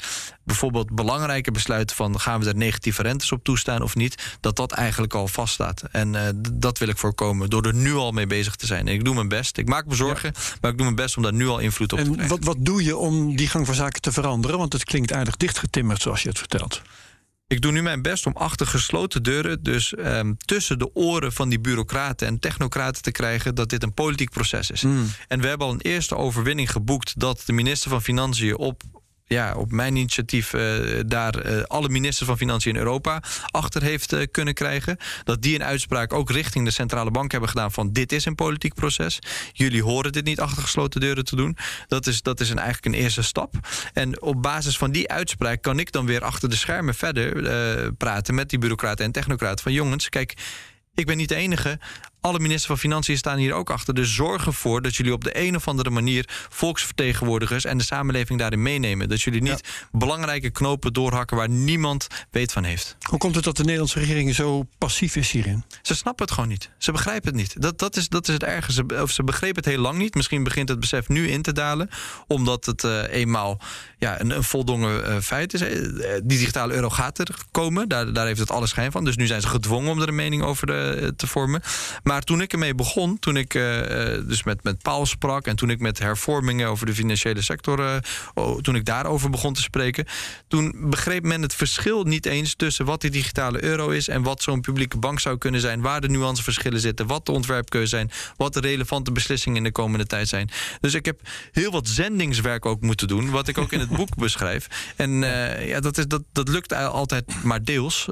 bijvoorbeeld 0.44 0.94
belangrijke 0.94 1.50
besluiten 1.50 1.96
van... 1.96 2.20
gaan 2.20 2.40
we 2.40 2.48
er 2.48 2.56
negatieve 2.56 3.02
rentes 3.02 3.32
op 3.32 3.44
toestaan 3.44 3.82
of 3.82 3.94
niet... 3.94 4.22
dat 4.40 4.56
dat 4.56 4.72
eigenlijk 4.72 5.14
al 5.14 5.28
vaststaat. 5.28 5.82
En 5.90 6.40
dat 6.52 6.78
wil 6.78 6.88
ik 6.88 6.98
voorkomen 6.98 7.50
door 7.50 7.66
er 7.66 7.74
nu 7.74 7.94
al 7.94 8.12
mee 8.12 8.26
bezig 8.26 8.56
te 8.56 8.66
zijn. 8.66 8.88
En 8.88 8.94
ik 8.94 9.04
doe 9.04 9.14
mijn 9.14 9.28
best. 9.28 9.58
Ik 9.58 9.68
maak 9.68 9.86
me 9.86 9.94
zorgen, 9.94 10.32
ja. 10.34 10.40
maar 10.60 10.70
ik 10.70 10.76
doe 10.76 10.86
mijn 10.86 10.96
best 10.96 11.16
om 11.16 11.22
daar 11.22 11.32
nu 11.32 11.48
al 11.48 11.58
invloed 11.58 11.92
op 11.92 11.98
en 11.98 12.04
te 12.04 12.10
krijgen. 12.10 12.36
Wat, 12.36 12.44
wat 12.44 12.56
doe 12.60 12.84
je 12.84 12.96
om 12.96 13.36
die 13.36 13.48
gang 13.48 13.66
van 13.66 13.74
zaken 13.74 14.00
te 14.00 14.12
veranderen? 14.12 14.39
Want 14.40 14.72
het 14.72 14.84
klinkt 14.84 15.12
aardig 15.12 15.36
dichtgetimmerd 15.36 16.02
zoals 16.02 16.22
je 16.22 16.28
het 16.28 16.38
vertelt. 16.38 16.82
Ik 17.46 17.60
doe 17.60 17.72
nu 17.72 17.82
mijn 17.82 18.02
best 18.02 18.26
om 18.26 18.36
achter 18.36 18.66
gesloten 18.66 19.22
deuren, 19.22 19.62
dus 19.62 19.94
um, 19.98 20.36
tussen 20.36 20.78
de 20.78 20.94
oren 20.94 21.32
van 21.32 21.48
die 21.48 21.60
bureaucraten 21.60 22.26
en 22.26 22.38
technocraten 22.38 23.02
te 23.02 23.10
krijgen 23.10 23.54
dat 23.54 23.68
dit 23.68 23.82
een 23.82 23.94
politiek 23.94 24.30
proces 24.30 24.70
is. 24.70 24.82
Mm. 24.82 25.06
En 25.28 25.40
we 25.40 25.46
hebben 25.46 25.66
al 25.66 25.72
een 25.72 25.80
eerste 25.80 26.16
overwinning 26.16 26.70
geboekt 26.70 27.20
dat 27.20 27.42
de 27.46 27.52
minister 27.52 27.90
van 27.90 28.02
Financiën 28.02 28.56
op 28.56 28.82
ja, 29.34 29.54
op 29.54 29.72
mijn 29.72 29.96
initiatief 29.96 30.52
uh, 30.52 31.00
daar 31.06 31.46
uh, 31.46 31.62
alle 31.62 31.88
ministers 31.88 32.28
van 32.28 32.36
Financiën 32.36 32.72
in 32.72 32.78
Europa 32.78 33.22
achter 33.50 33.82
heeft 33.82 34.12
uh, 34.12 34.22
kunnen 34.30 34.54
krijgen. 34.54 34.96
Dat 35.24 35.42
die 35.42 35.54
een 35.54 35.64
uitspraak 35.64 36.12
ook 36.12 36.30
richting 36.30 36.64
de 36.64 36.70
centrale 36.70 37.10
bank 37.10 37.30
hebben 37.30 37.48
gedaan 37.48 37.72
van 37.72 37.92
dit 37.92 38.12
is 38.12 38.24
een 38.24 38.34
politiek 38.34 38.74
proces. 38.74 39.18
Jullie 39.52 39.82
horen 39.82 40.12
dit 40.12 40.24
niet 40.24 40.40
achter 40.40 40.62
gesloten 40.62 41.00
deuren 41.00 41.24
te 41.24 41.36
doen. 41.36 41.56
Dat 41.86 42.06
is, 42.06 42.22
dat 42.22 42.40
is 42.40 42.50
eigenlijk 42.50 42.86
een 42.86 42.94
eerste 42.94 43.22
stap. 43.22 43.54
En 43.92 44.22
op 44.22 44.42
basis 44.42 44.78
van 44.78 44.90
die 44.90 45.08
uitspraak 45.08 45.62
kan 45.62 45.78
ik 45.78 45.92
dan 45.92 46.06
weer 46.06 46.24
achter 46.24 46.50
de 46.50 46.56
schermen 46.56 46.94
verder 46.94 47.92
praten 47.92 48.34
met 48.34 48.50
die 48.50 48.58
bureaucraten 48.58 49.04
en 49.04 49.12
technocraten 49.12 49.62
van 49.62 49.72
jongens, 49.72 50.08
kijk 50.08 50.34
ik 50.94 51.06
ben 51.06 51.16
niet 51.16 51.28
de 51.28 51.34
enige. 51.34 51.78
Alle 52.20 52.38
ministers 52.38 52.66
van 52.66 52.78
Financiën 52.78 53.16
staan 53.16 53.38
hier 53.38 53.52
ook 53.52 53.70
achter. 53.70 53.94
Dus 53.94 54.14
zorg 54.14 54.46
ervoor 54.46 54.82
dat 54.82 54.96
jullie 54.96 55.12
op 55.12 55.24
de 55.24 55.40
een 55.40 55.56
of 55.56 55.68
andere 55.68 55.90
manier 55.90 56.28
volksvertegenwoordigers 56.48 57.64
en 57.64 57.78
de 57.78 57.84
samenleving 57.84 58.38
daarin 58.38 58.62
meenemen. 58.62 59.08
Dat 59.08 59.22
jullie 59.22 59.42
niet 59.42 59.88
belangrijke 59.92 60.50
knopen 60.50 60.92
doorhakken 60.92 61.36
waar 61.36 61.48
niemand 61.48 62.06
weet 62.30 62.52
van 62.52 62.64
heeft. 62.64 62.96
Hoe 63.08 63.18
komt 63.18 63.34
het 63.34 63.44
dat 63.44 63.56
de 63.56 63.62
Nederlandse 63.62 63.98
regering 63.98 64.34
zo 64.34 64.66
passief 64.78 65.16
is 65.16 65.30
hierin? 65.30 65.64
Ze 65.82 65.94
snappen 65.94 66.24
het 66.24 66.34
gewoon 66.34 66.48
niet. 66.48 66.70
Ze 66.78 66.92
begrijpen 66.92 67.28
het 67.28 67.36
niet. 67.36 67.62
Dat, 67.62 67.78
dat, 67.78 67.96
is, 67.96 68.08
dat 68.08 68.28
is 68.28 68.34
het 68.34 68.42
erge. 68.42 68.72
Ze, 68.72 68.84
of 69.02 69.10
ze 69.10 69.24
begrepen 69.24 69.56
het 69.56 69.64
heel 69.64 69.80
lang 69.80 69.98
niet. 69.98 70.14
Misschien 70.14 70.44
begint 70.44 70.68
het 70.68 70.80
besef 70.80 71.08
nu 71.08 71.28
in 71.28 71.42
te 71.42 71.52
dalen. 71.52 71.90
Omdat 72.26 72.66
het 72.66 72.82
uh, 72.82 73.12
eenmaal 73.12 73.60
ja, 73.98 74.20
een, 74.20 74.30
een 74.30 74.44
voldongen 74.44 75.08
uh, 75.08 75.18
feit 75.20 75.54
is. 75.54 75.60
Die 75.60 76.38
digitale 76.38 76.74
euro 76.74 76.90
gaat 76.90 77.18
er 77.18 77.34
komen. 77.50 77.88
Daar, 77.88 78.12
daar 78.12 78.26
heeft 78.26 78.40
het 78.40 78.50
alle 78.50 78.66
schijn 78.66 78.92
van. 78.92 79.04
Dus 79.04 79.16
nu 79.16 79.26
zijn 79.26 79.40
ze 79.40 79.48
gedwongen 79.48 79.90
om 79.90 80.00
er 80.00 80.08
een 80.08 80.14
mening 80.14 80.42
over 80.42 80.66
te 81.16 81.26
vormen. 81.26 81.62
Maar 82.02 82.09
toen 82.18 82.40
ik 82.40 82.52
ermee 82.52 82.74
begon, 82.74 83.18
toen 83.18 83.36
ik 83.36 83.54
uh, 83.54 83.62
dus 84.26 84.42
met, 84.42 84.62
met 84.64 84.82
Paul 84.82 85.06
sprak... 85.06 85.46
en 85.46 85.56
toen 85.56 85.70
ik 85.70 85.80
met 85.80 85.98
hervormingen 85.98 86.68
over 86.68 86.86
de 86.86 86.94
financiële 86.94 87.42
sector... 87.42 88.00
Oh, 88.34 88.60
toen 88.60 88.74
ik 88.74 88.84
daarover 88.84 89.30
begon 89.30 89.52
te 89.52 89.60
spreken... 89.60 90.06
toen 90.48 90.74
begreep 90.76 91.24
men 91.24 91.42
het 91.42 91.54
verschil 91.54 92.04
niet 92.04 92.26
eens 92.26 92.54
tussen 92.54 92.84
wat 92.84 93.00
die 93.00 93.10
digitale 93.10 93.64
euro 93.64 93.88
is... 93.88 94.08
en 94.08 94.22
wat 94.22 94.42
zo'n 94.42 94.60
publieke 94.60 94.98
bank 94.98 95.20
zou 95.20 95.38
kunnen 95.38 95.60
zijn... 95.60 95.80
waar 95.80 96.00
de 96.00 96.08
nuanceverschillen 96.08 96.80
zitten, 96.80 97.06
wat 97.06 97.26
de 97.26 97.32
ontwerpkeuze 97.32 97.88
zijn... 97.88 98.10
wat 98.36 98.52
de 98.52 98.60
relevante 98.60 99.12
beslissingen 99.12 99.58
in 99.58 99.64
de 99.64 99.72
komende 99.72 100.06
tijd 100.06 100.28
zijn. 100.28 100.50
Dus 100.80 100.94
ik 100.94 101.04
heb 101.04 101.20
heel 101.52 101.70
wat 101.70 101.88
zendingswerk 101.88 102.66
ook 102.66 102.80
moeten 102.80 103.08
doen... 103.08 103.30
wat 103.30 103.48
ik 103.48 103.58
ook 103.58 103.72
in 103.72 103.80
het 103.80 103.90
boek 103.90 104.16
beschrijf. 104.26 104.92
En 104.96 105.10
ja, 105.66 105.80
dat, 105.80 105.98
is, 105.98 106.06
dat, 106.06 106.22
dat 106.32 106.48
lukt 106.48 106.74
altijd 106.74 107.42
maar 107.42 107.64
deels. 107.64 108.08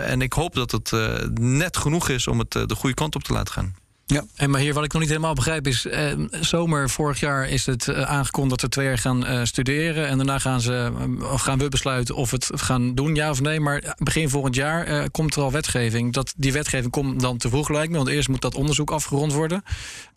En 0.00 0.22
ik 0.22 0.32
hoop 0.32 0.54
dat 0.54 0.70
het 0.70 0.92
net 1.40 1.76
genoeg 1.76 2.08
is 2.08 2.26
om 2.26 2.38
het 2.38 2.52
de 2.52 2.74
goede 2.74 2.94
kant 2.94 3.14
op 3.14 3.17
te 3.22 3.32
laten 3.32 3.52
gaan. 3.52 3.74
Ja, 4.10 4.24
en 4.36 4.50
maar 4.50 4.60
hier 4.60 4.74
wat 4.74 4.84
ik 4.84 4.92
nog 4.92 5.00
niet 5.00 5.10
helemaal 5.10 5.34
begrijp 5.34 5.66
is... 5.66 5.86
Eh, 5.86 6.12
zomer 6.40 6.90
vorig 6.90 7.20
jaar 7.20 7.48
is 7.48 7.66
het 7.66 7.88
eh, 7.88 8.02
aangekondigd 8.02 8.50
dat 8.50 8.60
ze 8.60 8.68
twee 8.68 8.86
jaar 8.86 8.98
gaan 8.98 9.26
uh, 9.26 9.44
studeren... 9.44 10.08
en 10.08 10.16
daarna 10.16 10.38
gaan, 10.38 10.60
ze, 10.60 10.92
of 11.32 11.40
gaan 11.40 11.58
we 11.58 11.68
besluiten 11.68 12.14
of 12.14 12.30
het 12.30 12.50
gaan 12.54 12.94
doen, 12.94 13.14
ja 13.14 13.30
of 13.30 13.40
nee. 13.40 13.60
Maar 13.60 13.96
begin 13.98 14.28
volgend 14.28 14.54
jaar 14.54 15.10
komt 15.10 15.34
er 15.34 15.42
al 15.42 15.52
wetgeving. 15.52 16.12
Dat, 16.12 16.34
die 16.36 16.52
wetgeving 16.52 16.92
komt 16.92 17.20
dan 17.20 17.36
te 17.36 17.48
vroeg 17.48 17.68
lijkt 17.68 17.90
me... 17.90 17.96
want 17.96 18.08
eerst 18.08 18.28
moet 18.28 18.40
dat 18.40 18.54
onderzoek 18.54 18.90
afgerond 18.90 19.32
worden. 19.32 19.62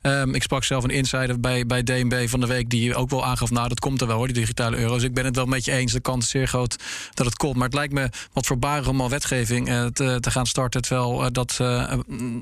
Um, 0.02 0.36
ik 0.36 0.44
sprak 0.44 0.64
zelf 0.64 0.84
een 0.84 0.90
insider 0.90 1.40
bij, 1.40 1.66
bij 1.66 1.84
DNB 1.84 2.28
van 2.28 2.40
de 2.40 2.48
week... 2.48 2.70
die 2.70 2.96
ook 2.96 3.10
wel 3.10 3.26
aangaf, 3.26 3.52
nou 3.52 3.68
dat 3.68 3.80
komt 3.80 4.02
er 4.02 4.08
wel 4.08 4.18
hoor, 4.18 4.28
die 4.28 4.36
digitale 4.36 4.78
euro's. 4.78 4.94
Dus 4.94 5.04
ik 5.04 5.14
ben 5.14 5.26
het 5.26 5.36
wel 5.36 5.46
met 5.46 5.66
je 5.66 5.72
eens, 5.72 5.92
de 5.92 6.00
kans 6.00 6.26
is 6.26 6.32
zeer 6.32 6.48
groot 6.48 6.76
dat 7.14 7.26
het 7.26 7.36
komt. 7.36 7.56
Maar 7.56 7.66
het 7.66 7.74
lijkt 7.74 7.94
me 7.94 8.10
wat 8.34 8.46
voorbarig 8.46 8.88
om 8.88 9.02
al 9.02 9.10
wetgeving 9.10 9.66
te, 9.94 10.18
te, 10.20 10.32
gaan 10.32 10.46
starten... 10.46 10.82
terwijl 10.82 11.32
dat 11.32 11.60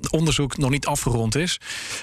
onderzoek 0.10 0.58
nog 0.58 0.70
niet 0.70 0.86
afgerond 0.86 1.36
is 1.36 1.39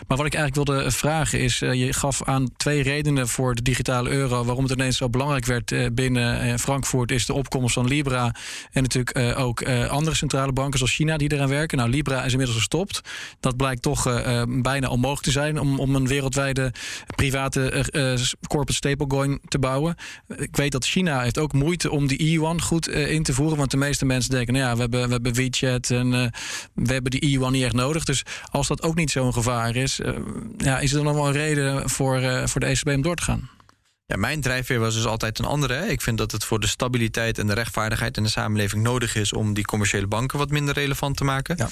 Maar 0.07 0.17
wat 0.17 0.27
ik 0.27 0.35
eigenlijk 0.35 0.69
wilde 0.69 0.91
vragen 0.91 1.41
is: 1.41 1.63
uh, 1.63 1.73
je 1.73 1.93
gaf 1.93 2.23
aan 2.25 2.49
twee 2.57 2.83
redenen 2.83 3.29
voor 3.29 3.55
de 3.55 3.63
digitale 3.63 4.11
euro. 4.11 4.45
waarom 4.45 4.65
het 4.65 4.73
ineens 4.73 4.97
zo 4.97 5.11
belangrijk 5.11 5.45
werd 5.45 5.71
uh, 5.71 5.87
binnen 5.93 6.47
uh, 6.47 6.55
Frankfurt. 6.55 7.11
Is 7.11 7.27
de 7.27 7.33
opkomst 7.33 7.75
van 7.75 7.87
Libra. 7.87 8.35
En 8.73 8.83
natuurlijk 8.83 9.39
ook 9.39 9.65
andere 9.89 10.17
centrale 10.17 10.53
banken 10.53 10.79
zoals 10.79 10.95
China 10.95 11.17
die 11.17 11.33
eraan 11.33 11.49
werken. 11.49 11.79
Nou, 11.79 11.91
Libra 11.91 12.25
is 12.25 12.31
inmiddels 12.31 12.59
gestopt. 12.59 13.01
Dat 13.41 13.57
blijkt 13.57 13.83
toch 13.83 14.23
bijna 14.63 14.89
onmogelijk 14.89 15.25
te 15.25 15.31
zijn 15.31 15.61
om, 15.61 15.81
om 15.81 15.95
een 15.95 16.07
wereldwijde 16.07 16.73
private 17.15 17.85
corporate 18.49 18.75
stablecoin 18.75 19.41
te 19.49 19.59
bouwen. 19.59 19.97
Ik 20.37 20.57
weet 20.57 20.73
dat 20.73 20.85
China 20.87 21.21
heeft 21.21 21.39
ook 21.39 21.53
moeite 21.53 21.91
om 21.91 22.07
die 22.07 22.19
e-yuan 22.19 22.63
goed 22.63 22.89
in 22.89 23.23
te 23.23 23.33
voeren. 23.33 23.59
Want 23.59 23.71
de 23.71 23.77
meeste 23.77 24.05
mensen 24.05 24.31
denken: 24.31 24.55
nou 24.55 24.67
ja, 24.67 24.75
we 24.75 24.81
hebben, 24.81 25.07
we 25.07 25.13
hebben 25.13 25.35
WeChat 25.35 25.91
en 25.91 26.11
we 26.75 26.93
hebben 26.93 27.11
die 27.11 27.25
e-yuan 27.25 27.53
niet 27.53 27.65
echt 27.65 27.75
nodig. 27.75 28.05
Dus 28.05 28.23
als 28.51 28.69
dat 28.69 28.83
ook 28.83 28.95
niet 28.95 29.11
zo 29.11 29.26
gevaar 29.33 29.77
is, 29.77 30.01
uh, 30.01 30.17
ja, 30.57 30.79
is 30.79 30.93
er 30.93 31.03
nog 31.03 31.15
wel 31.15 31.27
een 31.27 31.33
reden 31.33 31.91
voor, 31.91 32.21
uh, 32.21 32.47
voor 32.47 32.61
de 32.61 32.67
ECB 32.67 32.89
om 32.89 33.03
door 33.03 33.17
te 33.17 33.23
gaan? 33.23 33.49
Ja, 34.09 34.17
mijn 34.17 34.41
drijfveer 34.41 34.79
was 34.79 34.95
dus 34.95 35.05
altijd 35.05 35.39
een 35.39 35.45
andere. 35.45 35.89
Ik 35.89 36.01
vind 36.01 36.19
dat 36.19 36.33
het 36.33 36.45
voor 36.45 36.61
de 36.61 36.67
stabiliteit 36.67 37.39
en 37.39 37.47
de 37.47 37.53
rechtvaardigheid 37.53 38.17
in 38.17 38.23
de 38.23 38.29
samenleving 38.29 38.83
nodig 38.83 39.15
is 39.15 39.33
om 39.33 39.55
die 39.55 39.65
commerciële 39.65 40.07
banken 40.07 40.39
wat 40.39 40.51
minder 40.51 40.75
relevant 40.75 41.17
te 41.17 41.25
maken. 41.25 41.57
Ja. 41.57 41.69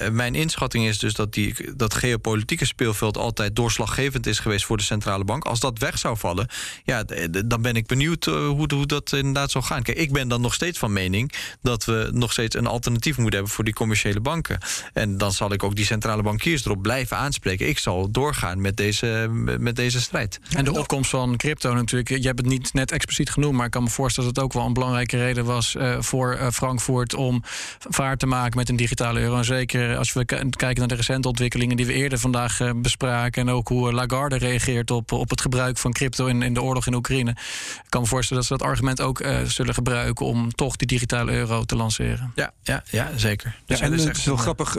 Uh, 0.00 0.10
mijn 0.10 0.34
inschatting 0.34 0.86
is 0.86 0.98
dus 0.98 1.14
dat 1.14 1.32
die, 1.32 1.74
dat 1.76 1.94
geopolitieke 1.94 2.64
speelveld 2.64 3.16
altijd 3.16 3.56
doorslaggevend 3.56 4.26
is 4.26 4.38
geweest 4.38 4.64
voor 4.64 4.76
de 4.76 4.82
centrale 4.82 5.24
bank. 5.24 5.44
Als 5.44 5.60
dat 5.60 5.78
weg 5.78 5.98
zou 5.98 6.16
vallen, 6.16 6.48
ja, 6.84 7.04
dan 7.46 7.62
ben 7.62 7.76
ik 7.76 7.86
benieuwd 7.86 8.26
uh, 8.26 8.46
hoe, 8.48 8.74
hoe 8.74 8.86
dat 8.86 9.12
inderdaad 9.12 9.50
zou 9.50 9.64
gaan. 9.64 9.82
Kijk, 9.82 9.98
ik 9.98 10.12
ben 10.12 10.28
dan 10.28 10.40
nog 10.40 10.54
steeds 10.54 10.78
van 10.78 10.92
mening 10.92 11.32
dat 11.60 11.84
we 11.84 12.10
nog 12.12 12.32
steeds 12.32 12.56
een 12.56 12.66
alternatief 12.66 13.16
moeten 13.16 13.34
hebben 13.34 13.54
voor 13.54 13.64
die 13.64 13.74
commerciële 13.74 14.20
banken. 14.20 14.58
En 14.92 15.18
dan 15.18 15.32
zal 15.32 15.52
ik 15.52 15.62
ook 15.62 15.76
die 15.76 15.84
centrale 15.84 16.22
bankiers 16.22 16.64
erop 16.64 16.82
blijven 16.82 17.16
aanspreken. 17.16 17.68
Ik 17.68 17.78
zal 17.78 18.10
doorgaan 18.10 18.60
met 18.60 18.76
deze, 18.76 19.28
met 19.58 19.76
deze 19.76 20.00
strijd. 20.00 20.40
En 20.56 20.64
de 20.64 20.72
opkomst 20.72 21.11
van 21.12 21.36
crypto 21.36 21.74
natuurlijk. 21.74 22.08
Je 22.08 22.26
hebt 22.26 22.38
het 22.38 22.48
niet 22.48 22.72
net 22.72 22.92
expliciet 22.92 23.30
genoemd, 23.30 23.56
maar 23.56 23.64
ik 23.64 23.70
kan 23.70 23.82
me 23.82 23.88
voorstellen 23.88 24.34
dat 24.34 24.42
het 24.42 24.44
ook 24.44 24.58
wel 24.58 24.66
een 24.66 24.72
belangrijke 24.72 25.16
reden 25.16 25.44
was 25.44 25.74
uh, 25.74 25.96
voor 26.00 26.38
uh, 26.40 26.50
Frankfurt 26.50 27.14
om 27.14 27.42
vaart 27.78 28.18
te 28.18 28.26
maken 28.26 28.56
met 28.56 28.68
een 28.68 28.76
digitale 28.76 29.20
euro. 29.20 29.36
En 29.36 29.44
zeker 29.44 29.96
als 29.96 30.12
we 30.12 30.24
kijken 30.24 30.78
naar 30.78 30.88
de 30.88 30.94
recente 30.94 31.28
ontwikkelingen 31.28 31.76
die 31.76 31.86
we 31.86 31.92
eerder 31.92 32.18
vandaag 32.18 32.60
uh, 32.60 32.70
bespraken. 32.76 33.42
En 33.42 33.54
ook 33.54 33.68
hoe 33.68 33.92
Lagarde 33.92 34.36
reageert 34.36 34.90
op, 34.90 35.12
op 35.12 35.30
het 35.30 35.40
gebruik 35.40 35.78
van 35.78 35.92
crypto 35.92 36.26
in, 36.26 36.42
in 36.42 36.54
de 36.54 36.62
oorlog 36.62 36.86
in 36.86 36.94
Oekraïne. 36.94 37.30
Ik 37.30 37.82
kan 37.88 38.00
me 38.00 38.06
voorstellen 38.06 38.42
dat 38.42 38.52
ze 38.52 38.58
dat 38.58 38.68
argument 38.68 39.00
ook 39.00 39.24
zullen 39.46 39.74
gebruiken 39.74 40.26
om 40.26 40.52
toch 40.52 40.76
die 40.76 40.86
digitale 40.86 41.32
euro 41.32 41.64
te 41.64 41.76
lanceren. 41.76 42.32
Ja, 42.34 42.52
ja, 42.62 42.82
ja 42.90 43.10
zeker. 43.16 43.58
Dus 43.66 43.78
ja, 43.78 43.84
en 43.84 43.92
het 43.92 44.16
is 44.16 44.24
wel 44.24 44.36
grappig, 44.36 44.76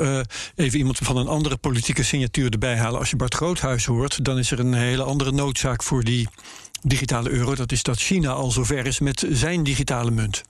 even 0.55 0.77
iemand 0.79 0.97
van 0.97 1.17
een 1.17 1.27
andere 1.27 1.57
politieke 1.57 2.03
signatuur 2.03 2.51
erbij 2.51 2.77
halen. 2.77 2.99
Als 2.99 3.09
je 3.09 3.15
Bart 3.15 3.33
Groothuis 3.33 3.85
hoort, 3.85 4.25
dan 4.25 4.37
is 4.37 4.51
er 4.51 4.59
een 4.59 4.73
hele 4.73 5.03
andere 5.03 5.31
noodzaak 5.31 5.83
voor 5.83 6.03
die 6.03 6.22
digitale 6.81 7.29
euro, 7.29 7.55
dat 7.55 7.71
is 7.71 7.83
dat 7.83 7.99
China 7.99 8.31
al 8.31 8.51
zover 8.51 8.85
is 8.85 8.99
met 8.99 9.25
zijn 9.29 9.63
digitale 9.63 10.11
munt. 10.11 10.43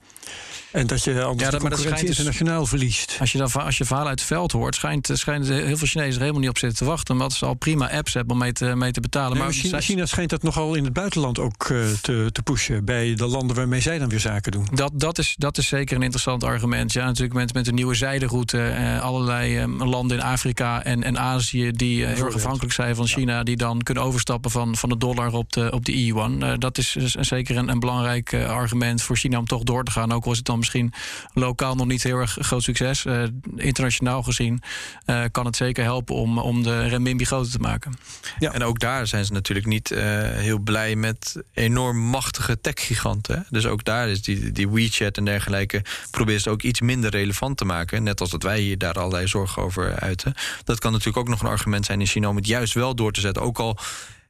En 0.74 0.86
dat 0.86 1.04
je 1.04 1.22
anders 1.22 1.44
ja, 1.44 1.50
dat, 1.50 1.60
concurrentie 1.60 2.06
dus, 2.06 2.18
internationaal 2.18 2.66
verliest. 2.66 3.16
Als 3.20 3.32
je, 3.32 3.38
dan, 3.38 3.50
als 3.52 3.78
je 3.78 3.84
verhaal 3.84 4.06
uit 4.06 4.18
het 4.18 4.28
veld 4.28 4.52
hoort, 4.52 4.74
schijnt, 4.74 5.10
schijnt 5.12 5.48
heel 5.48 5.76
veel 5.76 5.86
Chinezen 5.86 6.14
er 6.14 6.20
helemaal 6.20 6.40
niet 6.40 6.48
op 6.48 6.58
zitten 6.58 6.78
te 6.78 6.84
wachten. 6.84 7.14
Omdat 7.14 7.32
ze 7.32 7.46
al 7.46 7.54
prima 7.54 7.90
apps 7.90 8.14
hebben 8.14 8.32
om 8.32 8.38
mee 8.38 8.52
te, 8.52 8.64
mee 8.64 8.92
te 8.92 9.00
betalen. 9.00 9.38
maar 9.38 9.52
China, 9.52 9.80
China, 9.80 10.06
schijnt 10.06 10.30
dat 10.30 10.42
nogal 10.42 10.74
in 10.74 10.84
het 10.84 10.92
buitenland 10.92 11.38
ook 11.38 11.68
uh, 11.68 11.86
te, 12.00 12.28
te 12.32 12.42
pushen. 12.42 12.84
Bij 12.84 13.14
de 13.14 13.26
landen 13.26 13.56
waarmee 13.56 13.80
zij 13.80 13.98
dan 13.98 14.08
weer 14.08 14.20
zaken 14.20 14.52
doen. 14.52 14.68
Dat, 14.72 14.92
dat, 14.94 15.18
is, 15.18 15.34
dat 15.38 15.58
is 15.58 15.66
zeker 15.66 15.96
een 15.96 16.02
interessant 16.02 16.44
argument. 16.44 16.92
Ja, 16.92 17.04
natuurlijk 17.04 17.34
met, 17.34 17.54
met 17.54 17.64
de 17.64 17.72
nieuwe 17.72 17.94
zijderoute. 17.94 18.74
Uh, 18.78 19.00
allerlei 19.00 19.66
landen 19.66 20.16
in 20.16 20.22
Afrika 20.22 20.84
en, 20.84 21.02
en 21.02 21.18
Azië 21.18 21.70
die 21.70 22.06
heel 22.06 22.24
erg 22.24 22.34
afhankelijk 22.34 22.72
zijn 22.72 22.96
van 22.96 23.06
China. 23.06 23.42
Die 23.42 23.56
dan 23.56 23.82
kunnen 23.82 24.02
overstappen 24.02 24.50
van, 24.50 24.76
van 24.76 24.88
de 24.88 24.98
dollar 24.98 25.32
op 25.32 25.52
de, 25.52 25.70
op 25.70 25.84
de 25.84 26.04
yuan. 26.04 26.56
dat 26.58 26.78
is 26.78 26.92
zeker 27.20 27.56
een, 27.56 27.68
een 27.68 27.80
belangrijk 27.80 28.34
argument 28.34 29.02
voor 29.02 29.16
China 29.16 29.38
om 29.38 29.46
toch 29.46 29.62
door 29.62 29.84
te 29.84 29.90
gaan. 29.90 30.12
Ook 30.12 30.24
was 30.24 30.36
het 30.36 30.46
dan 30.46 30.63
misschien 30.64 30.92
lokaal 31.32 31.74
nog 31.74 31.86
niet 31.86 32.02
heel 32.02 32.18
erg 32.18 32.36
groot 32.40 32.62
succes. 32.62 33.04
Uh, 33.04 33.22
internationaal 33.56 34.22
gezien 34.22 34.62
uh, 35.06 35.24
kan 35.30 35.46
het 35.46 35.56
zeker 35.56 35.84
helpen 35.84 36.14
om, 36.14 36.38
om 36.38 36.62
de 36.62 36.88
renminbi 36.88 37.24
groter 37.24 37.52
te 37.52 37.58
maken. 37.58 37.94
Ja. 38.38 38.52
En 38.52 38.62
ook 38.62 38.78
daar 38.78 39.06
zijn 39.06 39.24
ze 39.24 39.32
natuurlijk 39.32 39.66
niet 39.66 39.90
uh, 39.90 40.00
heel 40.22 40.58
blij 40.58 40.96
met 40.96 41.42
enorm 41.52 41.98
machtige 41.98 42.60
tech-giganten. 42.60 43.46
Dus 43.50 43.66
ook 43.66 43.84
daar 43.84 44.08
is 44.08 44.22
die, 44.22 44.52
die 44.52 44.68
WeChat 44.68 45.16
en 45.16 45.24
dergelijke 45.24 45.82
probeert 46.10 46.42
ze 46.42 46.50
ook 46.50 46.62
iets 46.62 46.80
minder 46.80 47.10
relevant 47.10 47.56
te 47.56 47.64
maken. 47.64 48.02
Net 48.02 48.20
als 48.20 48.30
dat 48.30 48.42
wij 48.42 48.60
hier 48.60 48.78
daar 48.78 48.94
allerlei 48.94 49.26
zorgen 49.26 49.62
over 49.62 49.98
uiten. 49.98 50.34
Dat 50.64 50.78
kan 50.78 50.92
natuurlijk 50.92 51.18
ook 51.18 51.28
nog 51.28 51.40
een 51.40 51.48
argument 51.48 51.86
zijn 51.86 52.00
in 52.00 52.06
China 52.06 52.28
om 52.28 52.36
het 52.36 52.46
juist 52.46 52.74
wel 52.74 52.94
door 52.94 53.12
te 53.12 53.20
zetten. 53.20 53.42
Ook 53.42 53.58
al 53.58 53.78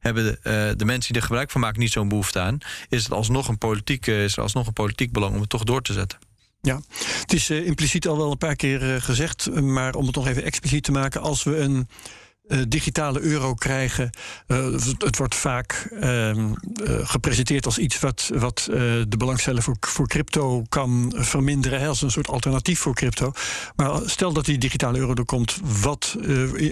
hebben 0.05 0.25
de, 0.25 0.39
uh, 0.71 0.79
de 0.79 0.85
mensen 0.85 1.13
die 1.13 1.21
er 1.21 1.27
gebruik 1.27 1.51
van 1.51 1.61
maken 1.61 1.81
niet 1.81 1.93
zo'n 1.93 2.09
behoefte 2.09 2.41
aan, 2.41 2.59
is 2.89 3.03
het 3.03 3.13
alsnog 3.13 3.49
een 3.49 3.59
politiek, 3.59 4.07
is 4.07 4.37
er 4.37 4.43
alsnog 4.43 4.67
een 4.67 4.73
politiek 4.73 5.13
belang 5.13 5.35
om 5.35 5.41
het 5.41 5.49
toch 5.49 5.65
door 5.65 5.83
te 5.83 5.93
zetten. 5.93 6.19
Ja, 6.61 6.81
het 7.21 7.33
is 7.33 7.51
uh, 7.51 7.67
impliciet 7.67 8.09
al 8.09 8.17
wel 8.17 8.31
een 8.31 8.39
paar 8.39 8.57
keer 8.57 9.03
gezegd, 9.03 9.61
maar 9.61 9.95
om 9.95 10.07
het 10.07 10.15
nog 10.15 10.27
even 10.27 10.45
expliciet 10.45 10.85
te 10.85 10.93
maken, 10.93 11.21
als 11.21 11.43
we 11.43 11.57
een 11.57 11.89
digitale 12.69 13.21
euro 13.21 13.55
krijgen. 13.55 14.11
Uh, 14.47 14.73
het 14.99 15.17
wordt 15.17 15.35
vaak 15.35 15.89
uh, 15.93 16.53
gepresenteerd 17.03 17.67
als 17.67 17.79
iets 17.79 18.01
wat, 18.01 18.31
wat 18.35 18.67
de 19.09 19.17
belangstelling 19.19 19.65
voor, 19.65 19.77
voor 19.81 20.09
crypto 20.09 20.65
kan 20.69 21.13
verminderen. 21.17 21.89
als 21.89 22.03
een 22.03 22.11
soort 22.11 22.29
alternatief 22.29 22.79
voor 22.79 22.95
crypto. 22.95 23.33
Maar 23.77 24.01
stel 24.05 24.33
dat 24.33 24.45
die 24.45 24.59
digitale 24.59 24.99
euro 24.99 25.15
er 25.15 25.25
komt, 25.25 25.61
wat 25.83 26.17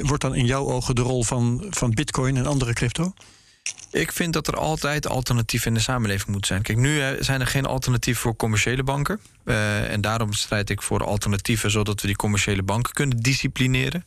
wordt 0.02 0.22
dan 0.22 0.34
in 0.34 0.46
jouw 0.46 0.66
ogen 0.66 0.94
de 0.94 1.02
rol 1.02 1.24
van, 1.24 1.66
van 1.70 1.90
Bitcoin 1.90 2.36
en 2.36 2.46
andere 2.46 2.72
crypto? 2.72 3.12
Ik 3.90 4.12
vind 4.12 4.32
dat 4.32 4.46
er 4.46 4.56
altijd 4.56 5.06
alternatieven 5.08 5.68
in 5.68 5.74
de 5.74 5.80
samenleving 5.80 6.28
moeten 6.28 6.46
zijn. 6.46 6.62
Kijk, 6.62 6.78
nu 6.78 7.16
zijn 7.20 7.40
er 7.40 7.46
geen 7.46 7.66
alternatieven 7.66 8.22
voor 8.22 8.36
commerciële 8.36 8.82
banken. 8.82 9.20
En 9.44 10.00
daarom 10.00 10.32
strijd 10.32 10.70
ik 10.70 10.82
voor 10.82 11.04
alternatieven 11.04 11.70
zodat 11.70 12.00
we 12.00 12.06
die 12.06 12.16
commerciële 12.16 12.62
banken 12.62 12.92
kunnen 12.92 13.18
disciplineren. 13.18 14.04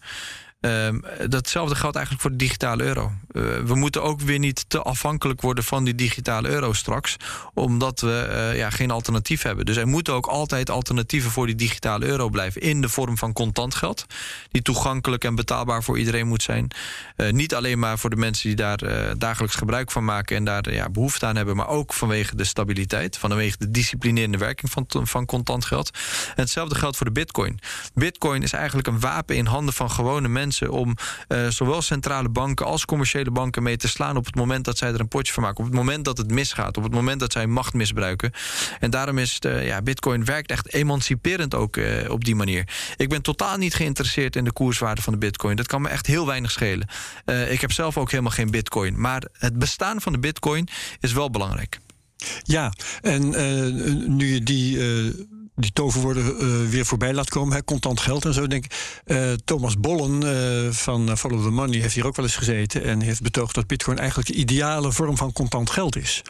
Um, 0.66 1.04
datzelfde 1.28 1.76
geldt 1.76 1.96
eigenlijk 1.96 2.26
voor 2.26 2.38
de 2.38 2.44
digitale 2.44 2.84
euro. 2.84 3.12
Uh, 3.32 3.44
we 3.66 3.76
moeten 3.76 4.04
ook 4.04 4.22
weer 4.22 4.40
niet 4.40 4.66
te 4.68 4.82
afhankelijk 4.82 5.42
worden 5.42 5.64
van 5.64 5.84
die 5.84 5.96
digitale 5.96 6.50
euro 6.50 6.74
straks, 6.74 7.16
omdat 7.54 8.00
we 8.00 8.28
uh, 8.30 8.58
ja, 8.58 8.70
geen 8.70 8.92
alternatief 8.92 9.42
hebben. 9.42 9.66
Dus 9.66 9.78
er 9.78 9.88
moeten 9.88 10.14
ook 10.14 10.26
altijd 10.26 10.70
alternatieven 10.70 11.32
voor 11.32 11.46
die 11.46 11.56
digitale 11.56 12.06
euro 12.06 12.30
blijven 12.30 12.62
in 12.62 12.82
de 12.82 12.90
vorm 12.90 13.18
van 13.18 13.34
contant 13.34 13.76
geld, 13.76 14.06
die 14.52 14.62
toegankelijk 14.62 15.24
en 15.24 15.36
betaalbaar 15.36 15.84
voor 15.84 15.98
iedereen 16.00 16.28
moet 16.28 16.44
zijn. 16.44 16.72
Uh, 17.18 17.32
niet 17.32 17.56
alleen 17.56 17.80
maar 17.80 18.00
voor 18.00 18.10
de 18.10 18.16
mensen 18.16 18.48
die 18.48 18.58
daar 18.58 18.80
dagelijks 19.18 19.56
gebruik 19.56 19.92
van 19.92 20.06
maken 20.06 20.36
en 20.36 20.44
daar 20.44 20.74
ja, 20.74 20.90
behoefte 20.90 21.26
aan 21.26 21.36
hebben, 21.36 21.56
maar 21.56 21.68
ook 21.68 21.94
vanwege 21.94 22.36
de 22.36 22.44
stabiliteit, 22.44 23.18
vanwege 23.18 23.56
de 23.60 23.72
disciplinerende 23.72 24.38
werking 24.38 24.72
van, 24.72 24.86
van 25.08 25.26
contant 25.26 25.66
geld. 25.66 25.90
En 26.28 26.42
hetzelfde 26.42 26.76
geldt 26.76 26.98
voor 26.98 27.06
de 27.06 27.12
bitcoin. 27.12 27.60
Bitcoin 27.94 28.44
is 28.44 28.54
eigenlijk 28.54 28.88
een 28.88 29.00
wapen 29.00 29.36
in 29.36 29.46
handen 29.46 29.74
van 29.74 29.92
gewone 29.92 30.28
mensen 30.28 30.54
om 30.62 30.96
uh, 31.28 31.48
zowel 31.48 31.82
centrale 31.82 32.30
banken 32.30 32.66
als 32.66 32.86
commerciële 32.86 33.32
banken 33.32 33.64
mee 33.64 33.78
te 33.78 33.88
slaan 33.88 34.18
op 34.18 34.26
het 34.26 34.36
moment 34.36 34.66
dat 34.66 34.78
zij 34.78 34.94
er 34.94 35.00
een 35.00 35.08
potje 35.08 35.34
van 35.34 35.44
maken. 35.44 35.60
Op 35.60 35.66
het 35.66 35.76
moment 35.76 36.06
dat 36.06 36.18
het 36.18 36.32
misgaat, 36.32 36.78
op 36.78 36.84
het 36.84 36.94
moment 36.94 37.20
dat 37.20 37.32
zij 37.32 37.48
macht 37.48 37.74
misbruiken. 37.74 38.32
En 38.80 38.90
daarom 38.90 39.18
is 39.18 39.40
uh, 39.46 39.66
ja, 39.66 39.82
bitcoin 39.82 40.26
werkt 40.26 40.52
echt 40.52 40.74
emanciperend 40.74 41.56
ook 41.56 41.78
uh, 41.78 42.10
op 42.10 42.26
die 42.26 42.36
manier. 42.36 42.68
Ik 42.98 43.10
ben 43.10 43.22
totaal 43.22 43.58
niet 43.58 43.74
geïnteresseerd 43.74 44.36
in 44.36 44.44
de 44.44 44.52
koerswaarde 44.52 45.02
van 45.02 45.14
de 45.14 45.20
bitcoin. 45.20 45.56
Dat 45.56 45.68
kan 45.68 45.82
me 45.82 45.90
echt 45.90 46.06
heel 46.06 46.26
weinig 46.26 46.52
schelen. 46.52 46.88
ik 47.50 47.62
heb 47.62 47.72
zelf 47.72 47.98
ook 47.98 48.12
helemaal 48.12 48.32
geen 48.32 48.52
bitcoin. 48.52 49.02
Maar 49.02 49.24
het 49.34 49.60
bestaan 49.60 50.02
van 50.02 50.12
de 50.12 50.20
bitcoin 50.20 50.68
is 51.00 51.14
wel 51.14 51.30
belangrijk. 51.30 51.80
Ja, 52.44 52.74
en 53.02 53.30
nu 54.16 54.34
je 54.34 54.44
die 54.44 54.78
die 55.56 55.72
toverwoorden 55.74 56.24
uh, 56.26 56.70
weer 56.70 56.86
voorbij 56.86 57.14
laat 57.14 57.30
komen. 57.30 57.56
Hè, 57.56 57.64
contant 57.64 58.00
geld 58.00 58.26
en 58.26 58.34
zo. 58.34 58.48
Denk. 58.48 58.66
Uh, 59.06 59.34
Thomas 59.46 59.80
Bollen 59.80 60.24
uh, 60.24 60.72
van 60.72 61.18
Follow 61.18 61.44
the 61.44 61.50
Money 61.50 61.80
heeft 61.80 61.96
hier 61.96 62.06
ook 62.06 62.16
wel 62.16 62.26
eens 62.26 62.36
gezeten. 62.36 62.84
En 62.84 63.02
heeft 63.02 63.22
betoogd 63.22 63.56
dat 63.56 63.68
Bitcoin 63.68 63.98
eigenlijk 63.98 64.28
de 64.28 64.36
ideale 64.36 64.92
vorm 64.92 65.18
van 65.18 65.32
contant 65.34 65.70
geld 65.70 65.96
is. 65.96 66.22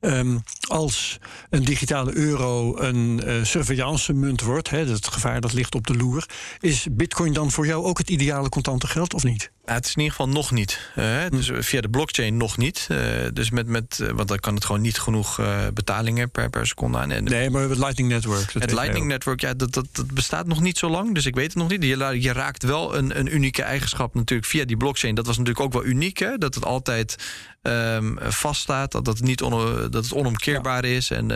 Um, 0.00 0.42
als 0.68 1.18
een 1.50 1.64
digitale 1.64 2.16
euro 2.16 2.78
een 2.78 3.20
uh, 3.24 3.44
surveillance 3.44 4.12
munt 4.12 4.40
wordt, 4.40 4.70
hè, 4.70 4.78
het 4.78 5.08
gevaar 5.08 5.40
dat 5.40 5.52
ligt 5.52 5.74
op 5.74 5.86
de 5.86 5.96
loer, 5.96 6.26
is 6.60 6.86
Bitcoin 6.90 7.32
dan 7.32 7.50
voor 7.50 7.66
jou 7.66 7.84
ook 7.84 7.98
het 7.98 8.10
ideale 8.10 8.48
contante 8.48 8.86
geld 8.86 9.14
of 9.14 9.24
niet? 9.24 9.50
Ja, 9.66 9.72
het 9.72 9.84
is 9.84 9.94
in 9.94 10.02
ieder 10.02 10.16
geval 10.16 10.32
nog 10.32 10.50
niet. 10.50 10.90
Uh, 10.96 11.24
dus 11.30 11.50
via 11.54 11.80
de 11.80 11.88
blockchain 11.88 12.36
nog 12.36 12.56
niet. 12.56 12.88
Uh, 12.90 12.98
dus 13.32 13.50
met, 13.50 13.66
met, 13.66 14.10
want 14.14 14.28
dan 14.28 14.38
kan 14.38 14.54
het 14.54 14.64
gewoon 14.64 14.80
niet 14.80 14.98
genoeg 14.98 15.40
betalingen 15.74 16.30
per, 16.30 16.50
per 16.50 16.66
seconde 16.66 16.98
aan. 16.98 17.10
En 17.10 17.24
nee, 17.24 17.50
maar 17.50 17.62
het 17.62 17.78
Lightning 17.78 18.08
Network. 18.08 18.52
Het 18.52 18.72
Lightning 18.72 19.06
Network, 19.06 19.40
ja, 19.40 19.54
dat, 19.54 19.72
dat, 19.72 19.86
dat, 19.92 20.14
bestaat 20.14 20.46
nog 20.46 20.60
niet 20.60 20.78
zo 20.78 20.88
lang. 20.88 21.14
Dus 21.14 21.26
ik 21.26 21.34
weet 21.34 21.46
het 21.46 21.54
nog 21.54 21.68
niet. 21.68 21.82
Je, 21.82 22.20
je 22.20 22.32
raakt 22.32 22.62
wel 22.62 22.96
een, 22.96 23.18
een 23.18 23.34
unieke 23.34 23.62
eigenschap 23.62 24.14
natuurlijk 24.14 24.48
via 24.48 24.64
die 24.64 24.76
blockchain. 24.76 25.14
Dat 25.14 25.26
was 25.26 25.38
natuurlijk 25.38 25.64
ook 25.64 25.72
wel 25.72 25.84
uniek, 25.84 26.18
hè? 26.18 26.38
dat 26.38 26.54
het 26.54 26.64
altijd 26.64 27.16
um, 27.62 28.18
vaststaat. 28.20 28.92
Dat, 28.92 29.04
dat, 29.04 29.20
niet 29.20 29.42
on, 29.42 29.50
dat 29.90 30.04
het 30.04 30.12
onomkeerbaar 30.12 30.86
ja. 30.86 30.96
is. 30.96 31.10
En 31.10 31.28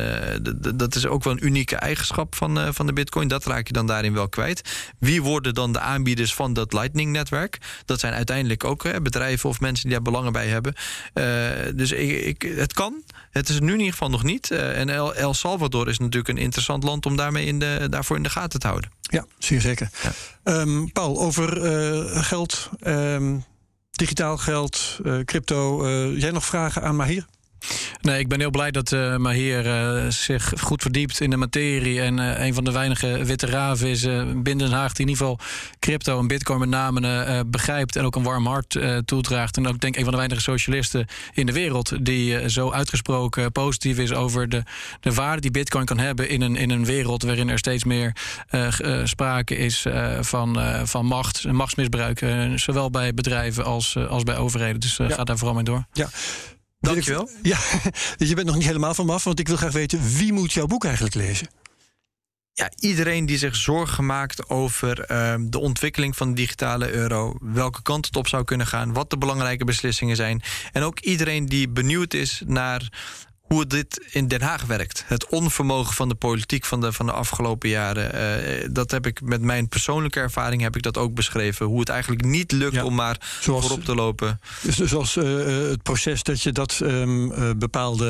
dat 0.74 0.94
is 0.94 1.06
ook 1.06 1.24
wel 1.24 1.32
een 1.32 1.46
unieke 1.46 1.76
eigenschap 1.76 2.34
van, 2.34 2.74
van 2.74 2.86
de 2.86 2.92
Bitcoin. 2.92 3.28
Dat 3.28 3.44
raak 3.44 3.66
je 3.66 3.72
dan 3.72 3.86
daarin 3.86 4.14
wel 4.14 4.28
kwijt. 4.28 4.90
Wie 4.98 5.22
worden 5.22 5.54
dan 5.54 5.72
de 5.72 5.80
aanbieders 5.80 6.34
van 6.34 6.52
dat 6.52 6.72
Lightning-netwerk? 6.72 7.58
Dat 7.84 8.00
zijn 8.00 8.12
uiteindelijk 8.18 8.64
ook 8.64 9.02
bedrijven 9.02 9.48
of 9.48 9.60
mensen 9.60 9.84
die 9.84 9.92
daar 9.92 10.02
belangen 10.02 10.32
bij 10.32 10.46
hebben. 10.46 10.74
dus 11.76 11.92
ik, 11.92 12.24
ik, 12.24 12.42
het 12.56 12.72
kan. 12.72 13.02
Het 13.30 13.48
is 13.48 13.60
nu 13.60 13.72
in 13.72 13.78
ieder 13.78 13.92
geval 13.92 14.10
nog 14.10 14.22
niet. 14.22 14.50
en 14.50 14.88
El, 14.88 15.14
El, 15.14 15.34
Salvador 15.34 15.88
is 15.88 15.98
natuurlijk 15.98 16.28
een 16.28 16.42
interessant 16.44 16.84
land 16.84 17.06
om 17.06 17.16
daarmee 17.16 17.46
in 17.46 17.58
de, 17.58 17.86
daarvoor 17.90 18.16
in 18.16 18.22
de 18.22 18.30
gaten 18.30 18.60
te 18.60 18.66
houden. 18.66 18.90
Ja, 19.00 19.26
zeer 19.38 19.60
zeker. 19.60 19.90
Ja. 20.02 20.12
Um, 20.60 20.92
Paul, 20.92 21.18
over 21.18 21.48
geld. 22.24 22.70
Um, 22.86 23.44
digitaal 23.90 24.36
geld, 24.36 24.98
crypto. 25.24 25.88
Jij 26.10 26.30
nog 26.30 26.44
vragen 26.44 26.82
aan 26.82 26.96
Mahir? 26.96 27.26
Nee, 28.00 28.18
ik 28.18 28.28
ben 28.28 28.40
heel 28.40 28.50
blij 28.50 28.70
dat 28.70 28.92
uh, 28.92 29.16
Mahir 29.16 29.66
uh, 29.66 30.10
zich 30.10 30.52
goed 30.60 30.82
verdiept 30.82 31.20
in 31.20 31.30
de 31.30 31.36
materie. 31.36 32.00
En 32.00 32.18
uh, 32.18 32.44
een 32.46 32.54
van 32.54 32.64
de 32.64 32.72
weinige 32.72 33.24
witte 33.24 33.46
raven 33.46 33.88
is 33.88 34.02
binnen 34.02 34.58
Den 34.58 34.72
Haag 34.72 34.92
die 34.92 35.06
in 35.06 35.12
ieder 35.12 35.26
geval 35.26 35.46
crypto 35.78 36.18
en 36.18 36.26
bitcoin 36.26 36.58
met 36.58 36.68
name 36.68 37.44
begrijpt. 37.46 37.96
En 37.96 38.04
ook 38.04 38.16
een 38.16 38.22
warm 38.22 38.46
hart 38.46 38.78
toedraagt. 39.04 39.56
En 39.56 39.66
ook 39.66 39.80
denk 39.80 39.92
ik 39.92 39.98
een 39.98 40.04
van 40.04 40.12
de 40.12 40.18
weinige 40.18 40.40
socialisten 40.40 41.06
in 41.32 41.46
de 41.46 41.52
wereld 41.52 42.04
die 42.04 42.50
zo 42.50 42.70
uitgesproken 42.70 43.52
positief 43.52 43.98
is 43.98 44.12
over 44.12 44.48
de, 44.48 44.62
de 45.00 45.14
waarde 45.14 45.40
die 45.40 45.50
bitcoin 45.50 45.84
kan 45.84 45.98
hebben 45.98 46.28
in 46.28 46.40
een, 46.40 46.56
in 46.56 46.70
een 46.70 46.84
wereld 46.84 47.22
waarin 47.22 47.48
er 47.48 47.58
steeds 47.58 47.84
meer 47.84 48.16
sprake 49.04 49.56
is 49.56 49.86
van, 50.20 50.58
van 50.84 51.06
macht 51.06 51.44
en 51.44 51.54
machtsmisbruik. 51.54 52.26
zowel 52.54 52.90
bij 52.90 53.14
bedrijven 53.14 53.64
als, 53.64 53.96
als 53.96 54.22
bij 54.22 54.36
overheden. 54.36 54.80
Dus 54.80 54.96
ja. 54.96 55.08
ga 55.08 55.24
daar 55.24 55.38
vooral 55.38 55.54
mee 55.54 55.64
door. 55.64 55.84
Ja. 55.92 56.08
Dankjewel. 56.80 57.28
Ja, 57.42 57.58
je 58.16 58.34
bent 58.34 58.46
nog 58.46 58.56
niet 58.56 58.66
helemaal 58.66 58.94
van 58.94 59.10
af, 59.10 59.24
want 59.24 59.40
ik 59.40 59.48
wil 59.48 59.56
graag 59.56 59.72
weten 59.72 60.16
wie 60.16 60.32
moet 60.32 60.52
jouw 60.52 60.66
boek 60.66 60.84
eigenlijk 60.84 61.14
lezen? 61.14 61.48
Ja, 62.52 62.70
iedereen 62.78 63.26
die 63.26 63.38
zich 63.38 63.56
zorgen 63.56 64.06
maakt 64.06 64.48
over 64.48 65.10
uh, 65.10 65.34
de 65.40 65.58
ontwikkeling 65.58 66.16
van 66.16 66.28
de 66.28 66.34
digitale 66.34 66.92
euro, 66.92 67.36
welke 67.40 67.82
kant 67.82 68.06
het 68.06 68.16
op 68.16 68.28
zou 68.28 68.44
kunnen 68.44 68.66
gaan, 68.66 68.92
wat 68.92 69.10
de 69.10 69.18
belangrijke 69.18 69.64
beslissingen 69.64 70.16
zijn. 70.16 70.42
En 70.72 70.82
ook 70.82 71.00
iedereen 71.00 71.46
die 71.46 71.68
benieuwd 71.68 72.14
is 72.14 72.42
naar 72.46 72.88
hoe 73.48 73.66
dit 73.66 74.06
in 74.10 74.28
Den 74.28 74.42
Haag 74.42 74.64
werkt. 74.64 75.04
Het 75.06 75.26
onvermogen 75.26 75.94
van 75.94 76.08
de 76.08 76.14
politiek 76.14 76.64
van 76.64 76.80
de, 76.80 76.92
van 76.92 77.06
de 77.06 77.12
afgelopen 77.12 77.68
jaren. 77.68 78.14
Uh, 78.14 78.68
dat 78.70 78.90
heb 78.90 79.06
ik 79.06 79.20
met 79.20 79.40
mijn 79.40 79.68
persoonlijke 79.68 80.20
ervaring 80.20 80.62
heb 80.62 80.76
ik 80.76 80.82
dat 80.82 80.98
ook 80.98 81.14
beschreven. 81.14 81.66
Hoe 81.66 81.80
het 81.80 81.88
eigenlijk 81.88 82.24
niet 82.24 82.52
lukt 82.52 82.74
ja, 82.74 82.84
om 82.84 82.94
maar 82.94 83.16
zoals, 83.40 83.66
voorop 83.66 83.84
te 83.84 83.94
lopen. 83.94 84.40
Dus 84.62 84.76
zoals 84.76 85.16
uh, 85.16 85.46
het 85.68 85.82
proces 85.82 86.22
dat 86.22 86.42
je 86.42 86.52
dat 86.52 86.80
um, 86.82 87.32
uh, 87.32 87.50
bepaalde 87.56 88.06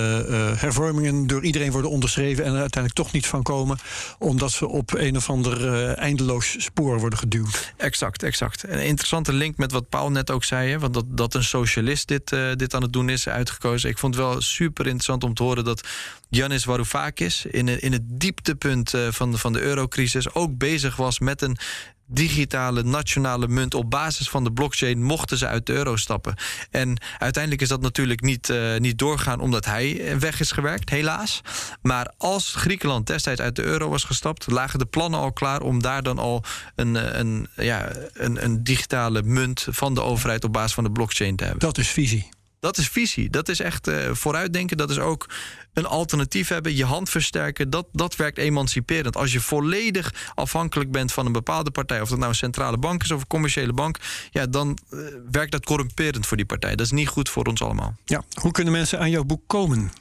hervormingen 0.56 1.26
door 1.26 1.44
iedereen 1.44 1.70
worden 1.70 1.90
onderschreven 1.90 2.44
en 2.44 2.52
er 2.52 2.60
uiteindelijk 2.60 2.94
toch 2.94 3.12
niet 3.12 3.26
van 3.26 3.42
komen, 3.42 3.78
omdat 4.18 4.52
ze 4.52 4.68
op 4.68 4.94
een 4.94 5.16
of 5.16 5.30
ander 5.30 5.88
eindeloos 5.94 6.56
spoor 6.58 6.98
worden 7.00 7.18
geduwd. 7.18 7.72
Exact, 7.76 8.22
exact. 8.22 8.62
Een 8.62 8.84
interessante 8.84 9.32
link 9.32 9.56
met 9.56 9.72
wat 9.72 9.88
Paul 9.88 10.10
net 10.10 10.30
ook 10.30 10.44
zei, 10.44 10.70
hè, 10.70 10.78
want 10.78 10.94
dat, 10.94 11.04
dat 11.08 11.34
een 11.34 11.44
socialist 11.44 12.08
dit, 12.08 12.36
dit 12.56 12.74
aan 12.74 12.82
het 12.82 12.92
doen 12.92 13.08
is 13.08 13.28
uitgekozen. 13.28 13.90
Ik 13.90 13.98
vond 13.98 14.14
het 14.14 14.24
wel 14.24 14.40
super 14.40 14.84
interessant 14.84 15.24
om 15.24 15.27
te 15.34 15.42
horen 15.42 15.64
dat 15.64 15.88
Janis 16.28 16.64
Varoufakis 16.64 17.44
in, 17.44 17.80
in 17.80 17.92
het 17.92 18.02
dieptepunt 18.04 18.94
eh, 18.94 19.08
van 19.10 19.30
de, 19.30 19.38
van 19.38 19.52
de 19.52 19.60
eurocrisis 19.60 20.34
ook 20.34 20.58
bezig 20.58 20.96
was 20.96 21.18
met 21.18 21.42
een 21.42 21.58
digitale 22.08 22.82
nationale 22.82 23.48
munt 23.48 23.74
op 23.74 23.90
basis 23.90 24.30
van 24.30 24.44
de 24.44 24.52
blockchain 24.52 25.02
mochten 25.02 25.38
ze 25.38 25.46
uit 25.46 25.66
de 25.66 25.72
euro 25.72 25.96
stappen. 25.96 26.34
En 26.70 27.00
uiteindelijk 27.18 27.62
is 27.62 27.68
dat 27.68 27.80
natuurlijk 27.80 28.20
niet, 28.20 28.48
uh, 28.48 28.76
niet 28.76 28.98
doorgaan 28.98 29.40
omdat 29.40 29.64
hij 29.64 30.18
weg 30.18 30.40
is 30.40 30.50
gewerkt, 30.50 30.90
helaas. 30.90 31.40
Maar 31.82 32.12
als 32.18 32.54
Griekenland 32.54 33.06
destijds 33.06 33.40
uit 33.40 33.56
de 33.56 33.62
euro 33.62 33.88
was 33.88 34.04
gestapt, 34.04 34.50
lagen 34.50 34.78
de 34.78 34.86
plannen 34.86 35.20
al 35.20 35.32
klaar 35.32 35.60
om 35.60 35.82
daar 35.82 36.02
dan 36.02 36.18
al 36.18 36.42
een, 36.74 36.96
eh, 36.96 37.18
een, 37.18 37.48
ja, 37.56 37.92
een, 38.12 38.44
een 38.44 38.64
digitale 38.64 39.22
munt 39.22 39.66
van 39.70 39.94
de 39.94 40.02
overheid 40.02 40.44
op 40.44 40.52
basis 40.52 40.74
van 40.74 40.84
de 40.84 40.92
blockchain 40.92 41.36
te 41.36 41.44
hebben. 41.44 41.60
Dat 41.60 41.78
is 41.78 41.88
visie. 41.88 42.28
Dat 42.60 42.78
is 42.78 42.88
visie. 42.88 43.30
Dat 43.30 43.48
is 43.48 43.60
echt 43.60 43.88
uh, 43.88 44.10
vooruitdenken. 44.12 44.76
Dat 44.76 44.90
is 44.90 44.98
ook 44.98 45.26
een 45.72 45.86
alternatief 45.86 46.48
hebben, 46.48 46.76
je 46.76 46.84
hand 46.84 47.10
versterken. 47.10 47.70
Dat, 47.70 47.86
dat 47.92 48.16
werkt 48.16 48.38
emanciperend. 48.38 49.16
Als 49.16 49.32
je 49.32 49.40
volledig 49.40 50.32
afhankelijk 50.34 50.90
bent 50.90 51.12
van 51.12 51.26
een 51.26 51.32
bepaalde 51.32 51.70
partij, 51.70 52.00
of 52.00 52.08
dat 52.08 52.18
nou 52.18 52.30
een 52.30 52.36
centrale 52.36 52.78
bank 52.78 53.02
is 53.02 53.10
of 53.10 53.20
een 53.20 53.26
commerciële 53.26 53.72
bank, 53.72 53.98
ja, 54.30 54.46
dan 54.46 54.78
uh, 54.90 55.00
werkt 55.30 55.52
dat 55.52 55.64
corrumperend 55.64 56.26
voor 56.26 56.36
die 56.36 56.46
partij. 56.46 56.76
Dat 56.76 56.86
is 56.86 56.92
niet 56.92 57.08
goed 57.08 57.28
voor 57.28 57.44
ons 57.44 57.62
allemaal. 57.62 57.96
Ja, 58.04 58.22
hoe 58.40 58.52
kunnen 58.52 58.72
mensen 58.72 58.98
aan 58.98 59.10
jouw 59.10 59.24
boek 59.24 59.42
komen? 59.46 59.92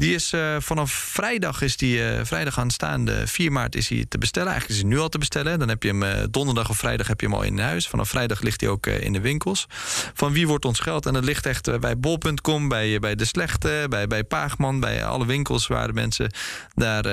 Die 0.00 0.14
is 0.14 0.32
uh, 0.32 0.56
vanaf 0.58 0.92
vrijdag 0.92 1.62
is 1.62 1.76
die 1.76 1.98
uh, 1.98 2.20
vrijdag 2.22 2.58
aanstaande 2.58 3.26
4 3.26 3.52
maart 3.52 3.76
is 3.76 3.88
hij 3.88 4.04
te 4.08 4.18
bestellen. 4.18 4.48
Eigenlijk 4.48 4.80
is 4.80 4.86
hij 4.86 4.94
nu 4.94 5.00
al 5.02 5.08
te 5.08 5.18
bestellen. 5.18 5.58
Dan 5.58 5.68
heb 5.68 5.82
je 5.82 5.88
hem 5.88 6.02
uh, 6.02 6.10
donderdag 6.30 6.68
of 6.70 6.76
vrijdag 6.76 7.06
heb 7.06 7.20
je 7.20 7.26
hem 7.26 7.34
al 7.34 7.42
in 7.42 7.58
huis. 7.58 7.88
Vanaf 7.88 8.08
vrijdag 8.08 8.40
ligt 8.40 8.60
hij 8.60 8.70
ook 8.70 8.86
in 8.86 9.12
de 9.12 9.20
winkels. 9.20 9.66
Van 10.14 10.32
wie 10.32 10.46
wordt 10.46 10.64
ons 10.64 10.78
geld? 10.78 11.06
En 11.06 11.12
dat 11.12 11.24
ligt 11.24 11.46
echt 11.46 11.80
bij 11.80 11.98
bol.com, 11.98 12.68
bij, 12.68 12.98
bij 12.98 13.14
de 13.14 13.24
slechte, 13.24 13.86
bij, 13.88 14.06
bij 14.06 14.24
Paagman, 14.24 14.80
bij 14.80 15.04
alle 15.04 15.26
winkels 15.26 15.66
waar 15.66 15.86
de 15.86 15.92
mensen 15.92 16.32
daar 16.74 17.04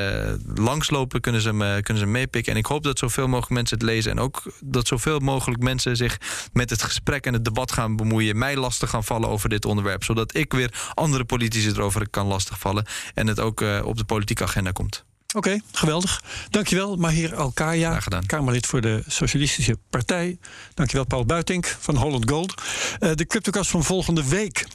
langslopen, 0.56 1.22
kunnen 1.22 1.42
ze, 1.42 1.48
hem, 1.48 1.60
kunnen 1.60 1.98
ze 1.98 2.04
hem 2.04 2.12
meepikken. 2.12 2.52
En 2.52 2.58
ik 2.58 2.66
hoop 2.66 2.84
dat 2.84 3.00
zoveel 3.00 3.28
mogelijk 3.28 3.52
mensen 3.54 3.78
het 3.78 3.86
lezen. 3.86 4.12
En 4.12 4.20
ook 4.20 4.42
dat 4.60 4.88
zoveel 4.88 5.20
mogelijk 5.20 5.62
mensen 5.62 5.96
zich 5.96 6.18
met 6.54 6.70
het 6.70 6.84
gesprek 6.84 7.26
en 7.26 7.34
het 7.34 7.46
debat 7.46 7.72
gaan 7.72 7.96
bemoeien. 7.96 8.38
Mij 8.38 8.56
lastig 8.56 8.90
gaan 8.90 9.04
vallen 9.04 9.30
over 9.30 9.50
dit 9.50 9.66
onderwerp. 9.66 10.04
Zodat 10.04 10.36
ik 10.36 10.54
weer 10.54 10.92
andere 10.94 11.26
politici 11.26 11.70
erover 11.70 12.10
kan 12.10 12.28
lastigvallen 12.28 12.77
en 13.14 13.28
het 13.28 13.40
ook 13.40 13.62
uh, 13.62 13.86
op 13.86 13.98
de 13.98 14.04
politieke 14.04 14.44
agenda 14.44 14.72
komt. 14.72 15.06
Oké, 15.36 15.48
okay, 15.48 15.62
geweldig. 15.72 16.24
Dankjewel, 16.50 16.96
Mahir 16.96 17.36
Alkaya, 17.36 18.00
Kamerlid 18.26 18.66
voor 18.66 18.82
de 18.82 19.04
Socialistische 19.08 19.78
Partij. 19.90 20.38
Dankjewel, 20.74 21.06
Paul 21.06 21.26
Buitink 21.26 21.78
van 21.80 21.96
Holland 21.96 22.30
Gold. 22.30 22.54
Uh, 23.00 23.12
de 23.14 23.26
CryptoCast 23.26 23.70
van 23.70 23.84
volgende 23.84 24.28
week 24.28 24.66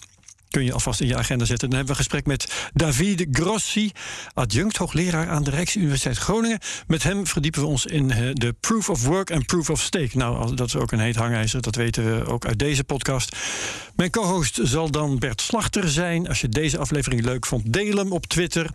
kun 0.52 0.64
je 0.64 0.72
alvast 0.72 1.00
in 1.00 1.06
je 1.06 1.16
agenda 1.16 1.44
zetten. 1.44 1.68
Dan 1.68 1.78
hebben 1.78 1.96
we 1.96 2.00
een 2.00 2.06
gesprek 2.10 2.26
met 2.26 2.70
David 2.74 3.26
Grossi, 3.32 3.92
adjunct 4.34 4.76
hoogleraar 4.76 5.28
aan 5.28 5.44
de 5.44 5.50
Rijksuniversiteit 5.50 6.18
Groningen. 6.18 6.58
Met 6.86 7.02
hem 7.02 7.26
verdiepen 7.26 7.60
we 7.60 7.66
ons 7.66 7.86
in 7.86 8.10
eh, 8.10 8.30
de 8.32 8.54
proof 8.60 8.90
of 8.90 9.04
work 9.06 9.30
en 9.30 9.44
proof 9.44 9.70
of 9.70 9.80
stake. 9.80 10.16
Nou, 10.16 10.54
dat 10.54 10.66
is 10.66 10.76
ook 10.76 10.92
een 10.92 11.00
heet 11.00 11.16
hangijzer, 11.16 11.62
dat 11.62 11.74
weten 11.74 12.04
we 12.04 12.26
ook 12.26 12.46
uit 12.46 12.58
deze 12.58 12.84
podcast. 12.84 13.36
Mijn 13.96 14.10
co-host 14.10 14.60
zal 14.62 14.90
dan 14.90 15.18
Bert 15.18 15.40
Slachter 15.40 15.90
zijn. 15.90 16.28
Als 16.28 16.40
je 16.40 16.48
deze 16.48 16.78
aflevering 16.78 17.24
leuk 17.24 17.46
vond, 17.46 17.72
deel 17.72 17.96
hem 17.96 18.12
op 18.12 18.26
Twitter 18.26 18.70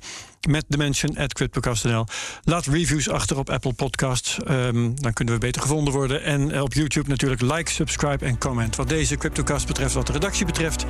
met 0.47 0.65
de 0.67 0.77
mention 0.77 1.17
at 1.17 1.33
CryptoCast.nl. 1.33 2.05
Laat 2.43 2.65
reviews 2.65 3.09
achter 3.09 3.37
op 3.37 3.49
Apple 3.49 3.73
Podcasts. 3.73 4.37
Um, 4.49 5.01
dan 5.01 5.13
kunnen 5.13 5.33
we 5.33 5.39
beter 5.39 5.61
gevonden 5.61 5.93
worden. 5.93 6.23
En 6.23 6.51
eh, 6.51 6.61
op 6.61 6.73
YouTube 6.73 7.09
natuurlijk 7.09 7.41
like, 7.41 7.71
subscribe 7.71 8.25
en 8.25 8.37
comment. 8.37 8.75
Wat 8.75 8.89
deze 8.89 9.15
CryptoCast 9.15 9.67
betreft, 9.67 9.93
wat 9.93 10.07
de 10.07 10.13
redactie 10.13 10.45
betreft. 10.45 10.85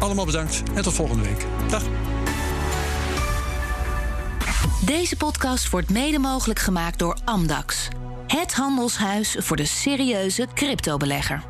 Allemaal 0.00 0.26
bedankt 0.26 0.62
en 0.74 0.82
tot 0.82 0.92
volgende 0.92 1.22
week. 1.22 1.46
Dag. 1.68 1.82
Deze 4.84 5.16
podcast 5.16 5.70
wordt 5.70 5.90
mede 5.90 6.18
mogelijk 6.18 6.58
gemaakt 6.58 6.98
door 6.98 7.16
Amdax. 7.24 7.88
Het 8.26 8.54
handelshuis 8.54 9.36
voor 9.38 9.56
de 9.56 9.64
serieuze 9.64 10.46
cryptobelegger. 10.54 11.42